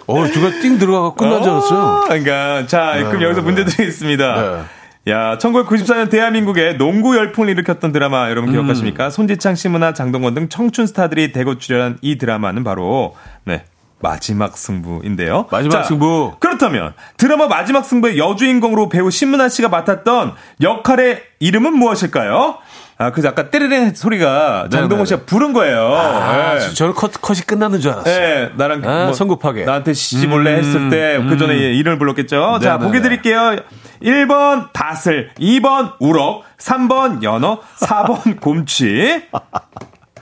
어, 0.07 0.25
누가 0.27 0.49
띵 0.61 0.77
들어가고 0.77 1.15
끝난 1.15 1.41
줄 1.43 1.51
알았어요. 1.51 1.79
어, 1.79 2.01
그러니까 2.05 2.65
자 2.67 2.93
그럼 2.97 3.19
네, 3.19 3.25
여기서 3.25 3.41
네, 3.41 3.45
문제 3.45 3.65
네. 3.65 3.71
드리겠습니다. 3.71 4.41
네. 4.41 4.63
야, 5.11 5.37
1994년 5.37 6.09
대한민국에 6.09 6.77
농구 6.77 7.15
열풍을 7.15 7.49
일으켰던 7.49 7.91
드라마 7.93 8.29
여러분 8.29 8.51
기억하십니까? 8.51 9.09
손지창, 9.09 9.55
심은하, 9.55 9.93
장동건 9.93 10.33
등 10.33 10.49
청춘 10.49 10.85
스타들이 10.85 11.31
대거 11.31 11.57
출연한 11.59 11.97
이 12.01 12.17
드라마는 12.17 12.63
바로 12.65 13.15
네. 13.45 13.63
마지막 13.99 14.57
승부인데요. 14.57 15.47
마지막 15.51 15.83
승부. 15.83 16.33
그렇다면 16.39 16.93
드라마 17.17 17.47
마지막 17.47 17.83
승부의 17.83 18.17
여주인공으로 18.19 18.89
배우 18.89 19.09
신문아 19.09 19.49
씨가 19.49 19.69
맡았던 19.69 20.33
역할의 20.61 21.23
이름은 21.39 21.73
무엇일까요? 21.77 22.57
아, 22.99 23.11
그 23.11 23.21
아까 23.27 23.51
때르릉 23.51 23.93
소리가 23.93 24.69
장동건 24.71 24.89
네네네. 24.89 25.05
씨가 25.05 25.21
부른 25.27 25.53
거예요. 25.53 25.93
아, 25.95 26.55
네. 26.55 26.73
저는 26.73 26.93
컷, 26.95 27.11
컷이 27.21 27.41
끝나는 27.41 27.79
줄 27.79 27.91
알았어요. 27.91 28.15
네, 28.19 28.51
나랑 28.55 28.81
아, 28.85 29.03
뭐 29.05 29.13
성급하게. 29.13 29.65
나한테 29.65 29.93
시집 29.93 30.31
올래 30.31 30.55
음, 30.55 30.57
했을 30.57 30.89
때그 30.89 31.37
전에 31.37 31.53
이름을 31.55 31.99
불렀겠죠. 31.99 32.59
자, 32.61 32.71
네네네. 32.73 32.85
보기 32.85 33.01
드릴게요. 33.01 33.55
1번 34.01 34.71
다슬, 34.73 35.29
2번 35.39 35.93
우럭, 35.99 36.43
3번 36.59 37.21
연어, 37.21 37.59
4번 37.81 38.37
곰치. 38.41 39.23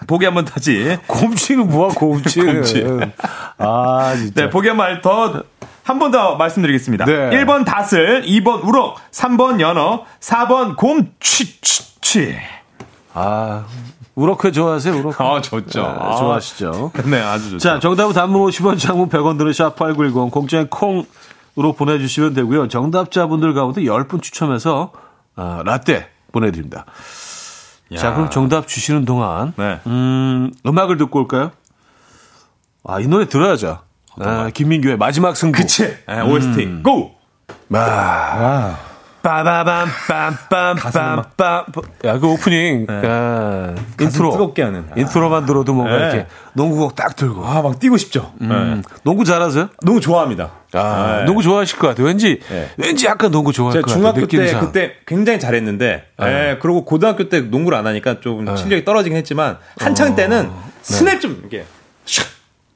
보기 0.07 0.25
한 0.25 0.33
번 0.33 0.45
다시. 0.45 0.97
곰치는 1.07 1.69
뭐야, 1.69 1.93
곰치. 1.95 2.41
곰치. 2.41 2.83
아, 3.57 4.13
진짜. 4.17 4.41
네, 4.43 4.49
보기 4.49 4.67
한 4.69 4.77
번 4.77 5.01
더, 5.01 5.43
한 5.83 5.99
번 5.99 6.11
더 6.11 6.35
말씀드리겠습니다. 6.35 7.05
네. 7.05 7.13
1번 7.31 7.65
다슬, 7.65 8.23
2번 8.23 8.63
우럭, 8.67 8.97
3번 9.11 9.59
연어, 9.59 10.05
4번 10.19 10.75
곰치, 10.75 11.59
치, 11.61 12.01
치. 12.01 12.35
아, 13.13 13.65
우럭회 14.15 14.51
좋아하세요, 14.51 14.93
우럭회? 14.97 15.23
아, 15.23 15.41
좋죠. 15.41 15.81
네, 15.81 16.17
좋아하시죠. 16.17 16.91
네, 17.05 17.21
아주 17.21 17.51
좋죠. 17.51 17.59
자, 17.59 17.79
정답은 17.79 18.13
단문 18.13 18.41
50원, 18.49 18.79
장문 18.79 19.09
100원 19.09 19.37
들은 19.37 19.51
샵8910, 19.51 20.31
공짜인 20.31 20.67
콩으로 20.69 21.73
보내주시면 21.77 22.33
되고요. 22.33 22.67
정답자분들 22.67 23.53
가운데 23.53 23.81
10분 23.81 24.21
추첨해서, 24.21 24.91
아, 25.35 25.61
라떼 25.65 26.07
보내드립니다. 26.31 26.85
자, 27.95 28.13
그럼 28.13 28.29
정답 28.29 28.67
주시는 28.67 29.05
동안, 29.05 29.53
네. 29.57 29.79
음, 29.85 30.51
음악을 30.65 30.97
듣고 30.97 31.19
올까요? 31.19 31.51
아, 32.83 32.99
이 32.99 33.07
노래 33.07 33.27
들어야죠. 33.27 33.79
아, 34.19 34.49
김민교의 34.53 34.97
마지막 34.97 35.35
승부. 35.35 35.59
그치. 35.59 35.83
네, 36.07 36.21
OST. 36.21 36.81
go! 36.83 37.15
아, 37.73 38.77
빠바밤 39.25 39.87
가슴을 40.79 41.15
막- 41.15 41.35
빰빰 41.35 41.65
빰빰 41.73 42.05
야 42.05 42.19
그 42.19 42.27
오프닝 42.27 42.85
아, 42.87 43.73
인트로 43.99 44.31
뜨겁게 44.31 44.61
하는. 44.61 44.85
intro만 44.95 45.47
들어도 45.47 45.73
뭔가 45.73 45.97
네. 45.97 46.03
이렇게 46.03 46.27
농구공 46.53 46.95
딱 46.95 47.15
들고 47.15 47.43
아, 47.43 47.63
막 47.63 47.79
뛰고 47.79 47.97
싶죠. 47.97 48.33
음, 48.41 48.83
네. 48.85 48.93
농구 49.03 49.25
잘하세요? 49.25 49.69
농구 49.81 49.99
좋아합니다. 49.99 50.51
아, 50.73 51.17
네. 51.21 51.25
농구 51.25 51.41
좋아하실 51.41 51.79
것 51.79 51.87
같아요. 51.87 52.05
왠지 52.05 52.39
네. 52.49 52.69
왠지 52.77 53.07
약간 53.07 53.31
농구 53.31 53.51
좋아할 53.51 53.81
것 53.81 53.87
같아요. 53.87 53.97
중학교 54.13 54.27
때. 54.27 54.59
그때 54.59 54.91
굉장히 55.07 55.39
잘했는데, 55.39 56.05
예, 56.21 56.57
그리고 56.61 56.85
고등학교 56.85 57.27
때 57.27 57.41
농구를 57.41 57.75
안 57.79 57.87
하니까 57.87 58.19
좀 58.21 58.55
실력이 58.55 58.85
떨어지긴 58.85 59.17
했지만 59.17 59.57
한창 59.79 60.15
때는 60.15 60.51
스냅 60.83 61.19
좀 61.19 61.37
이렇게 61.39 61.65
샥, 62.05 62.27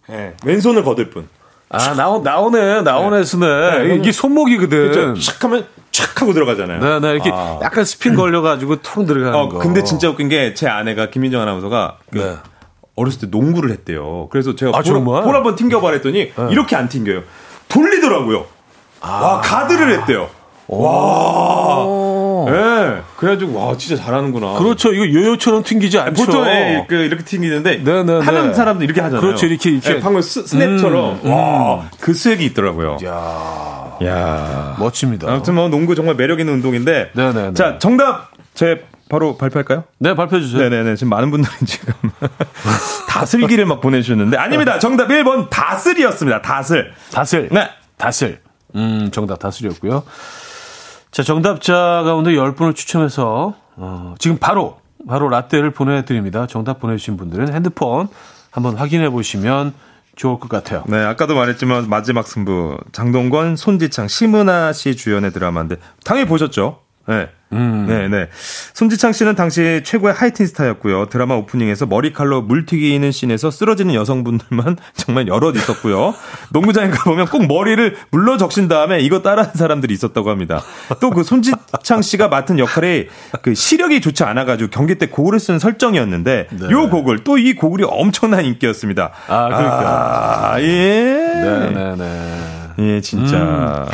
예, 0.10 0.34
왼손을 0.44 0.84
거들 0.84 1.12
뿐. 1.12 1.28
아 1.72 1.94
나오 1.94 2.24
나오네 2.24 2.82
나오네 2.82 3.24
스네 3.24 3.46
네, 3.84 3.96
이게 3.98 4.12
손목이거든. 4.12 4.92
그렇죠. 4.92 5.14
샥 5.14 5.44
하면 5.44 5.68
촥 6.00 6.20
하고 6.20 6.34
들어가잖아요. 6.34 6.80
네, 6.80 7.00
네, 7.00 7.14
이렇게 7.14 7.30
아. 7.34 7.60
약간 7.62 7.84
스핀 7.86 8.16
걸려가지고 8.16 8.78
통 8.82 9.06
들어가는 9.06 9.38
어, 9.38 9.50
거. 9.50 9.60
근데 9.60 9.84
진짜 9.84 10.10
웃긴 10.10 10.30
게 10.30 10.54
제 10.56 10.68
아내가 10.68 11.10
김민정 11.10 11.42
아나운서가 11.42 11.98
그 12.12 12.18
네. 12.18 12.36
어렸을 12.96 13.22
때 13.22 13.28
농구를 13.30 13.72
했대요. 13.72 14.28
그래서 14.32 14.56
제가 14.56 14.72
아, 14.78 14.82
볼, 14.82 15.36
한번 15.36 15.56
튕겨봐 15.56 15.92
했더니 15.94 16.32
이렇게 16.50 16.76
안 16.76 16.90
튕겨요. 16.90 17.24
돌리더라고요. 17.70 18.46
와 19.02 19.40
가드를 19.42 20.00
했대요. 20.00 20.30
와. 20.68 22.46
예. 22.50 23.02
그래가지고 23.18 23.60
와 23.60 23.78
진짜 23.78 24.02
잘하는구나. 24.02 24.54
그렇죠. 24.54 24.94
이거 24.94 25.06
요요처럼 25.08 25.64
튕기지 25.64 26.00
않죠. 26.00 26.26
보통 26.26 26.46
예, 26.48 26.86
그 26.88 26.96
이렇게 26.96 27.24
튕기는데 27.24 27.84
네, 27.84 28.04
네, 28.04 28.20
하는 28.20 28.48
네. 28.50 28.54
사람도 28.54 28.84
이렇게 28.84 29.02
하잖아요. 29.02 29.22
그렇죠. 29.22 29.46
이렇게, 29.46 29.70
이렇게. 29.72 29.96
예, 29.96 30.00
방금 30.00 30.22
스, 30.22 30.46
스냅처럼 30.46 31.20
와, 31.26 31.90
그 32.00 32.14
수액이 32.14 32.44
있더라고요. 32.46 32.98
야 33.06 33.79
야. 34.06 34.76
멋집니다. 34.80 35.32
아무튼 35.32 35.56
뭐 35.56 35.70
농구 35.70 35.96
정말 35.96 36.16
매력 36.16 36.40
있는 36.40 36.56
운동인데. 36.56 37.12
네, 37.14 37.34
네, 37.34 37.48
네. 37.48 37.54
자 37.54 37.78
정답 37.80 38.32
제 38.54 38.86
바로 39.10 39.38
발표할까요? 39.38 39.86
네, 39.98 40.14
발표해 40.14 40.42
주세요. 40.42 40.62
네네네. 40.62 40.96
지금 40.96 41.10
많은 41.10 41.32
분들이 41.32 41.52
지금 41.66 41.94
다슬기를 43.10 43.66
막 43.66 43.82
보내주셨는데 43.82 44.38
아닙니다. 44.38 44.78
정답 44.80 45.08
1번 45.08 45.50
다슬이었습니다. 45.50 46.42
다슬. 46.42 46.94
다슬. 47.12 47.50
네. 47.52 47.70
다슬. 47.98 48.40
음, 48.76 49.10
정답 49.12 49.40
다슬이었고요. 49.40 50.04
자, 51.12 51.24
정답자 51.24 52.04
가운데 52.06 52.32
10분을 52.32 52.76
추첨해서, 52.76 53.56
어, 53.76 54.14
지금 54.20 54.38
바로, 54.38 54.80
바로 55.08 55.28
라떼를 55.28 55.72
보내드립니다. 55.72 56.46
정답 56.46 56.80
보내주신 56.80 57.18
분들은 57.18 57.52
핸드폰 57.54 58.08
한번 58.52 58.76
확인해 58.76 59.10
보시면 59.10 59.74
좋을 60.20 60.38
것 60.38 60.50
같아요. 60.50 60.84
네, 60.88 60.98
아까도 60.98 61.34
말했지만 61.34 61.88
마지막 61.90 62.28
승부 62.28 62.78
장동건, 62.92 63.56
손지창, 63.56 64.10
심은하 64.10 64.74
씨 64.74 64.96
주연의 64.98 65.32
드라마인데 65.32 65.78
당연히 66.04 66.28
보셨죠? 66.28 66.82
네. 67.10 67.30
네, 67.52 68.08
네. 68.08 68.30
손지창 68.74 69.12
씨는 69.12 69.34
당시 69.34 69.82
최고의 69.84 70.14
하이틴 70.14 70.46
스타였고요. 70.46 71.08
드라마 71.08 71.34
오프닝에서 71.34 71.88
머리칼로 71.88 72.44
물 72.44 72.68
튀기는 72.68 73.12
씬에서 73.12 73.50
쓰러지는 73.50 73.96
여성분들만 73.96 74.78
정말 74.96 75.28
여럿 75.28 75.56
있었고요. 75.56 76.14
농구장에 76.52 76.92
가보면 76.92 77.26
꼭 77.30 77.48
머리를 77.48 77.98
물러 78.12 78.38
적신 78.38 78.68
다음에 78.68 79.00
이거 79.00 79.24
따라하는 79.24 79.56
사람들이 79.56 79.92
있었다고 79.96 80.30
합니다. 80.30 80.62
또 81.00 81.10
그 81.10 81.24
손지창 81.24 82.04
씨가 82.04 82.28
맡은 82.28 82.60
역할이 82.60 83.08
그 83.42 83.56
시력이 83.56 84.00
좋지 84.02 84.24
않아가지고 84.26 84.70
경기 84.70 85.00
때 85.00 85.08
고글을 85.08 85.40
쓰는 85.40 85.58
설정이었는데 85.58 86.50
요 86.70 86.90
고글 86.90 87.24
또 87.24 87.40
이 87.40 87.54
고글이 87.56 87.84
엄청난 87.88 88.46
인기였습니다. 88.46 89.12
아, 89.28 89.46
그러니까. 89.48 90.52
아, 90.54 90.62
예. 90.62 90.68
네, 90.68 91.70
네, 91.72 91.96
네. 91.98 92.70
예, 92.78 93.02
진짜. 93.02 93.88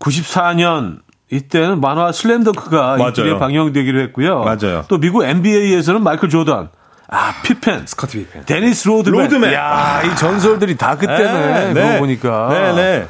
94년 0.00 0.98
이때는 1.30 1.80
만화 1.80 2.12
슬램덩크가. 2.12 3.08
이틀에 3.10 3.38
방영되기로 3.38 4.00
했고요. 4.00 4.40
맞아요. 4.44 4.84
또 4.88 4.98
미국 4.98 5.24
NBA에서는 5.24 6.02
마이클 6.02 6.28
조던, 6.28 6.68
아 7.08 7.34
피펜, 7.42 7.86
스코티 7.86 8.18
피펜. 8.18 8.44
데니스 8.44 8.88
로드맨, 8.88 9.20
로드맨. 9.22 9.52
야, 9.54 10.02
이 10.04 10.16
전설들이 10.16 10.76
다 10.76 10.96
그때네. 10.96 11.72
네, 11.72 11.74
그거 11.74 11.80
네. 11.80 11.98
보니까. 11.98 12.48
네, 12.50 12.74
네. 12.74 13.06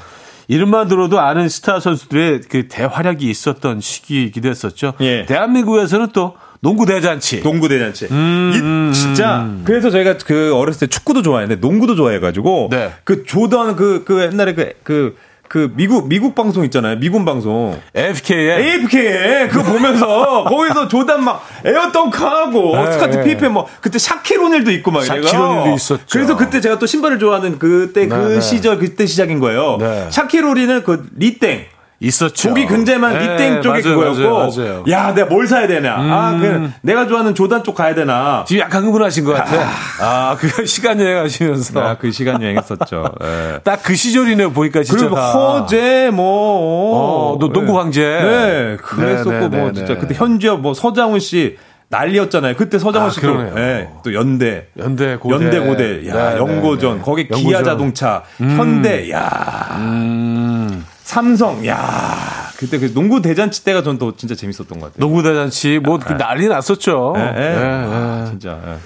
이름만 0.47 0.89
들어도 0.89 1.21
아는 1.21 1.49
스타 1.49 1.81
선수들의 1.81 2.43
그 2.51 2.69
대활약이 2.69 3.29
있었던 3.29 3.81
시기이기도 3.81 4.49
했었죠. 4.49 4.93
예. 5.01 5.25
대한민국에서는 5.25 6.09
또 6.13 6.37
농구 6.61 6.85
대잔치. 6.87 7.43
농구 7.43 7.69
대잔치. 7.69 8.09
음, 8.11 8.91
이, 8.93 8.95
진짜. 8.95 9.49
그래서 9.65 9.91
저희가 9.91 10.19
그 10.19 10.55
어렸을 10.55 10.81
때 10.81 10.87
축구도 10.87 11.23
좋아했는데 11.23 11.67
농구도 11.67 11.95
좋아해가지고. 11.95 12.69
네. 12.71 12.93
그 13.05 13.25
조던 13.25 13.77
그, 13.77 14.05
그 14.05 14.23
옛날에 14.23 14.55
그, 14.55 14.73
그, 14.83 15.17
그 15.55 15.71
미국, 15.77 16.09
미국 16.09 16.35
방송 16.35 16.65
있잖아요. 16.65 16.99
미군 16.99 17.25
방송. 17.25 17.81
FK의 17.95 18.59
AFKN 18.59 19.49
그거 19.51 19.63
보면서 19.63 20.43
거기서 20.51 20.89
조단 20.89 21.23
막 21.23 21.47
에어 21.65 21.93
덩크하고 21.93 22.75
네, 22.77 22.91
스코티 22.91 23.19
네. 23.19 23.23
피펜 23.23 23.53
뭐 23.53 23.69
그때 23.81 24.01
샤킬 24.01 24.37
오닐도 24.37 24.73
있고 24.73 24.91
막 24.91 25.05
이래가. 25.05 25.29
샤킬 25.29 25.53
오닐도 25.53 25.77
있었죠. 25.77 26.07
그래서 26.11 26.37
그때 26.37 26.61
제가 26.61 26.81
또 26.81 26.87
신발을 26.87 27.21
좋아하는 27.21 27.61
그때 27.61 28.09
그 28.09 28.15
네, 28.17 28.35
네. 28.35 28.41
시절 28.41 28.81
그때 28.81 29.07
시작인 29.07 29.39
거예요. 29.39 29.77
네. 29.79 30.09
샤킬 30.11 30.44
오닐은 30.44 30.83
그 30.83 31.07
리땡 31.17 31.67
있었죠. 32.05 32.49
고기 32.51 32.67
근제만 32.67 33.13
네, 33.15 33.19
리땡 33.33 33.63
쪽에 33.63 33.81
맞아요, 33.83 33.97
그거였고 33.99 34.39
맞아요. 34.39 34.83
음. 34.87 34.91
야 34.91 35.15
내가 35.15 35.29
뭘 35.29 35.47
사야 35.47 35.67
되냐 35.67 35.93
아그 35.95 36.71
내가 36.83 37.07
좋아하는 37.07 37.35
조단 37.35 37.63
쪽 37.65 37.75
가야 37.75 37.95
되나 37.95 38.45
지금 38.47 38.61
약간 38.63 38.85
흥분하신 38.85 39.25
것 39.25 39.33
같아. 39.33 39.57
아, 40.01 40.37
그 40.39 40.49
시간 40.67 41.01
여행하시면서. 41.01 41.81
아, 41.81 41.97
그 41.99 42.11
시간 42.11 42.43
여행했었죠 42.43 43.05
예. 43.23 43.59
딱그 43.65 43.95
시절이네요, 43.95 44.53
보니까 44.53 44.83
진짜. 44.83 45.01
그리고 45.01 45.15
다. 45.17 45.33
허재 45.33 46.11
뭐 46.13 47.35
어, 47.35 47.39
너 47.41 47.49
농구 47.49 47.79
황제. 47.79 48.03
네 48.05 48.77
그랬었고 48.83 49.31
네, 49.31 49.49
네, 49.49 49.59
뭐 49.59 49.69
네, 49.69 49.75
진짜 49.75 49.95
네. 49.95 50.01
그때 50.01 50.15
현지업 50.15 50.61
뭐 50.61 50.75
서장훈 50.75 51.21
씨 51.21 51.57
난리였잖아요 51.89 52.57
그때 52.57 52.79
서장훈 52.79 53.09
아, 53.09 53.11
씨도 53.13 53.27
그러네요. 53.37 53.55
예, 53.57 53.89
또 54.03 54.15
연대 54.15 54.67
연대 54.79 55.17
고대. 55.17 55.35
연대 55.35 55.61
고대 55.61 56.09
야 56.09 56.31
네, 56.31 56.37
연고전 56.39 56.91
네, 56.93 56.97
네. 56.99 57.03
거기. 57.05 57.29
기아 57.29 57.63
자동차 57.63 58.23
현대 58.39 59.11
야 59.11 59.77
음, 59.79 60.85
삼성 61.05 61.67
야 61.67 62.51
그때 62.57 62.79
그 62.79 62.93
농구 62.95 63.21
대잔치 63.21 63.63
때가 63.63 63.83
전또 63.83 64.17
진짜 64.17 64.35
재밌었던 64.35 64.67
것 64.81 64.87
같아요. 64.87 64.99
농구 64.99 65.23
대잔치 65.23 65.79
뭐 65.79 65.99
난리 65.99 66.49
났었죠. 66.49 67.13
예, 67.17 67.21
예. 67.21 67.27
예, 67.43 67.57
아, 67.59 68.23
예. 68.27 68.31
진짜. 68.31 68.59
예. 68.67 68.77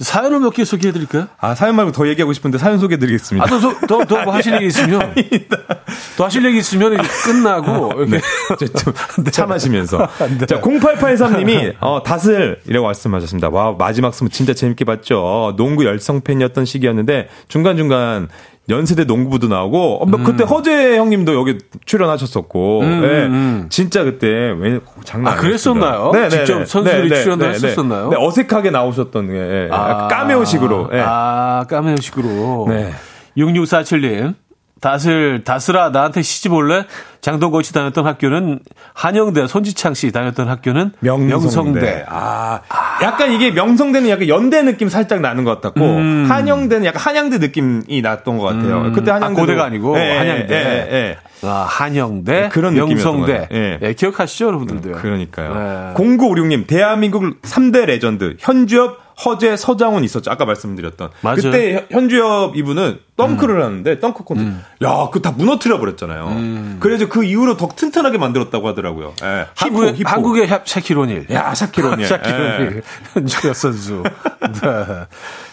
사연을 0.00 0.40
몇 0.40 0.50
개 0.52 0.64
소개해 0.64 0.92
드릴까요? 0.92 1.28
아 1.38 1.54
사연 1.54 1.76
말고 1.76 1.92
더 1.92 2.08
얘기하고 2.08 2.32
싶은데 2.32 2.58
사연 2.58 2.78
소개드리겠습니다. 2.78 3.44
아, 3.44 3.48
더, 3.48 3.60
더, 3.60 3.86
더, 3.86 4.04
더 4.04 4.24
뭐 4.24 4.34
하실 4.34 4.54
얘기 4.54 4.66
있으면. 4.66 5.14
더 6.16 6.24
하실 6.24 6.44
얘기 6.44 6.58
있으면 6.58 6.96
끝나고. 7.24 7.92
이렇게. 8.02 8.20
좀 8.66 8.92
참하시면서. 9.30 10.08
자, 10.48 10.60
0883님이, 10.60 11.74
어, 11.80 12.02
다슬이라고 12.02 12.84
말씀하셨습니다. 12.86 13.48
와, 13.50 13.74
마지막 13.78 14.12
승부 14.14 14.32
진짜 14.32 14.52
재밌게 14.54 14.84
봤죠. 14.84 15.54
농구 15.56 15.84
열성 15.84 16.22
팬이었던 16.22 16.64
시기였는데, 16.64 17.28
중간 17.48 17.76
중간 17.76 18.28
연세대 18.72 19.04
농구부도 19.04 19.48
나오고, 19.48 20.02
어, 20.02 20.06
뭐 20.06 20.20
그때 20.22 20.44
허재 20.44 20.96
형님도 20.96 21.34
여기 21.34 21.58
출연하셨었고, 21.84 22.80
예, 22.84 23.30
진짜 23.68 24.02
그때, 24.04 24.26
왜, 24.26 24.80
장난 25.04 25.34
아. 25.34 25.36
그랬었나요? 25.36 26.12
직접 26.30 26.64
선수들이 26.66 27.08
출연을 27.22 27.50
했었었나요? 27.54 28.08
네, 28.08 28.16
어색하게 28.18 28.70
나오셨던, 28.70 29.30
예, 29.30 29.36
예, 29.36 29.68
약간 29.70 30.08
까메오식으로. 30.08 30.90
예. 30.94 31.00
아, 31.04 31.64
까메오식으로. 31.68 32.66
네. 32.68 32.92
6647님. 33.36 34.34
다슬, 34.82 35.44
다슬아, 35.44 35.90
나한테 35.90 36.22
시집 36.22 36.52
올래? 36.52 36.84
장동건 37.20 37.62
씨 37.62 37.72
다녔던 37.72 38.04
학교는 38.04 38.58
한영대, 38.94 39.46
손지창 39.46 39.94
씨 39.94 40.10
다녔던 40.10 40.48
학교는 40.48 40.90
명성대. 40.98 42.04
아, 42.08 42.60
약간 43.02 43.32
이게 43.32 43.50
명성대는 43.50 44.08
약간 44.08 44.28
연대 44.28 44.62
느낌 44.62 44.88
살짝 44.88 45.20
나는 45.20 45.44
것 45.44 45.60
같았고 45.60 45.80
한영대는 46.28 46.84
약간 46.86 47.00
한양대 47.02 47.38
느낌이 47.38 48.00
났던 48.02 48.38
것 48.38 48.44
같아요. 48.44 48.92
그때 48.94 49.10
아, 49.10 49.16
한양대 49.16 49.40
고대가 49.40 49.64
아니고 49.64 49.96
한양대. 49.96 50.54
예, 50.54 50.96
예. 50.96 51.16
아, 51.44 51.66
한양대, 51.68 52.32
네, 52.42 52.48
그런 52.50 52.74
명성대. 52.74 53.48
예. 53.52 53.78
예, 53.82 53.92
기억하시죠, 53.94 54.46
여러분들도요? 54.46 54.94
그러니까요. 54.94 55.54
네. 55.54 55.94
0956님, 55.94 56.66
대한민국 56.68 57.42
3대 57.42 57.86
레전드, 57.86 58.36
현주엽, 58.38 59.11
허재, 59.24 59.56
서장훈 59.56 60.04
있었죠. 60.04 60.30
아까 60.30 60.44
말씀드렸던. 60.44 61.10
맞아요. 61.20 61.36
그때 61.36 61.74
현- 61.74 61.86
현주엽 61.90 62.56
이분은 62.56 62.98
덩크를 63.16 63.62
하는데, 63.62 64.00
덩크 64.00 64.24
콘트. 64.24 64.42
야, 64.82 65.06
그거 65.12 65.20
다 65.20 65.32
무너뜨려 65.36 65.78
버렸잖아요. 65.78 66.76
그래서 66.80 67.08
그 67.08 67.22
이후로 67.24 67.56
더 67.56 67.68
튼튼하게 67.68 68.18
만들었다고 68.18 68.66
하더라고요. 68.68 69.12
예. 69.22 69.46
한국의, 69.54 69.88
hippo, 69.90 69.98
hippo. 69.98 70.08
한국의 70.08 70.48
샤- 70.48 70.62
샤킬 70.64 70.98
오닐. 70.98 71.26
야, 71.30 71.54
샤킬 71.54 71.81
오닐. 71.81 72.04
샤킬 72.08 72.45
오닐. 72.45 72.76
예. 72.76 72.82
현주엽 73.12 73.54
선수. 73.54 74.02
네. 74.40 74.60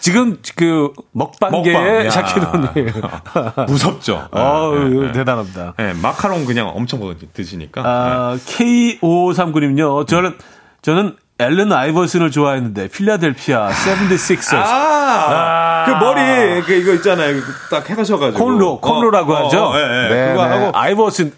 지금 0.00 0.38
그 0.56 0.92
먹방계의. 1.12 2.10
샤킬 2.10 2.55
오닐. 2.55 2.92
무섭죠. 3.68 4.28
어우, 4.32 5.02
예, 5.04 5.08
예. 5.08 5.12
대단합니다. 5.12 5.74
예, 5.78 5.92
마카롱 6.00 6.46
그냥 6.46 6.68
엄청 6.74 6.98
먹- 7.00 7.14
드시니까. 7.32 7.82
아, 7.84 8.36
K5539님요. 8.46 10.06
저는, 10.06 10.34
저는 10.82 11.16
앨런 11.40 11.72
아이버슨을 11.72 12.30
좋아했는데 12.30 12.88
필라델피아 12.88 13.70
76ers. 13.70 14.54
아, 14.56 15.84
그 15.86 15.92
머리 15.92 16.62
그 16.62 16.72
이거 16.74 16.92
있잖아요. 16.94 17.40
딱 17.70 17.88
해가셔가지고 17.88 18.44
콘로, 18.44 18.80
콘로라고 18.80 19.32
어, 19.32 19.46
하죠. 19.46 19.64
어, 19.64 19.78
예, 19.78 19.82
예. 19.82 20.08
네, 20.14 20.32
그거 20.32 20.46
네. 20.46 20.52
하고 20.52 20.78
아이버슨 20.78 21.32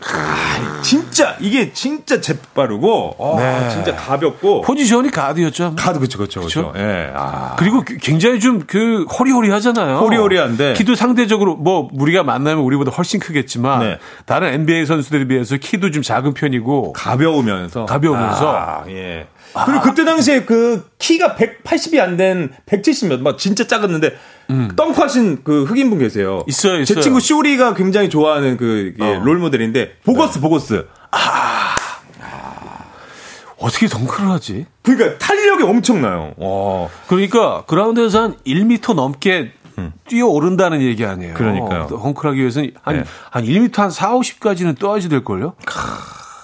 진짜 0.82 1.36
이게 1.40 1.72
진짜 1.72 2.20
재빠르고 2.20 3.14
어, 3.18 3.38
네. 3.38 3.70
진짜 3.70 3.94
가볍고 3.94 4.62
포지션이 4.62 5.10
가드였죠. 5.10 5.74
가드 5.76 6.00
그쵸 6.00 6.18
그쵸 6.18 6.40
그쵸. 6.40 6.72
그쵸? 6.72 6.80
예. 6.82 7.10
아. 7.14 7.54
그리고 7.56 7.82
굉장히 8.00 8.40
좀그 8.40 9.04
호리호리하잖아요. 9.04 9.98
호리호리한데. 9.98 10.74
키도 10.74 10.94
상대적으로 10.94 11.56
뭐 11.56 11.88
우리가 11.92 12.22
만나면 12.24 12.64
우리보다 12.64 12.90
훨씬 12.90 13.20
크겠지만 13.20 13.80
네. 13.80 13.98
다른 14.26 14.52
NBA 14.52 14.86
선수들에 14.86 15.26
비해서 15.26 15.56
키도 15.56 15.90
좀 15.92 16.02
작은 16.02 16.34
편이고 16.34 16.92
가벼우면서 16.92 17.86
가벼우면서. 17.86 18.56
아, 18.56 18.84
예. 18.88 19.26
그리고 19.66 19.80
그때 19.82 20.04
당시에 20.04 20.44
그 20.44 20.88
키가 20.98 21.34
180이 21.36 21.98
안 22.00 22.16
된 22.16 22.50
170몇 22.66 23.20
막 23.20 23.38
진짜 23.38 23.66
작았는데 23.66 24.16
덩크하신 24.76 25.44
그 25.44 25.64
흑인 25.64 25.88
분 25.90 25.98
계세요. 25.98 26.38
음. 26.38 26.42
있어요, 26.48 26.76
제 26.84 26.92
있어요. 26.94 27.02
친구 27.02 27.20
쇼리가 27.20 27.74
굉장히 27.74 28.08
좋아하는 28.10 28.56
그 28.56 28.94
어. 29.00 29.20
롤 29.24 29.38
모델인데 29.38 29.96
보거스 30.04 30.40
보거스. 30.40 30.86
어떻게 33.58 33.86
덩크를 33.86 34.28
하지? 34.30 34.66
그러니까 34.82 35.18
탄력이 35.18 35.62
엄청나요. 35.62 36.34
어. 36.36 36.90
그러니까 37.06 37.62
그라운드에서 37.66 38.22
한 38.22 38.36
1m 38.44 38.94
넘게 38.94 39.52
뛰어 40.08 40.26
오른다는 40.26 40.80
얘기 40.82 41.04
아니에요. 41.04 41.32
음. 41.32 41.34
그러니까요. 41.34 41.86
덩크를 41.86 42.30
하기 42.32 42.40
위해서는 42.40 42.72
한, 42.82 42.96
네. 42.96 43.04
한 43.30 43.44
1m 43.44 43.74
한 43.76 43.90
4, 43.90 44.10
50까지는 44.14 44.78
떠야지 44.78 45.08
될걸요? 45.08 45.54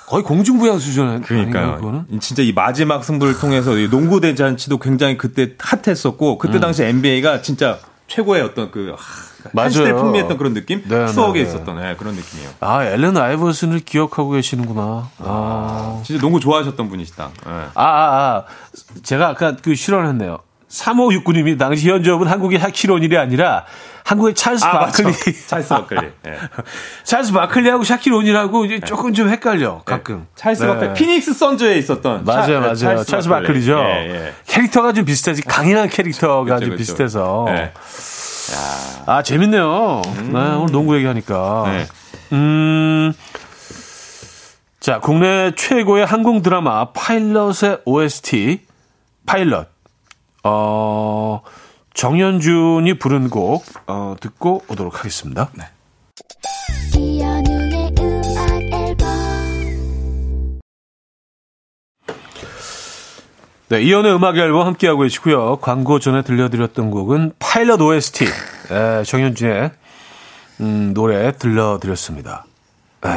거의 0.08 0.22
공중부양 0.22 0.78
수준 0.78 1.20
그러니까요. 1.20 1.76
그거는? 1.76 2.06
진짜 2.20 2.42
이 2.42 2.52
마지막 2.52 3.04
승부를 3.04 3.38
통해서 3.38 3.76
이 3.76 3.90
농구 3.90 4.22
대잔치도 4.22 4.78
굉장히 4.78 5.18
그때 5.18 5.52
핫했었고 5.58 6.38
그때 6.38 6.60
당시 6.60 6.82
NBA가 6.82 7.42
진짜 7.42 7.78
최고의 8.06 8.40
어떤 8.40 8.70
그 8.70 8.96
하, 8.96 9.62
한 9.62 9.70
시대 9.70 9.84
음. 9.84 9.90
맞아요. 9.90 10.02
풍미했던 10.02 10.38
그런 10.38 10.54
느낌, 10.54 10.82
네, 10.88 11.06
추억에 11.08 11.40
네, 11.40 11.44
네. 11.44 11.50
있었던 11.50 11.84
예, 11.84 11.94
그런 11.96 12.14
느낌이에요. 12.14 12.50
아, 12.60 12.86
앨런 12.86 13.18
아이버슨을 13.18 13.80
기억하고 13.80 14.30
계시는구나. 14.30 15.10
아. 15.18 16.02
진짜 16.06 16.20
농구 16.22 16.40
좋아하셨던 16.40 16.88
분이시다. 16.88 17.30
예. 17.46 17.50
아, 17.50 17.70
아, 17.74 17.84
아. 17.84 18.44
제가 19.02 19.28
아까 19.28 19.56
그 19.56 19.74
실언을 19.74 20.08
했네요. 20.08 20.38
3569님이 20.68 21.58
당시 21.58 21.88
현주엽은 21.90 22.26
한국의 22.26 22.58
샤킬 22.60 22.91
오닐이 22.91 23.16
아니라 23.16 23.64
한국의 24.04 24.34
찰스 24.34 24.64
아, 24.64 24.78
바클리. 24.86 25.12
찰스 25.46 25.68
바클리. 25.68 26.00
예. 26.26 26.38
찰스 27.04 27.32
바클리하고 27.32 27.84
샤킬 27.84 28.19
오닐하고 28.19 28.64
이제 28.64 28.80
조금 28.80 29.12
좀 29.12 29.28
헷갈려, 29.28 29.82
가끔. 29.84 30.18
네. 30.20 30.24
찰스 30.34 30.62
네. 30.62 30.68
바클리. 30.68 30.94
피닉스 30.94 31.34
선즈에 31.34 31.76
있었던 31.78 32.24
맞아요, 32.24 32.74
차- 32.74 32.86
맞아요. 32.86 33.04
찰스, 33.04 33.28
바클리 33.28 33.64
죠. 33.64 33.78
예, 33.80 34.10
예. 34.14 34.34
캐릭터가 34.46 34.92
좀 34.92 35.04
비슷하지, 35.04 35.42
강인한 35.42 35.88
캐릭터가 35.88 36.44
그쵸, 36.56 36.60
좀 36.60 36.70
그쵸. 36.70 36.76
비슷해서. 36.78 37.46
예. 37.50 37.72
아, 39.06 39.22
재밌네요. 39.22 40.02
네, 40.04 40.38
오늘 40.38 40.66
농구 40.72 40.96
얘기하니까. 40.96 41.64
네. 41.66 41.86
음. 42.32 43.12
자, 44.80 45.00
국내 45.00 45.52
최고의 45.54 46.06
항공 46.06 46.40
드라마 46.42 46.92
파일럿의 46.92 47.80
OST, 47.84 48.60
파일럿. 49.26 49.68
어, 50.48 51.42
정연준이 51.92 52.94
부른 52.98 53.28
곡, 53.28 53.64
어, 53.86 54.16
듣고 54.18 54.62
오도록 54.68 54.98
하겠습니다. 54.98 55.50
네. 55.54 55.64
이현우의 56.98 57.94
음악 58.00 58.62
앨범 58.72 59.08
네, 63.68 63.82
이현우의 63.82 64.14
음악 64.14 64.38
앨범 64.38 64.66
함께하고 64.66 65.02
계시고요. 65.02 65.56
광고 65.56 65.98
전에 65.98 66.22
들려드렸던 66.22 66.90
곡은 66.90 67.32
파일럿 67.38 67.80
OST, 67.82 68.24
에, 68.24 69.02
정연준의 69.04 69.70
음, 70.60 70.94
노래 70.94 71.32
들려드렸습니다. 71.32 72.46
에, 73.04 73.08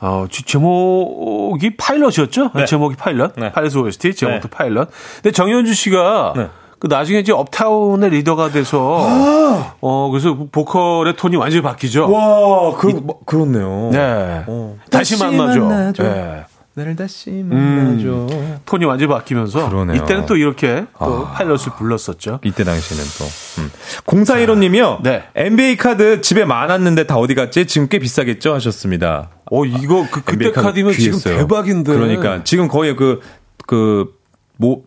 어, 0.00 0.26
지- 0.30 0.42
제목이 0.44 1.76
파일럿이었죠? 1.76 2.50
네. 2.54 2.64
제목이 2.64 2.96
파일럿. 2.96 3.32
네. 3.36 3.52
파일럿 3.52 3.76
OST, 3.76 4.14
제목도 4.14 4.48
네. 4.48 4.50
파일럿. 4.50 4.88
근데 5.16 5.30
정연준 5.32 5.74
씨가 5.74 6.32
네. 6.36 6.48
그 6.78 6.86
나중에 6.86 7.18
이제 7.18 7.30
업타운의 7.32 8.08
리더가 8.08 8.48
돼서 8.50 8.96
아! 9.06 9.74
어, 9.82 10.08
그래서 10.10 10.34
보컬의 10.50 11.14
톤이 11.16 11.36
완전히 11.36 11.62
바뀌죠. 11.62 12.10
와, 12.10 12.74
그, 12.76 12.86
뭐, 12.86 13.18
그렇네요. 13.26 13.90
네. 13.92 14.44
어. 14.46 14.76
다시 14.90 15.22
만나죠. 15.22 15.60
만나죠. 15.66 16.02
네. 16.02 16.44
나를 16.74 16.94
다시 16.94 17.30
만나죠. 17.30 18.28
톤이 18.64 18.84
완전히 18.84 19.08
바뀌면서 19.08 19.68
그러네요. 19.68 20.02
이때는 20.02 20.26
또 20.26 20.36
이렇게 20.36 20.86
또 20.98 21.26
파일럿을 21.26 21.72
불렀었죠. 21.76 22.40
이때 22.44 22.62
당시에는 22.62 23.04
또. 23.18 23.24
음. 23.62 23.70
0415님이요. 24.06 25.02
네. 25.02 25.24
NBA 25.34 25.76
카드 25.76 26.20
집에 26.20 26.44
많았는데 26.44 27.04
다 27.04 27.16
어디 27.16 27.34
갔지? 27.34 27.66
지금 27.66 27.88
꽤 27.88 27.98
비싸겠죠? 27.98 28.54
하셨습니다. 28.54 29.30
어, 29.50 29.64
이거 29.64 30.06
그 30.10 30.22
그때 30.22 30.52
카드 30.52 30.66
카드면 30.66 30.92
지금 30.92 31.18
귀했어요. 31.18 31.38
대박인데. 31.38 31.92
그러니까 31.92 32.44
지금 32.44 32.68
거의 32.68 32.94
그, 32.94 33.20
그, 33.66 34.14
뭐, 34.56 34.82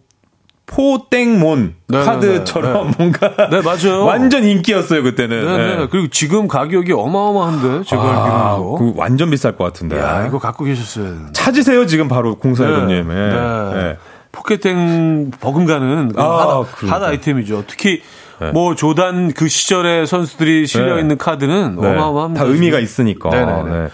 포땡몬 0.74 1.76
네, 1.88 2.04
카드처럼 2.04 2.74
네, 2.74 2.92
네. 2.92 2.96
뭔가. 2.98 3.50
네, 3.50 3.62
맞아요. 3.62 4.06
완전 4.10 4.44
인기였어요, 4.44 5.04
그때는. 5.04 5.46
네, 5.46 5.76
네. 5.76 5.88
그리고 5.92 6.08
지금 6.08 6.48
가격이 6.48 6.92
어마어마한데 6.94 7.84
제가 7.86 8.02
아, 8.02 8.54
알기로. 8.54 8.76
그 8.80 8.94
완전 8.96 9.30
비쌀 9.30 9.56
것 9.56 9.66
같은데. 9.66 10.00
야, 10.00 10.26
이거 10.28 10.40
갖고 10.40 10.66
되는데. 10.66 11.32
찾으세요, 11.34 11.86
지금 11.86 12.08
바로 12.08 12.38
0415님. 12.38 12.88
네. 12.88 13.14
예. 13.16 13.74
네. 13.74 13.88
예. 13.90 13.98
포켓땡 14.32 15.32
버금가는 15.40 16.14
그 16.14 16.22
아, 16.22 16.64
핫, 16.88 17.04
아이템이죠. 17.04 17.66
특히 17.68 18.02
네. 18.42 18.50
뭐 18.52 18.74
조단 18.74 19.32
그 19.32 19.48
시절의 19.48 20.08
선수들이 20.08 20.66
실려 20.66 20.96
네. 20.96 21.02
있는 21.02 21.20
카드는 21.20 21.78
네. 21.80 21.88
어마어마합니다. 21.88 22.44
다 22.44 22.50
의미가 22.50 22.80
있으니까. 22.80 23.30
네네네. 23.30 23.90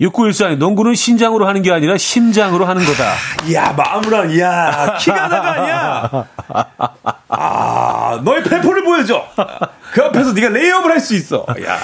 네. 0.00 0.06
6914님, 0.06 0.56
농구는 0.58 0.94
신장으로 0.94 1.46
하는 1.46 1.62
게 1.62 1.70
아니라 1.72 1.96
심장으로 1.98 2.64
하는 2.64 2.84
거다. 2.84 3.12
이야, 3.46 3.72
마무란, 3.76 4.30
이야, 4.30 4.96
키가 4.98 5.28
나가 5.28 5.52
아니야. 5.52 6.26
아, 7.28 8.20
너의 8.24 8.42
배포를 8.42 8.82
보여줘. 8.84 9.22
그 9.92 10.02
앞에서 10.04 10.32
네가 10.32 10.48
레이업을 10.48 10.90
할 10.90 11.00
수 11.00 11.14
있어. 11.14 11.44
야, 11.66 11.78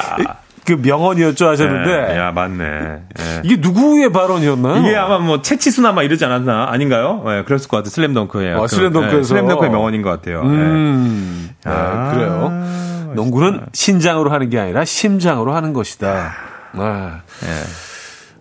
그 0.65 0.73
명언이었죠 0.73 1.49
하셨는데. 1.49 2.17
야, 2.19 2.33
맞네. 2.33 2.65
예. 2.65 3.41
이게 3.45 3.57
누구의 3.57 4.13
발언이었나요? 4.13 4.77
이게 4.87 4.97
아마 4.97 5.19
뭐 5.19 5.41
채치수나 5.43 5.93
막 5.93 6.03
이러지 6.03 6.25
않았나 6.25 6.67
아닌가요? 6.71 7.23
예, 7.29 7.45
그랬을 7.45 7.69
것 7.69 7.79
같아요. 7.79 7.91
슬램덩크에. 7.91 8.53
아, 8.55 8.67
슬램덩크에서. 8.67 9.19
예, 9.19 9.23
슬램덩크의 9.23 9.71
명언인 9.71 10.03
것 10.03 10.11
같아요. 10.11 10.41
음, 10.43 11.51
네, 11.65 11.71
아, 11.71 12.11
그래요. 12.13 12.49
멋있다. 12.51 13.15
농구는 13.15 13.67
신장으로 13.73 14.31
하는 14.33 14.51
게 14.51 14.59
아니라 14.59 14.85
심장으로 14.85 15.55
하는 15.55 15.73
것이다. 15.73 16.33
네. 16.73 16.83
예. 16.83 17.96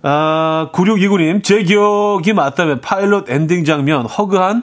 아, 0.07 0.69
9629님, 0.71 1.43
제 1.43 1.63
기억이 1.63 2.31
맞다면 2.33 2.79
파일럿 2.81 3.27
엔딩 3.29 3.65
장면, 3.65 4.05
hug한 4.05 4.61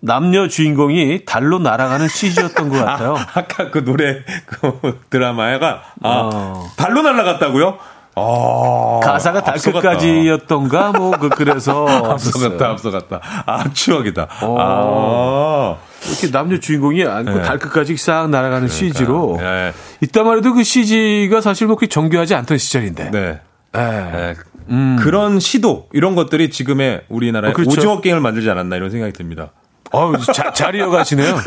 남녀 0.00 0.48
주인공이 0.48 1.24
달로 1.26 1.58
날아가는 1.58 2.08
CG였던 2.08 2.70
것 2.70 2.82
같아요. 2.84 3.14
아까 3.34 3.70
그 3.70 3.84
노래 3.84 4.22
그 4.46 5.00
드라마가 5.10 5.82
아, 6.02 6.30
어. 6.32 6.70
달로 6.76 7.02
날아갔다고요? 7.02 7.78
아, 8.16 9.00
가사가 9.02 9.42
달 9.42 9.56
끝까지였던가, 9.58 10.92
뭐, 10.92 11.10
그, 11.12 11.28
그래서. 11.30 11.86
앞서갔다, 12.12 12.70
앞서갔다. 12.70 13.20
아, 13.44 13.64
추억이다. 13.72 14.28
어. 14.42 14.56
아, 14.58 15.76
이렇게 16.08 16.30
남녀 16.30 16.58
주인공이 16.58 17.04
안고 17.04 17.32
네. 17.38 17.42
달 17.42 17.58
끝까지 17.58 17.96
싹 17.96 18.30
날아가는 18.30 18.68
CG로. 18.68 19.38
예. 19.40 19.72
이따만 20.00 20.38
해도 20.38 20.54
그 20.54 20.62
CG가 20.62 21.40
사실 21.40 21.66
뭐 21.66 21.76
그렇게 21.76 21.88
정교하지 21.92 22.34
않던 22.34 22.56
시절인데. 22.56 23.10
네. 23.10 23.40
예. 23.76 24.34
네. 24.66 24.96
그런 25.00 25.40
시도 25.40 25.88
이런 25.92 26.14
것들이 26.14 26.50
지금의 26.50 27.02
우리나라의 27.08 27.52
어, 27.52 27.54
그렇죠. 27.54 27.70
오징어 27.70 28.00
게임을 28.00 28.20
만들지 28.20 28.48
않았나 28.50 28.76
이런 28.76 28.90
생각이 28.90 29.12
듭니다. 29.12 29.50
어우, 29.92 30.18
자, 30.32 30.52
잘 30.52 30.74
이어가시네요. 30.74 31.36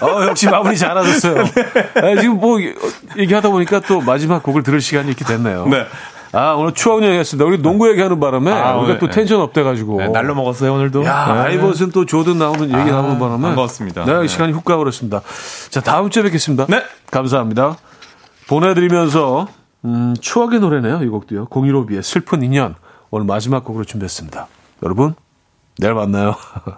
어, 0.00 0.26
역시 0.28 0.48
마무리 0.48 0.76
잘하셨어요. 0.76 1.40
아, 1.40 2.20
지금 2.20 2.38
뭐, 2.38 2.58
얘기하다 3.16 3.50
보니까 3.50 3.80
또 3.80 4.00
마지막 4.00 4.42
곡을 4.42 4.62
들을 4.62 4.80
시간이 4.80 5.08
이렇게 5.08 5.24
됐네요. 5.24 5.66
네. 5.66 5.86
아, 6.32 6.52
오늘 6.52 6.72
추억 6.74 7.02
얘기했습니다. 7.02 7.44
우리 7.46 7.60
농구 7.60 7.88
얘기하는 7.88 8.20
바람에 8.20 8.52
아, 8.52 8.76
우리가 8.76 8.80
오늘, 8.80 8.98
또 8.98 9.06
네. 9.06 9.12
tension 9.12 9.40
up 9.40 9.52
돼가지고. 9.52 9.98
네, 9.98 10.08
날로 10.08 10.34
먹었어요 10.34 10.74
오늘도. 10.74 11.04
야, 11.04 11.32
네. 11.32 11.40
아이버슨 11.40 11.90
또 11.90 12.04
조던 12.04 12.38
나오는 12.38 12.62
얘기 12.62 12.90
나오는 12.90 13.18
바람에. 13.18 13.42
반가웠습니다. 13.42 14.04
네, 14.04 14.20
네. 14.20 14.26
시간이 14.26 14.52
훅 14.52 14.64
가버렸습니다. 14.64 15.22
자, 15.70 15.80
다음 15.80 16.10
주에 16.10 16.22
뵙겠습니다. 16.22 16.66
네. 16.68 16.82
감사합니다. 17.10 17.76
보내드리면서, 18.46 19.48
음, 19.88 20.14
추억의 20.20 20.60
노래네요. 20.60 21.02
이 21.02 21.08
곡도요. 21.08 21.46
015B의 21.46 22.02
슬픈 22.02 22.42
인연. 22.42 22.74
오늘 23.10 23.26
마지막 23.26 23.64
곡으로 23.64 23.84
준비했습니다. 23.84 24.46
여러분, 24.82 25.14
내일 25.78 25.94
만나요. 25.94 26.34